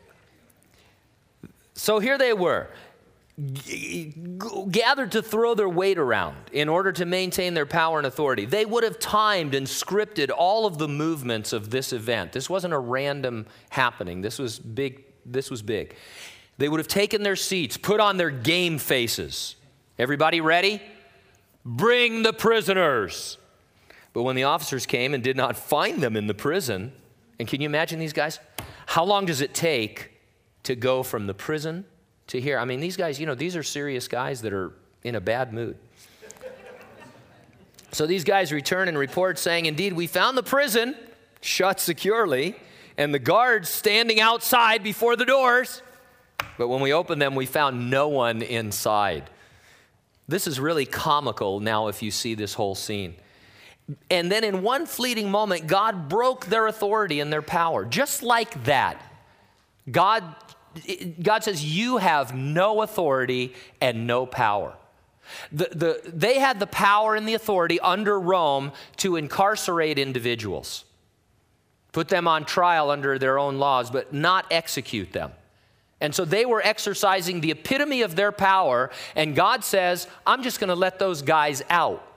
So 1.75 1.99
here 1.99 2.19
they 2.19 2.35
were, 2.35 2.69
g- 3.55 4.13
gathered 4.71 5.13
to 5.13 5.23
throw 5.23 5.55
their 5.55 5.69
weight 5.69 5.99
around 5.99 6.37
in 6.53 6.69
order 6.69 6.93
to 6.93 7.07
maintain 7.07 7.55
their 7.55 7.65
power 7.65 7.97
and 7.97 8.07
authority. 8.07 8.45
They 8.45 8.67
would 8.67 8.85
have 8.85 8.99
timed 8.99 9.55
and 9.55 9.67
scripted 9.67 10.31
all 10.37 10.67
of 10.67 10.77
the 10.77 10.89
movements 10.89 11.55
of 11.55 11.71
this 11.71 11.95
event. 11.95 12.33
This 12.33 12.51
wasn't 12.51 12.75
a 12.75 12.79
random 12.79 13.47
happening. 13.71 14.21
This 14.21 14.39
was 14.39 14.59
big. 14.59 15.05
This 15.25 15.51
was 15.51 15.63
big. 15.63 15.97
They 16.59 16.69
would 16.69 16.81
have 16.81 16.89
taken 16.89 17.23
their 17.23 17.37
seats, 17.37 17.79
put 17.79 17.99
on 17.99 18.19
their 18.19 18.31
game 18.31 18.77
faces. 18.77 19.57
Everybody 19.99 20.43
ready? 20.43 20.83
Bring 21.65 22.23
the 22.23 22.35
prisoners. 22.35 23.39
But 24.13 24.23
when 24.23 24.37
the 24.37 24.45
officers 24.45 24.87
came 24.87 25.15
and 25.15 25.23
did 25.23 25.37
not 25.37 25.57
find 25.57 26.03
them 26.03 26.17
in 26.17 26.27
the 26.27 26.35
prison, 26.35 26.93
and 27.39 27.49
can 27.49 27.61
you 27.61 27.67
imagine 27.67 27.99
these 27.99 28.13
guys? 28.13 28.39
How 28.87 29.05
long 29.05 29.27
does 29.27 29.41
it 29.41 29.55
take 29.55 30.13
to 30.65 30.77
go 30.77 31.03
from 31.03 31.27
the 31.27 31.35
prison 31.35 31.85
to 32.29 32.41
here? 32.41 32.59
I 32.59 32.65
mean, 32.65 32.81
these 32.81 32.97
guys, 32.97 33.19
you 33.19 33.27
know, 33.27 33.35
these 33.35 33.57
are 33.57 33.63
serious 33.63 34.09
guys 34.09 34.43
that 34.43 34.53
are 34.53 34.73
in 35.03 35.15
a 35.15 35.21
bad 35.21 35.53
mood. 35.53 35.77
So 37.93 38.07
these 38.07 38.25
guys 38.25 38.53
return 38.53 38.89
and 38.89 38.97
report 38.97 39.39
saying, 39.39 39.67
Indeed, 39.67 39.93
we 39.93 40.07
found 40.07 40.37
the 40.37 40.43
prison 40.43 40.97
shut 41.43 41.79
securely 41.79 42.57
and 42.97 43.13
the 43.13 43.19
guards 43.19 43.69
standing 43.69 44.21
outside 44.21 44.83
before 44.83 45.17
the 45.17 45.27
doors. 45.27 45.83
But 46.57 46.69
when 46.69 46.81
we 46.81 46.93
opened 46.93 47.21
them, 47.21 47.35
we 47.35 47.47
found 47.47 47.91
no 47.91 48.09
one 48.09 48.43
inside. 48.43 49.29
This 50.29 50.47
is 50.47 50.59
really 50.59 50.87
comical 50.87 51.61
now 51.61 51.89
if 51.89 52.03
you 52.03 52.11
see 52.11 52.35
this 52.35 52.55
whole 52.55 52.75
scene. 52.75 53.15
And 54.11 54.31
then 54.31 54.45
in 54.45 54.63
one 54.63 54.87
fleeting 54.87 55.31
moment, 55.31 55.67
God 55.67 56.09
broke 56.09 56.47
their 56.47 56.67
authority 56.67 57.21
and 57.21 57.33
their 57.33 57.43
power. 57.43 57.85
Just 57.85 58.23
like 58.23 58.65
that. 58.65 59.03
God, 59.91 60.25
God 61.21 61.45
says, 61.45 61.65
You 61.65 61.99
have 61.99 62.35
no 62.35 62.83
authority 62.83 63.55
and 63.81 64.07
no 64.07 64.27
power. 64.27 64.75
The, 65.51 65.69
the, 65.73 66.11
they 66.11 66.39
had 66.39 66.61
the 66.61 66.67
power 66.67 67.15
and 67.15 67.27
the 67.27 67.35
authority 67.35 67.81
under 67.81 68.19
Rome 68.19 68.73
to 68.99 69.17
incarcerate 69.17 69.99
individuals. 69.99 70.85
put 71.93 72.09
them 72.09 72.27
on 72.27 72.45
trial 72.45 72.91
under 72.91 73.19
their 73.19 73.39
own 73.39 73.59
laws, 73.59 73.91
but 73.91 74.13
not 74.13 74.47
execute 74.51 75.13
them. 75.13 75.33
And 76.01 76.15
so 76.15 76.25
they 76.25 76.45
were 76.45 76.61
exercising 76.63 77.41
the 77.41 77.53
epitome 77.53 78.03
of 78.03 78.17
their 78.17 78.33
power, 78.33 78.91
and 79.15 79.37
God 79.37 79.63
says, 79.63 80.09
I'm 80.27 80.43
just 80.43 80.59
going 80.59 80.69
to 80.69 80.75
let 80.75 80.99
those 80.99 81.23
guys 81.23 81.63
out 81.71 82.12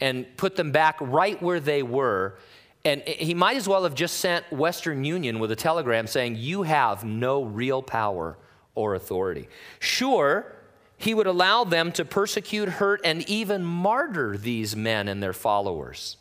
and 0.00 0.26
put 0.36 0.56
them 0.56 0.72
back 0.72 0.96
right 1.00 1.40
where 1.42 1.60
they 1.60 1.82
were. 1.82 2.38
And 2.84 3.02
he 3.02 3.34
might 3.34 3.56
as 3.56 3.68
well 3.68 3.84
have 3.84 3.94
just 3.94 4.18
sent 4.18 4.50
Western 4.52 5.04
Union 5.04 5.38
with 5.40 5.50
a 5.50 5.56
telegram 5.56 6.06
saying, 6.06 6.36
You 6.36 6.62
have 6.62 7.04
no 7.04 7.42
real 7.42 7.82
power 7.82 8.38
or 8.74 8.94
authority. 8.94 9.48
Sure, 9.80 10.54
he 10.96 11.14
would 11.14 11.26
allow 11.26 11.64
them 11.64 11.92
to 11.92 12.04
persecute, 12.04 12.68
hurt, 12.68 13.00
and 13.04 13.28
even 13.28 13.64
martyr 13.64 14.36
these 14.36 14.74
men 14.74 15.08
and 15.08 15.22
their 15.22 15.32
followers. 15.32 16.16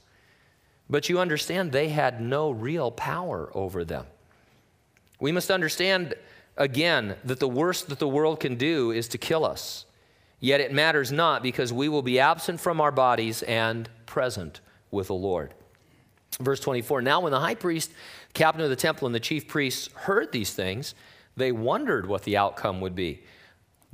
But 0.90 1.10
you 1.10 1.20
understand, 1.20 1.72
they 1.72 1.90
had 1.90 2.22
no 2.22 2.52
real 2.52 2.92
power 2.92 3.50
over 3.54 3.84
them. 3.84 4.06
We 5.20 5.32
must 5.32 5.50
understand 5.50 6.14
again 6.56 7.16
that 7.26 7.40
the 7.40 7.48
worst 7.48 7.90
that 7.90 8.00
the 8.00 8.08
world 8.08 8.40
can 8.40 8.56
do 8.56 8.92
is 8.92 9.08
to 9.10 9.18
kill 9.18 9.44
us. 9.44 9.87
Yet 10.40 10.62
it 10.62 10.72
matters 10.72 11.12
not 11.12 11.42
because 11.42 11.74
we 11.74 11.90
will 11.90 12.02
be 12.02 12.20
absent 12.20 12.60
from 12.60 12.80
our 12.80 12.92
bodies 12.92 13.44
and 13.44 13.90
present 14.06 14.62
with 14.92 15.08
the 15.08 15.16
Lord. 15.16 15.54
Verse 16.40 16.60
24 16.60 17.02
Now, 17.02 17.22
when 17.22 17.32
the 17.32 17.40
high 17.40 17.56
priest, 17.56 17.92
captain 18.34 18.64
of 18.64 18.70
the 18.70 18.76
temple, 18.76 19.08
and 19.08 19.16
the 19.16 19.20
chief 19.20 19.48
priests 19.48 19.90
heard 19.94 20.32
these 20.32 20.54
things, 20.54 20.94
they 21.36 21.52
wondered 21.52 22.08
what 22.08 22.24
the 22.24 22.38
outcome 22.38 22.82
would 22.82 22.96
be. 22.96 23.24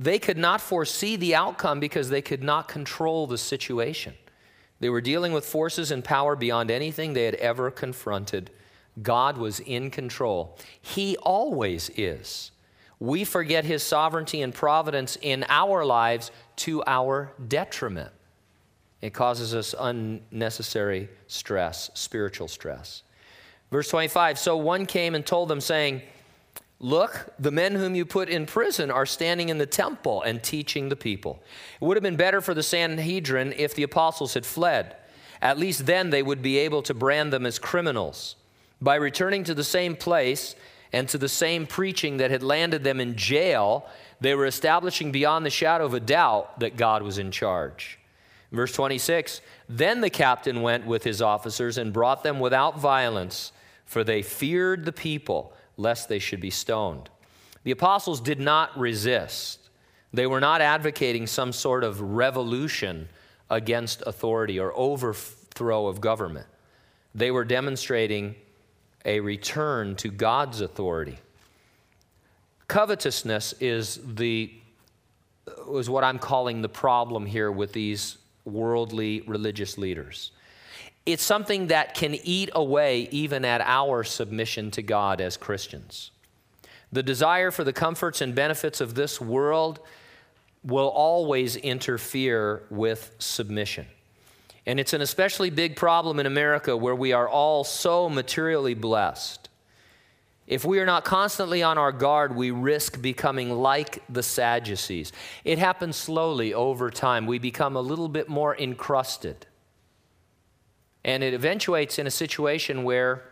They 0.00 0.18
could 0.18 0.38
not 0.38 0.60
foresee 0.60 1.16
the 1.16 1.34
outcome 1.34 1.80
because 1.80 2.10
they 2.10 2.22
could 2.22 2.42
not 2.42 2.68
control 2.68 3.26
the 3.26 3.38
situation. 3.38 4.14
They 4.80 4.90
were 4.90 5.00
dealing 5.00 5.32
with 5.32 5.46
forces 5.46 5.90
and 5.90 6.04
power 6.04 6.36
beyond 6.36 6.70
anything 6.70 7.12
they 7.12 7.24
had 7.24 7.36
ever 7.36 7.70
confronted. 7.70 8.50
God 9.02 9.38
was 9.38 9.60
in 9.60 9.90
control. 9.90 10.58
He 10.80 11.16
always 11.18 11.90
is. 11.96 12.50
We 13.00 13.24
forget 13.24 13.64
his 13.64 13.82
sovereignty 13.82 14.42
and 14.42 14.54
providence 14.54 15.18
in 15.20 15.44
our 15.48 15.84
lives 15.84 16.30
to 16.56 16.82
our 16.86 17.32
detriment. 17.46 18.12
It 19.02 19.12
causes 19.12 19.54
us 19.54 19.74
unnecessary 19.78 21.10
stress, 21.26 21.90
spiritual 21.94 22.48
stress. 22.48 23.02
Verse 23.70 23.88
25 23.88 24.38
So 24.38 24.56
one 24.56 24.86
came 24.86 25.14
and 25.14 25.26
told 25.26 25.48
them, 25.48 25.60
saying, 25.60 26.02
Look, 26.80 27.32
the 27.38 27.50
men 27.50 27.74
whom 27.74 27.94
you 27.94 28.04
put 28.04 28.28
in 28.28 28.46
prison 28.46 28.90
are 28.90 29.06
standing 29.06 29.48
in 29.48 29.58
the 29.58 29.66
temple 29.66 30.22
and 30.22 30.42
teaching 30.42 30.88
the 30.88 30.96
people. 30.96 31.42
It 31.80 31.84
would 31.84 31.96
have 31.96 32.02
been 32.02 32.16
better 32.16 32.40
for 32.40 32.54
the 32.54 32.62
Sanhedrin 32.62 33.54
if 33.56 33.74
the 33.74 33.82
apostles 33.82 34.34
had 34.34 34.44
fled. 34.44 34.96
At 35.40 35.58
least 35.58 35.86
then 35.86 36.10
they 36.10 36.22
would 36.22 36.42
be 36.42 36.58
able 36.58 36.82
to 36.82 36.94
brand 36.94 37.32
them 37.32 37.46
as 37.46 37.58
criminals. 37.58 38.36
By 38.80 38.96
returning 38.96 39.44
to 39.44 39.54
the 39.54 39.64
same 39.64 39.96
place 39.96 40.56
and 40.94 41.08
to 41.08 41.18
the 41.18 41.28
same 41.28 41.66
preaching 41.66 42.18
that 42.18 42.30
had 42.30 42.44
landed 42.44 42.84
them 42.84 43.00
in 43.00 43.16
jail, 43.16 43.84
they 44.20 44.32
were 44.36 44.46
establishing 44.46 45.10
beyond 45.10 45.44
the 45.44 45.50
shadow 45.50 45.84
of 45.84 45.92
a 45.92 45.98
doubt 45.98 46.60
that 46.60 46.76
God 46.76 47.02
was 47.02 47.18
in 47.18 47.32
charge. 47.32 47.98
Verse 48.52 48.72
26 48.72 49.40
Then 49.68 50.00
the 50.00 50.08
captain 50.08 50.62
went 50.62 50.86
with 50.86 51.02
his 51.02 51.20
officers 51.20 51.78
and 51.78 51.92
brought 51.92 52.22
them 52.22 52.38
without 52.38 52.78
violence, 52.78 53.50
for 53.84 54.04
they 54.04 54.22
feared 54.22 54.84
the 54.84 54.92
people 54.92 55.52
lest 55.76 56.08
they 56.08 56.20
should 56.20 56.40
be 56.40 56.50
stoned. 56.50 57.10
The 57.64 57.72
apostles 57.72 58.20
did 58.20 58.38
not 58.38 58.78
resist. 58.78 59.58
They 60.12 60.28
were 60.28 60.38
not 60.38 60.60
advocating 60.60 61.26
some 61.26 61.52
sort 61.52 61.82
of 61.82 62.00
revolution 62.00 63.08
against 63.50 64.00
authority 64.06 64.60
or 64.60 64.72
overthrow 64.78 65.88
of 65.88 66.00
government. 66.00 66.46
They 67.16 67.32
were 67.32 67.44
demonstrating 67.44 68.36
a 69.04 69.20
return 69.20 69.96
to 69.96 70.08
God's 70.08 70.60
authority. 70.60 71.18
Covetousness 72.68 73.54
is 73.60 74.00
the 74.04 74.52
is 75.74 75.90
what 75.90 76.04
I'm 76.04 76.18
calling 76.18 76.62
the 76.62 76.68
problem 76.68 77.26
here 77.26 77.52
with 77.52 77.72
these 77.72 78.16
worldly 78.44 79.20
religious 79.22 79.76
leaders. 79.76 80.32
It's 81.04 81.22
something 81.22 81.66
that 81.66 81.94
can 81.94 82.14
eat 82.14 82.48
away 82.54 83.08
even 83.10 83.44
at 83.44 83.60
our 83.60 84.04
submission 84.04 84.70
to 84.72 84.82
God 84.82 85.20
as 85.20 85.36
Christians. 85.36 86.10
The 86.92 87.02
desire 87.02 87.50
for 87.50 87.64
the 87.64 87.72
comforts 87.72 88.20
and 88.20 88.34
benefits 88.34 88.80
of 88.80 88.94
this 88.94 89.20
world 89.20 89.80
will 90.62 90.88
always 90.88 91.56
interfere 91.56 92.62
with 92.70 93.14
submission. 93.18 93.86
And 94.66 94.80
it's 94.80 94.92
an 94.92 95.02
especially 95.02 95.50
big 95.50 95.76
problem 95.76 96.18
in 96.18 96.26
America 96.26 96.76
where 96.76 96.94
we 96.94 97.12
are 97.12 97.28
all 97.28 97.64
so 97.64 98.08
materially 98.08 98.74
blessed. 98.74 99.48
If 100.46 100.64
we 100.64 100.78
are 100.78 100.86
not 100.86 101.04
constantly 101.04 101.62
on 101.62 101.78
our 101.78 101.92
guard, 101.92 102.36
we 102.36 102.50
risk 102.50 103.00
becoming 103.00 103.50
like 103.50 104.02
the 104.10 104.22
Sadducees. 104.22 105.12
It 105.42 105.58
happens 105.58 105.96
slowly 105.96 106.52
over 106.52 106.90
time. 106.90 107.26
We 107.26 107.38
become 107.38 107.76
a 107.76 107.80
little 107.80 108.08
bit 108.08 108.28
more 108.28 108.54
encrusted. 108.56 109.46
And 111.02 111.22
it 111.22 111.34
eventuates 111.34 111.98
in 111.98 112.06
a 112.06 112.10
situation 112.10 112.84
where 112.84 113.22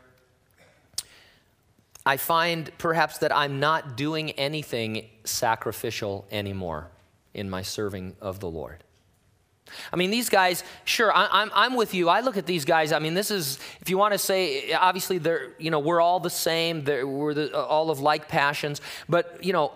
I 2.05 2.17
find 2.17 2.71
perhaps 2.79 3.19
that 3.19 3.35
I'm 3.35 3.61
not 3.61 3.97
doing 3.97 4.33
anything 4.33 5.07
sacrificial 5.25 6.27
anymore 6.31 6.91
in 7.33 7.49
my 7.49 7.63
serving 7.63 8.17
of 8.21 8.41
the 8.41 8.51
Lord. 8.51 8.85
I 9.93 9.97
mean, 9.97 10.11
these 10.11 10.29
guys, 10.29 10.65
sure, 10.85 11.13
I, 11.13 11.25
am 11.25 11.31
I'm, 11.33 11.51
I'm 11.55 11.77
with 11.77 11.95
you. 11.95 12.09
I 12.09 12.21
look 12.21 12.37
at 12.37 12.47
these 12.47 12.65
guys. 12.65 12.93
I 12.93 12.99
mean, 12.99 13.15
this 13.15 13.31
is, 13.31 13.59
if 13.81 13.91
you 13.91 13.99
want 13.99 14.13
to 14.13 14.19
say, 14.19 14.73
obviously, 14.73 15.19
they're, 15.19 15.51
you 15.59 15.71
know, 15.71 15.79
we're 15.79 16.01
all 16.01 16.21
the 16.21 16.31
same. 16.31 16.85
They're, 16.85 17.07
we're 17.07 17.35
the, 17.35 17.57
all 17.57 17.91
of 17.91 18.01
like 18.01 18.29
passions. 18.29 18.81
But, 19.09 19.45
you 19.45 19.53
know, 19.53 19.73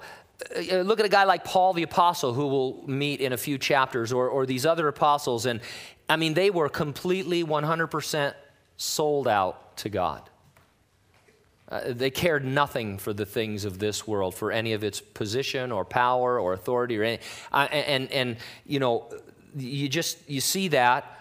uh, 0.55 0.81
look 0.81 1.01
at 1.01 1.07
a 1.07 1.11
guy 1.11 1.25
like 1.25 1.45
Paul 1.45 1.73
the 1.73 1.83
Apostle, 1.83 2.35
who 2.35 2.47
we'll 2.47 2.83
meet 2.87 3.21
in 3.21 3.33
a 3.33 3.37
few 3.37 3.59
chapters, 3.59 4.13
or, 4.13 4.29
or 4.29 4.47
these 4.47 4.67
other 4.67 4.89
apostles. 4.89 5.47
And, 5.47 5.61
I 6.09 6.17
mean, 6.17 6.35
they 6.35 6.51
were 6.51 6.69
completely 6.69 7.45
100% 7.45 8.35
sold 8.77 9.29
out 9.29 9.77
to 9.79 9.89
God. 9.89 10.29
Uh, 11.69 11.81
they 11.87 12.11
cared 12.11 12.45
nothing 12.45 12.97
for 12.97 13.13
the 13.13 13.27
things 13.27 13.65
of 13.65 13.79
this 13.79 14.07
world, 14.07 14.35
for 14.35 14.53
any 14.53 14.73
of 14.73 14.85
its 14.85 15.01
position 15.01 15.73
or 15.73 15.85
power 15.85 16.39
or 16.39 16.53
authority 16.53 16.97
or 16.97 17.03
any. 17.03 17.19
Uh, 17.53 17.67
and, 17.73 18.11
and, 18.13 18.37
you 18.65 18.79
know, 18.79 19.09
you 19.57 19.89
just, 19.89 20.19
you 20.29 20.41
see 20.41 20.69
that 20.69 21.19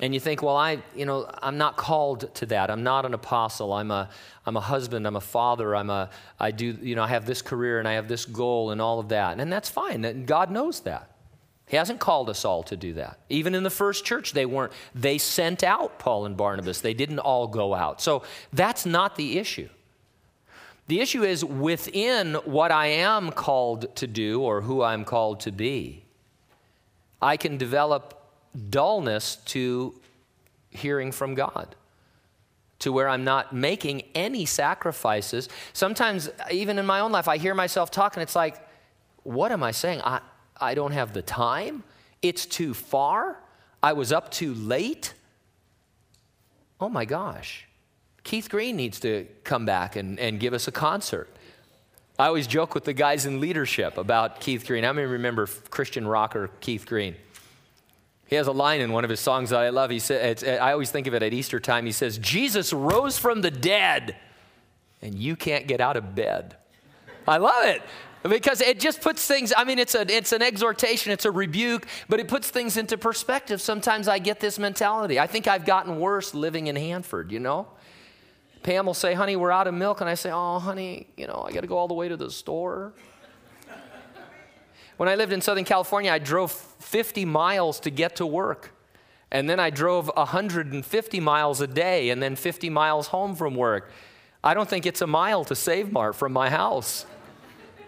and 0.00 0.14
you 0.14 0.20
think, 0.20 0.42
well, 0.42 0.56
I, 0.56 0.82
you 0.96 1.06
know, 1.06 1.30
I'm 1.42 1.58
not 1.58 1.76
called 1.76 2.34
to 2.36 2.46
that. 2.46 2.70
I'm 2.70 2.82
not 2.82 3.04
an 3.04 3.14
apostle. 3.14 3.72
I'm 3.72 3.90
a, 3.90 4.08
I'm 4.46 4.56
a 4.56 4.60
husband. 4.60 5.06
I'm 5.06 5.16
a 5.16 5.20
father. 5.20 5.76
I'm 5.76 5.90
a, 5.90 6.10
I 6.40 6.50
do, 6.50 6.76
you 6.80 6.94
know, 6.94 7.02
I 7.02 7.08
have 7.08 7.26
this 7.26 7.42
career 7.42 7.78
and 7.78 7.86
I 7.86 7.92
have 7.92 8.08
this 8.08 8.24
goal 8.24 8.70
and 8.70 8.80
all 8.80 8.98
of 8.98 9.10
that. 9.10 9.38
And 9.38 9.52
that's 9.52 9.68
fine. 9.68 10.24
God 10.24 10.50
knows 10.50 10.80
that. 10.80 11.08
He 11.66 11.76
hasn't 11.76 12.00
called 12.00 12.28
us 12.28 12.44
all 12.44 12.62
to 12.64 12.76
do 12.76 12.94
that. 12.94 13.18
Even 13.28 13.54
in 13.54 13.62
the 13.62 13.70
first 13.70 14.04
church, 14.04 14.32
they 14.32 14.44
weren't. 14.44 14.72
They 14.94 15.16
sent 15.16 15.62
out 15.62 15.98
Paul 15.98 16.26
and 16.26 16.36
Barnabas. 16.36 16.80
They 16.80 16.92
didn't 16.92 17.20
all 17.20 17.46
go 17.46 17.72
out. 17.72 18.02
So 18.02 18.24
that's 18.52 18.84
not 18.84 19.16
the 19.16 19.38
issue. 19.38 19.68
The 20.88 21.00
issue 21.00 21.22
is 21.22 21.44
within 21.44 22.34
what 22.44 22.72
I 22.72 22.88
am 22.88 23.30
called 23.30 23.94
to 23.96 24.06
do 24.06 24.42
or 24.42 24.60
who 24.60 24.82
I'm 24.82 25.04
called 25.04 25.40
to 25.40 25.52
be, 25.52 26.01
I 27.22 27.36
can 27.36 27.56
develop 27.56 28.20
dullness 28.68 29.36
to 29.36 29.94
hearing 30.70 31.12
from 31.12 31.34
God 31.34 31.74
to 32.80 32.90
where 32.90 33.08
I'm 33.08 33.22
not 33.22 33.52
making 33.52 34.02
any 34.12 34.44
sacrifices. 34.44 35.48
Sometimes, 35.72 36.28
even 36.50 36.80
in 36.80 36.84
my 36.84 36.98
own 36.98 37.12
life, 37.12 37.28
I 37.28 37.36
hear 37.36 37.54
myself 37.54 37.92
talking. 37.92 38.20
It's 38.20 38.34
like, 38.34 38.60
what 39.22 39.52
am 39.52 39.62
I 39.62 39.70
saying? 39.70 40.00
I, 40.02 40.20
I 40.60 40.74
don't 40.74 40.90
have 40.90 41.12
the 41.12 41.22
time. 41.22 41.84
It's 42.22 42.44
too 42.44 42.74
far. 42.74 43.38
I 43.84 43.92
was 43.92 44.12
up 44.12 44.32
too 44.32 44.52
late. 44.52 45.14
Oh 46.80 46.88
my 46.88 47.04
gosh. 47.04 47.68
Keith 48.24 48.50
Green 48.50 48.74
needs 48.74 48.98
to 49.00 49.28
come 49.44 49.64
back 49.64 49.94
and, 49.94 50.18
and 50.18 50.40
give 50.40 50.52
us 50.52 50.66
a 50.66 50.72
concert. 50.72 51.28
I 52.22 52.26
always 52.26 52.46
joke 52.46 52.76
with 52.76 52.84
the 52.84 52.92
guys 52.92 53.26
in 53.26 53.40
leadership 53.40 53.98
about 53.98 54.38
Keith 54.38 54.64
Green. 54.64 54.84
I 54.84 54.92
mean, 54.92 55.08
remember 55.08 55.48
Christian 55.70 56.06
rocker 56.06 56.50
Keith 56.60 56.86
Green? 56.86 57.16
He 58.28 58.36
has 58.36 58.46
a 58.46 58.52
line 58.52 58.80
in 58.80 58.92
one 58.92 59.02
of 59.02 59.10
his 59.10 59.18
songs 59.18 59.50
that 59.50 59.58
I 59.58 59.70
love. 59.70 59.90
He 59.90 59.98
said, 59.98 60.44
I 60.44 60.70
always 60.70 60.92
think 60.92 61.08
of 61.08 61.14
it 61.14 61.24
at 61.24 61.32
Easter 61.32 61.58
time. 61.58 61.84
He 61.84 61.90
says, 61.90 62.18
Jesus 62.18 62.72
rose 62.72 63.18
from 63.18 63.40
the 63.40 63.50
dead, 63.50 64.14
and 65.02 65.16
you 65.16 65.34
can't 65.34 65.66
get 65.66 65.80
out 65.80 65.96
of 65.96 66.14
bed. 66.14 66.54
I 67.26 67.38
love 67.38 67.64
it 67.64 67.82
because 68.22 68.60
it 68.60 68.78
just 68.78 69.00
puts 69.00 69.26
things 69.26 69.52
i 69.56 69.64
mean 69.64 69.80
it's, 69.80 69.96
a, 69.96 70.02
it's 70.08 70.30
an 70.30 70.42
exhortation 70.42 71.10
it's 71.10 71.24
a 71.24 71.30
rebuke 71.32 71.88
but 72.08 72.20
it 72.20 72.28
puts 72.28 72.50
things 72.50 72.76
into 72.76 72.96
perspective 72.96 73.60
sometimes 73.60 74.06
i 74.06 74.20
get 74.20 74.38
this 74.38 74.60
mentality 74.60 75.18
i 75.18 75.26
think 75.26 75.48
i've 75.48 75.64
gotten 75.64 75.98
worse 75.98 76.32
living 76.32 76.68
in 76.68 76.76
hanford 76.76 77.32
you 77.32 77.40
know 77.40 77.66
pam 78.62 78.86
will 78.86 78.94
say 78.94 79.14
honey 79.14 79.36
we're 79.36 79.50
out 79.50 79.66
of 79.66 79.74
milk 79.74 80.00
and 80.00 80.08
i 80.08 80.14
say 80.14 80.30
oh 80.32 80.58
honey 80.58 81.08
you 81.16 81.26
know 81.26 81.44
i 81.46 81.52
got 81.52 81.60
to 81.60 81.66
go 81.66 81.76
all 81.76 81.88
the 81.88 81.94
way 81.94 82.08
to 82.08 82.16
the 82.16 82.30
store 82.30 82.92
when 84.96 85.08
i 85.08 85.14
lived 85.14 85.32
in 85.32 85.40
southern 85.40 85.64
california 85.64 86.12
i 86.12 86.18
drove 86.18 86.52
50 86.52 87.24
miles 87.24 87.80
to 87.80 87.90
get 87.90 88.16
to 88.16 88.26
work 88.26 88.72
And 89.34 89.48
then 89.48 89.58
I 89.58 89.70
drove 89.70 90.10
150 90.14 91.20
miles 91.20 91.62
a 91.62 91.66
day 91.66 92.10
and 92.10 92.22
then 92.22 92.36
50 92.36 92.68
miles 92.68 93.08
home 93.08 93.34
from 93.34 93.54
work. 93.56 93.90
I 94.44 94.52
don't 94.52 94.68
think 94.68 94.84
it's 94.84 95.00
a 95.00 95.06
mile 95.06 95.42
to 95.46 95.54
Save 95.54 95.90
Mart 95.90 96.14
from 96.14 96.34
my 96.34 96.50
house. 96.50 97.06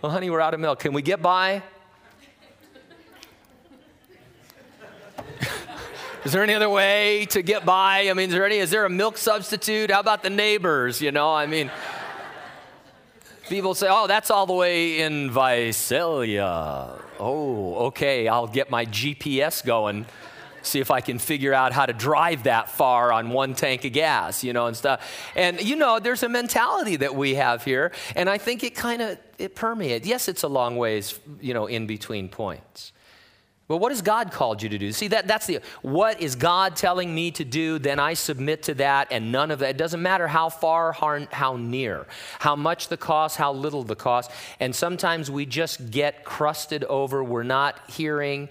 Well, 0.01 0.11
honey, 0.11 0.31
we're 0.31 0.41
out 0.41 0.55
of 0.55 0.61
milk. 0.61 0.79
Can 0.79 0.95
we 0.95 1.03
get 1.03 1.21
by? 1.21 1.63
Is 6.25 6.33
there 6.33 6.43
any 6.43 6.55
other 6.55 6.71
way 6.71 7.27
to 7.27 7.43
get 7.43 7.67
by? 7.67 8.09
I 8.09 8.15
mean, 8.15 8.29
is 8.29 8.35
there 8.35 8.47
any, 8.47 8.59
is 8.59 8.71
there 8.71 8.85
a 8.85 8.91
milk 8.91 9.19
substitute? 9.19 9.91
How 9.91 10.01
about 10.01 10.23
the 10.23 10.31
neighbors? 10.31 11.01
You 11.01 11.13
know, 11.13 11.35
I 11.35 11.47
mean, 11.47 11.71
people 13.49 13.75
say, 13.75 13.89
oh, 13.91 14.07
that's 14.07 14.31
all 14.31 14.47
the 14.47 14.55
way 14.55 15.01
in 15.01 15.31
Visalia. 15.31 16.99
Oh, 17.21 17.87
okay, 17.87 18.27
I'll 18.29 18.47
get 18.47 18.71
my 18.71 18.87
GPS 18.87 19.65
going 19.65 20.07
see 20.67 20.81
if 20.81 20.91
I 20.91 21.03
can 21.03 21.19
figure 21.19 21.53
out 21.53 21.73
how 21.73 21.85
to 21.85 21.93
drive 21.93 22.45
that 22.45 22.71
far 22.71 23.13
on 23.13 23.31
one 23.31 23.55
tank 23.55 23.85
of 23.85 23.93
gas, 23.93 24.43
you 24.43 24.55
know, 24.55 24.67
and 24.67 24.75
stuff. 24.75 25.07
And 25.37 25.61
you 25.63 25.77
know, 25.77 25.99
there's 25.99 26.23
a 26.23 26.29
mentality 26.29 26.97
that 26.97 27.15
we 27.15 27.35
have 27.35 27.65
here, 27.65 27.93
and 28.17 28.31
I 28.31 28.39
think 28.39 28.65
it 28.65 28.75
kind 28.75 29.03
of 29.03 29.19
it 29.37 29.55
permeates. 29.55 30.07
Yes, 30.07 30.27
it's 30.27 30.43
a 30.43 30.49
long 30.49 30.77
ways, 30.77 31.21
you 31.41 31.53
know, 31.53 31.67
in 31.67 31.87
between 31.87 32.31
points. 32.31 32.94
But 33.67 33.79
what 33.79 33.93
has 33.93 34.03
God 34.03 34.31
called 34.31 34.63
you 34.63 34.69
to 34.69 34.79
do? 34.79 34.93
See, 34.93 35.09
that, 35.09 35.27
that's 35.27 35.47
the, 35.47 35.61
what 35.81 36.21
is 36.21 36.37
God 36.37 36.77
telling 36.77 37.15
me 37.15 37.31
to 37.33 37.45
do? 37.45 37.79
Then 37.79 37.99
I 37.99 38.13
submit 38.13 38.65
to 38.65 38.75
that, 38.75 39.09
and 39.11 39.33
none 39.33 39.51
of 39.51 39.61
that. 39.61 39.71
It 39.71 39.77
doesn't 39.79 40.03
matter 40.03 40.29
how 40.29 40.51
far, 40.51 40.93
how, 40.93 41.27
how 41.33 41.57
near, 41.57 42.07
how 42.41 42.57
much 42.57 42.89
the 42.89 42.99
cost, 42.99 43.39
how 43.39 43.53
little 43.53 43.83
the 43.83 43.97
cost. 43.97 44.31
And 44.61 44.77
sometimes 44.77 45.31
we 45.31 45.47
just 45.47 45.91
get 45.91 46.25
crusted 46.25 46.85
over. 46.85 47.25
We're 47.25 47.43
not 47.43 47.91
hearing 47.91 48.49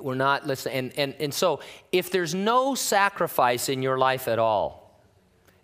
we're 0.00 0.14
not 0.14 0.46
listening. 0.46 0.76
And, 0.76 0.92
and, 0.98 1.14
and 1.20 1.34
so, 1.34 1.60
if 1.90 2.10
there's 2.10 2.34
no 2.34 2.74
sacrifice 2.74 3.68
in 3.68 3.82
your 3.82 3.98
life 3.98 4.26
at 4.26 4.38
all, 4.38 4.81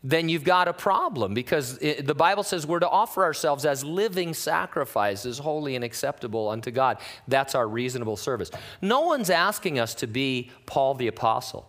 then 0.02 0.28
you've 0.28 0.44
got 0.44 0.68
a 0.68 0.72
problem 0.72 1.34
because 1.34 1.78
it, 1.78 2.06
the 2.06 2.14
Bible 2.14 2.42
says 2.42 2.66
we're 2.66 2.78
to 2.78 2.88
offer 2.88 3.24
ourselves 3.24 3.64
as 3.64 3.84
living 3.84 4.32
sacrifices, 4.32 5.38
holy 5.38 5.74
and 5.74 5.84
acceptable 5.84 6.48
unto 6.48 6.70
God. 6.70 6.98
That's 7.26 7.54
our 7.54 7.66
reasonable 7.66 8.16
service. 8.16 8.50
No 8.80 9.02
one's 9.02 9.30
asking 9.30 9.78
us 9.78 9.94
to 9.96 10.06
be 10.06 10.50
Paul 10.66 10.94
the 10.94 11.08
Apostle 11.08 11.68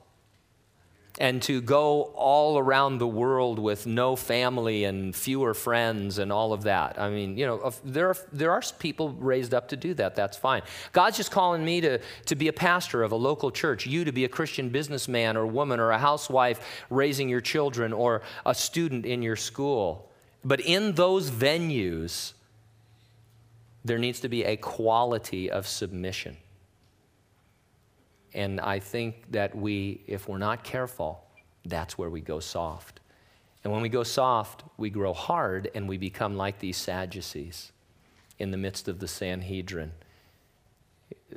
and 1.20 1.42
to 1.42 1.60
go 1.60 2.04
all 2.16 2.58
around 2.58 2.98
the 2.98 3.08
world 3.08 3.60
with 3.60 3.86
no 3.86 4.16
family 4.16 4.86
and 4.86 5.14
fewer 5.14 5.54
friends 5.54 6.18
and 6.18 6.32
all 6.32 6.54
of 6.54 6.64
that. 6.64 6.98
I 6.98 7.10
mean, 7.10 7.38
you 7.38 7.46
know, 7.46 7.74
there 7.84 8.08
are, 8.08 8.18
there 8.32 8.52
are 8.52 8.62
people 8.80 9.10
raised 9.10 9.54
up 9.54 9.68
to 9.70 9.76
do 9.76 9.94
that. 9.96 10.16
That's 10.16 10.38
fine. 10.38 10.62
God's 10.94 11.18
just 11.18 11.30
calling 11.30 11.64
me 11.66 11.82
to, 11.82 12.00
to 12.28 12.36
be 12.36 12.48
a 12.48 12.54
pastor 12.54 13.04
of 13.04 13.12
a 13.12 13.18
local 13.18 13.52
church, 13.52 13.86
you 13.86 14.06
to 14.06 14.14
be 14.14 14.24
a 14.24 14.30
Christian 14.30 14.70
businessman 14.70 15.36
or 15.36 15.46
woman 15.46 15.82
or 15.82 15.92
a 15.92 15.98
housewife 15.98 16.86
raising 16.90 17.28
your 17.28 17.42
children 17.42 17.92
or 17.92 18.22
a 18.46 18.56
student 18.56 19.06
in 19.06 19.22
your 19.22 19.36
school. 19.36 20.10
But 20.46 20.62
in 20.62 20.94
those 20.94 21.30
venues, 21.30 22.32
there 23.84 23.98
needs 23.98 24.22
to 24.22 24.30
be 24.30 24.46
a 24.46 24.56
quality 24.56 25.52
of 25.52 25.68
submission. 25.68 26.38
And 28.34 28.60
I 28.60 28.80
think 28.80 29.32
that 29.32 29.56
we, 29.56 30.02
if 30.08 30.28
we're 30.28 30.38
not 30.38 30.64
careful, 30.64 31.24
that's 31.66 31.98
where 31.98 32.10
we 32.10 32.22
go 32.22 32.40
soft. 32.40 33.00
And 33.64 33.74
when 33.74 33.82
we 33.82 33.90
go 33.90 34.04
soft, 34.04 34.64
we 34.78 34.90
grow 34.90 35.14
hard 35.14 35.70
and 35.76 35.88
we 35.90 35.98
become 35.98 36.38
like 36.38 36.60
these 36.60 36.78
Sadducees 36.78 37.72
in 38.38 38.52
the 38.52 38.58
midst 38.58 38.88
of 38.88 39.00
the 39.00 39.08
Sanhedrin. 39.08 39.92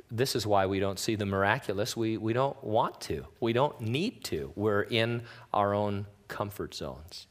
This 0.09 0.35
is 0.35 0.47
why 0.47 0.65
we 0.65 0.79
don't 0.79 0.99
see 0.99 1.15
the 1.15 1.25
miraculous. 1.25 1.97
We, 1.97 2.17
we 2.17 2.33
don't 2.33 2.61
want 2.63 3.01
to. 3.01 3.25
We 3.39 3.53
don't 3.53 3.79
need 3.81 4.23
to. 4.25 4.53
We're 4.55 4.83
in 4.83 5.23
our 5.53 5.73
own 5.73 6.05
comfort 6.27 6.73
zones. 6.73 7.27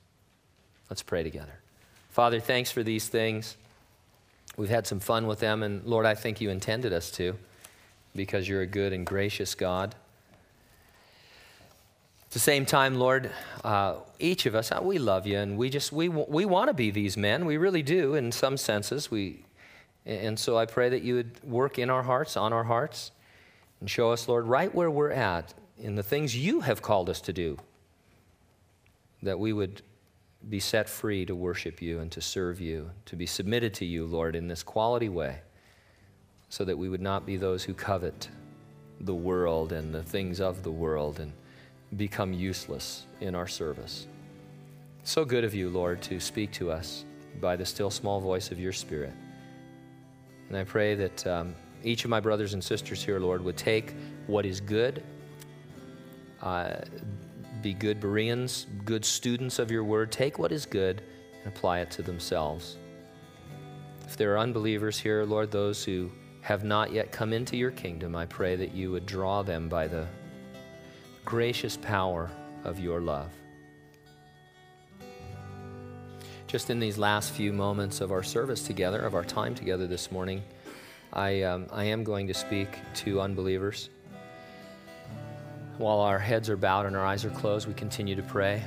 Let's 0.90 1.02
pray 1.02 1.22
together. 1.22 1.60
Father, 2.10 2.40
thanks 2.40 2.70
for 2.70 2.82
these 2.82 3.08
things. 3.08 3.56
We've 4.56 4.68
had 4.68 4.86
some 4.86 5.00
fun 5.00 5.26
with 5.26 5.40
them, 5.40 5.62
and 5.62 5.82
Lord, 5.84 6.04
I 6.04 6.14
think 6.14 6.40
you 6.40 6.50
intended 6.50 6.92
us 6.92 7.10
to 7.12 7.38
because 8.14 8.48
you're 8.48 8.62
a 8.62 8.66
good 8.66 8.92
and 8.92 9.06
gracious 9.06 9.54
God. 9.54 9.94
At 12.24 12.30
the 12.30 12.38
same 12.38 12.64
time, 12.64 12.94
Lord, 12.94 13.30
uh, 13.62 13.96
each 14.18 14.46
of 14.46 14.54
us, 14.54 14.72
uh, 14.72 14.80
we 14.82 14.98
love 14.98 15.26
you, 15.26 15.38
and 15.38 15.58
we 15.58 15.68
just 15.68 15.92
we 15.92 16.08
we 16.08 16.44
want 16.44 16.68
to 16.68 16.74
be 16.74 16.90
these 16.90 17.16
men. 17.16 17.44
We 17.44 17.56
really 17.58 17.82
do, 17.82 18.14
in 18.14 18.32
some 18.32 18.56
senses. 18.56 19.10
We, 19.10 19.44
and 20.06 20.38
so 20.38 20.56
I 20.56 20.66
pray 20.66 20.88
that 20.88 21.02
you 21.02 21.14
would 21.16 21.44
work 21.44 21.78
in 21.78 21.90
our 21.90 22.02
hearts, 22.02 22.36
on 22.36 22.52
our 22.52 22.64
hearts, 22.64 23.12
and 23.80 23.90
show 23.90 24.12
us, 24.12 24.28
Lord, 24.28 24.46
right 24.46 24.74
where 24.74 24.90
we're 24.90 25.10
at 25.10 25.54
in 25.78 25.94
the 25.94 26.02
things 26.02 26.36
you 26.36 26.60
have 26.60 26.80
called 26.80 27.10
us 27.10 27.20
to 27.22 27.32
do. 27.32 27.58
That 29.22 29.38
we 29.38 29.52
would 29.52 29.82
be 30.48 30.58
set 30.58 30.88
free 30.88 31.24
to 31.26 31.34
worship 31.36 31.80
you 31.80 32.00
and 32.00 32.10
to 32.12 32.20
serve 32.20 32.60
you, 32.60 32.90
to 33.06 33.14
be 33.14 33.26
submitted 33.26 33.74
to 33.74 33.84
you, 33.84 34.06
Lord, 34.06 34.34
in 34.34 34.48
this 34.48 34.62
quality 34.62 35.08
way 35.08 35.42
so 36.53 36.66
that 36.66 36.76
we 36.76 36.90
would 36.90 37.00
not 37.00 37.24
be 37.24 37.38
those 37.38 37.64
who 37.64 37.72
covet 37.72 38.28
the 39.00 39.14
world 39.14 39.72
and 39.72 39.94
the 39.94 40.03
things 40.03 40.38
of 40.38 40.62
the 40.62 40.70
world 40.70 41.18
and 41.18 41.32
become 41.96 42.34
useless 42.34 43.07
in 43.22 43.34
our 43.34 43.46
service. 43.46 44.07
So 45.03 45.24
good 45.24 45.44
of 45.44 45.55
you, 45.55 45.70
Lord, 45.70 46.03
to 46.03 46.20
speak 46.20 46.53
to 46.53 46.70
us 46.70 47.07
by 47.40 47.57
the 47.57 47.64
still 47.64 47.90
small 47.90 48.20
voice 48.20 48.50
of 48.50 48.61
your 48.61 48.74
Spirit. 48.74 49.14
And 50.50 50.59
I 50.59 50.64
pray 50.64 50.94
that 50.94 51.26
um, 51.26 51.55
each 51.82 52.05
of 52.05 52.11
my 52.11 52.20
brothers 52.20 52.53
and 52.53 52.62
sisters 52.62 53.03
here, 53.03 53.18
Lord, 53.18 53.42
would 53.42 53.57
take 53.57 53.94
what 54.26 54.44
is 54.44 54.61
good, 54.61 55.03
uh, 56.42 56.74
be 57.62 57.72
good 57.72 57.98
Bereans, 57.98 58.66
good 58.84 59.07
students 59.07 59.59
of 59.59 59.70
your 59.70 59.84
word, 59.84 60.12
take 60.12 60.38
what 60.38 60.53
is 60.53 60.66
good 60.66 61.00
and 61.42 61.46
apply 61.46 61.78
it 61.78 61.90
to 61.92 62.03
themselves. 62.03 62.76
If 64.05 64.18
there 64.18 64.34
are 64.34 64.38
unbelievers 64.38 64.98
here, 64.98 65.24
Lord, 65.24 65.50
those 65.50 65.82
who 65.82 66.11
have 66.43 66.64
not 66.64 66.93
yet 66.93 67.12
come 67.12 67.32
into 67.32 67.57
your 67.57 67.70
kingdom, 67.70 68.14
I 68.16 68.26
pray 68.26 68.57
that 68.57 68.74
you 68.74 68.90
would 68.90 69.07
draw 69.07 69.43
them 69.43 69.68
by 69.68 69.86
the 69.86 70.07
gracious 71.24 71.76
power 71.76 72.30
of 72.64 72.80
your 72.80 73.01
love. 73.01 73.30
Just 76.49 76.68
in 76.68 76.80
these 76.80 76.99
last 76.99 77.30
few 77.30 77.53
moments 77.53 78.01
of 78.01 78.11
our 78.11 78.24
service 78.24 78.66
together, 78.66 79.01
of 79.01 79.14
our 79.14 79.24
time 79.24 79.55
together 79.55 79.86
this 79.86 80.11
morning, 80.11 80.43
I, 81.12 81.43
um, 81.43 81.66
I 81.72 81.84
am 81.84 82.03
going 82.03 82.26
to 82.26 82.34
speak 82.34 82.68
to 82.97 83.20
unbelievers. 83.20 83.88
While 85.78 86.01
our 86.01 86.18
heads 86.18 86.51
are 86.51 86.57
bowed 86.57 86.86
and 86.86 86.97
our 86.97 87.07
eyes 87.07 87.24
are 87.24 87.30
closed, 87.30 87.68
we 87.68 87.74
continue 87.74 88.16
to 88.16 88.22
pray. 88.22 88.62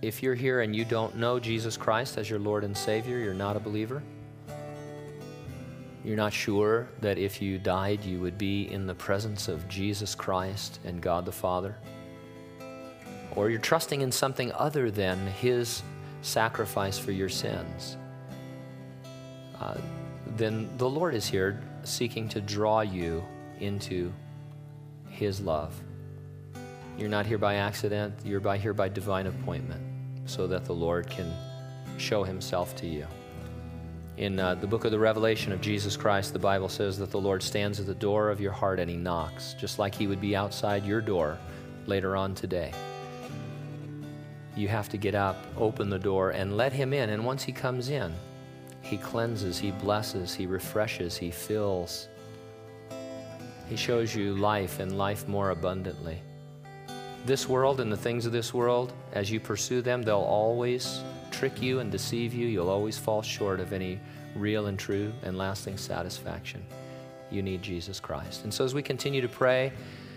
If 0.00 0.22
you're 0.22 0.36
here 0.36 0.60
and 0.60 0.74
you 0.74 0.84
don't 0.84 1.16
know 1.16 1.40
Jesus 1.40 1.76
Christ 1.76 2.18
as 2.18 2.30
your 2.30 2.38
Lord 2.38 2.62
and 2.62 2.76
Savior, 2.76 3.18
you're 3.18 3.34
not 3.34 3.56
a 3.56 3.60
believer. 3.60 4.00
You're 6.08 6.16
not 6.16 6.32
sure 6.32 6.88
that 7.02 7.18
if 7.18 7.42
you 7.42 7.58
died, 7.58 8.02
you 8.02 8.18
would 8.20 8.38
be 8.38 8.72
in 8.72 8.86
the 8.86 8.94
presence 8.94 9.46
of 9.46 9.68
Jesus 9.68 10.14
Christ 10.14 10.80
and 10.86 11.02
God 11.02 11.26
the 11.26 11.32
Father. 11.32 11.76
Or 13.36 13.50
you're 13.50 13.60
trusting 13.60 14.00
in 14.00 14.10
something 14.10 14.50
other 14.52 14.90
than 14.90 15.26
His 15.26 15.82
sacrifice 16.22 16.98
for 16.98 17.12
your 17.12 17.28
sins. 17.28 17.98
Uh, 19.60 19.76
then 20.38 20.70
the 20.78 20.88
Lord 20.88 21.14
is 21.14 21.26
here 21.26 21.60
seeking 21.84 22.26
to 22.30 22.40
draw 22.40 22.80
you 22.80 23.22
into 23.60 24.10
His 25.10 25.42
love. 25.42 25.78
You're 26.96 27.10
not 27.10 27.26
here 27.26 27.36
by 27.36 27.56
accident, 27.56 28.14
you're 28.24 28.40
by 28.40 28.56
here 28.56 28.72
by 28.72 28.88
divine 28.88 29.26
appointment, 29.26 29.82
so 30.24 30.46
that 30.46 30.64
the 30.64 30.72
Lord 30.72 31.06
can 31.10 31.30
show 31.98 32.24
Himself 32.24 32.74
to 32.76 32.86
you. 32.86 33.06
In 34.18 34.40
uh, 34.40 34.56
the 34.56 34.66
book 34.66 34.84
of 34.84 34.90
the 34.90 34.98
Revelation 34.98 35.52
of 35.52 35.60
Jesus 35.60 35.96
Christ, 35.96 36.32
the 36.32 36.40
Bible 36.40 36.68
says 36.68 36.98
that 36.98 37.12
the 37.12 37.20
Lord 37.20 37.40
stands 37.40 37.78
at 37.78 37.86
the 37.86 37.94
door 37.94 38.30
of 38.30 38.40
your 38.40 38.50
heart 38.50 38.80
and 38.80 38.90
he 38.90 38.96
knocks, 38.96 39.54
just 39.54 39.78
like 39.78 39.94
he 39.94 40.08
would 40.08 40.20
be 40.20 40.34
outside 40.34 40.84
your 40.84 41.00
door 41.00 41.38
later 41.86 42.16
on 42.16 42.34
today. 42.34 42.72
You 44.56 44.66
have 44.66 44.88
to 44.88 44.96
get 44.96 45.14
up, 45.14 45.36
open 45.56 45.88
the 45.88 46.00
door, 46.00 46.30
and 46.30 46.56
let 46.56 46.72
him 46.72 46.92
in. 46.92 47.10
And 47.10 47.24
once 47.24 47.44
he 47.44 47.52
comes 47.52 47.90
in, 47.90 48.12
he 48.82 48.96
cleanses, 48.96 49.56
he 49.56 49.70
blesses, 49.70 50.34
he 50.34 50.46
refreshes, 50.46 51.16
he 51.16 51.30
fills. 51.30 52.08
He 53.68 53.76
shows 53.76 54.16
you 54.16 54.34
life 54.34 54.80
and 54.80 54.98
life 54.98 55.28
more 55.28 55.50
abundantly. 55.50 56.20
This 57.24 57.48
world 57.48 57.78
and 57.78 57.92
the 57.92 57.96
things 57.96 58.26
of 58.26 58.32
this 58.32 58.52
world, 58.52 58.92
as 59.12 59.30
you 59.30 59.38
pursue 59.38 59.80
them, 59.80 60.02
they'll 60.02 60.16
always 60.16 61.02
trick 61.38 61.62
you 61.62 61.78
and 61.78 61.92
deceive 61.92 62.34
you, 62.34 62.48
you'll 62.48 62.68
always 62.68 62.98
fall 62.98 63.22
short 63.22 63.60
of 63.60 63.72
any 63.72 64.00
real 64.34 64.66
and 64.66 64.76
true 64.76 65.12
and 65.22 65.38
lasting 65.38 65.76
satisfaction. 65.76 66.64
You 67.30 67.42
need 67.42 67.62
Jesus 67.62 68.00
Christ. 68.00 68.42
And 68.42 68.52
so 68.52 68.64
as 68.64 68.74
we 68.74 68.82
continue 68.82 69.20
to 69.20 69.28
pray, 69.28 69.72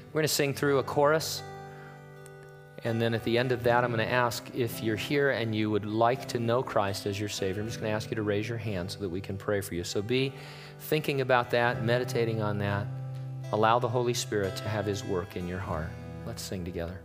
we're 0.07 0.22
going 0.22 0.24
to 0.24 0.34
sing 0.34 0.55
through 0.55 0.80
a 0.80 0.84
chorus. 0.84 1.43
And 2.84 2.99
then 2.99 3.13
at 3.13 3.24
the 3.24 3.38
end 3.38 3.51
of 3.51 3.61
that, 3.63 3.84
I'm 3.84 3.91
going 3.91 4.05
to 4.05 4.11
ask 4.11 4.49
if 4.55 4.82
you're 4.82 4.95
here 4.95 5.30
and 5.30 5.53
you 5.53 5.69
would 5.69 5.86
like 5.86 6.28
to 6.30 6.39
know 6.39 6.63
Christ 6.63 7.05
as 7.05 7.19
your 7.19 7.30
Savior. 7.30 7.61
I'm 7.61 7.67
just 7.67 7.80
going 7.80 7.91
to 7.91 7.95
ask 7.95 8.09
you 8.09 8.15
to 8.15 8.24
raise 8.24 8.49
your 8.49 8.57
hand 8.57 8.89
so 8.89 8.99
that 9.01 9.09
we 9.09 9.22
can 9.22 9.38
pray 9.38 9.61
for 9.61 9.76
you. 9.76 9.84
So 9.84 10.01
be 10.01 10.34
thinking 10.80 11.22
about 11.22 11.51
that, 11.51 11.84
meditating 11.84 12.41
on 12.41 12.57
that. 12.59 12.88
Allow 13.51 13.78
the 13.78 13.89
Holy 13.89 14.15
Spirit 14.15 14.55
to 14.55 14.67
have 14.67 14.86
His 14.88 15.03
work 15.03 15.36
in 15.36 15.47
your 15.47 15.59
heart. 15.59 15.89
Let's 16.26 16.41
sing 16.41 16.65
together. 16.65 16.99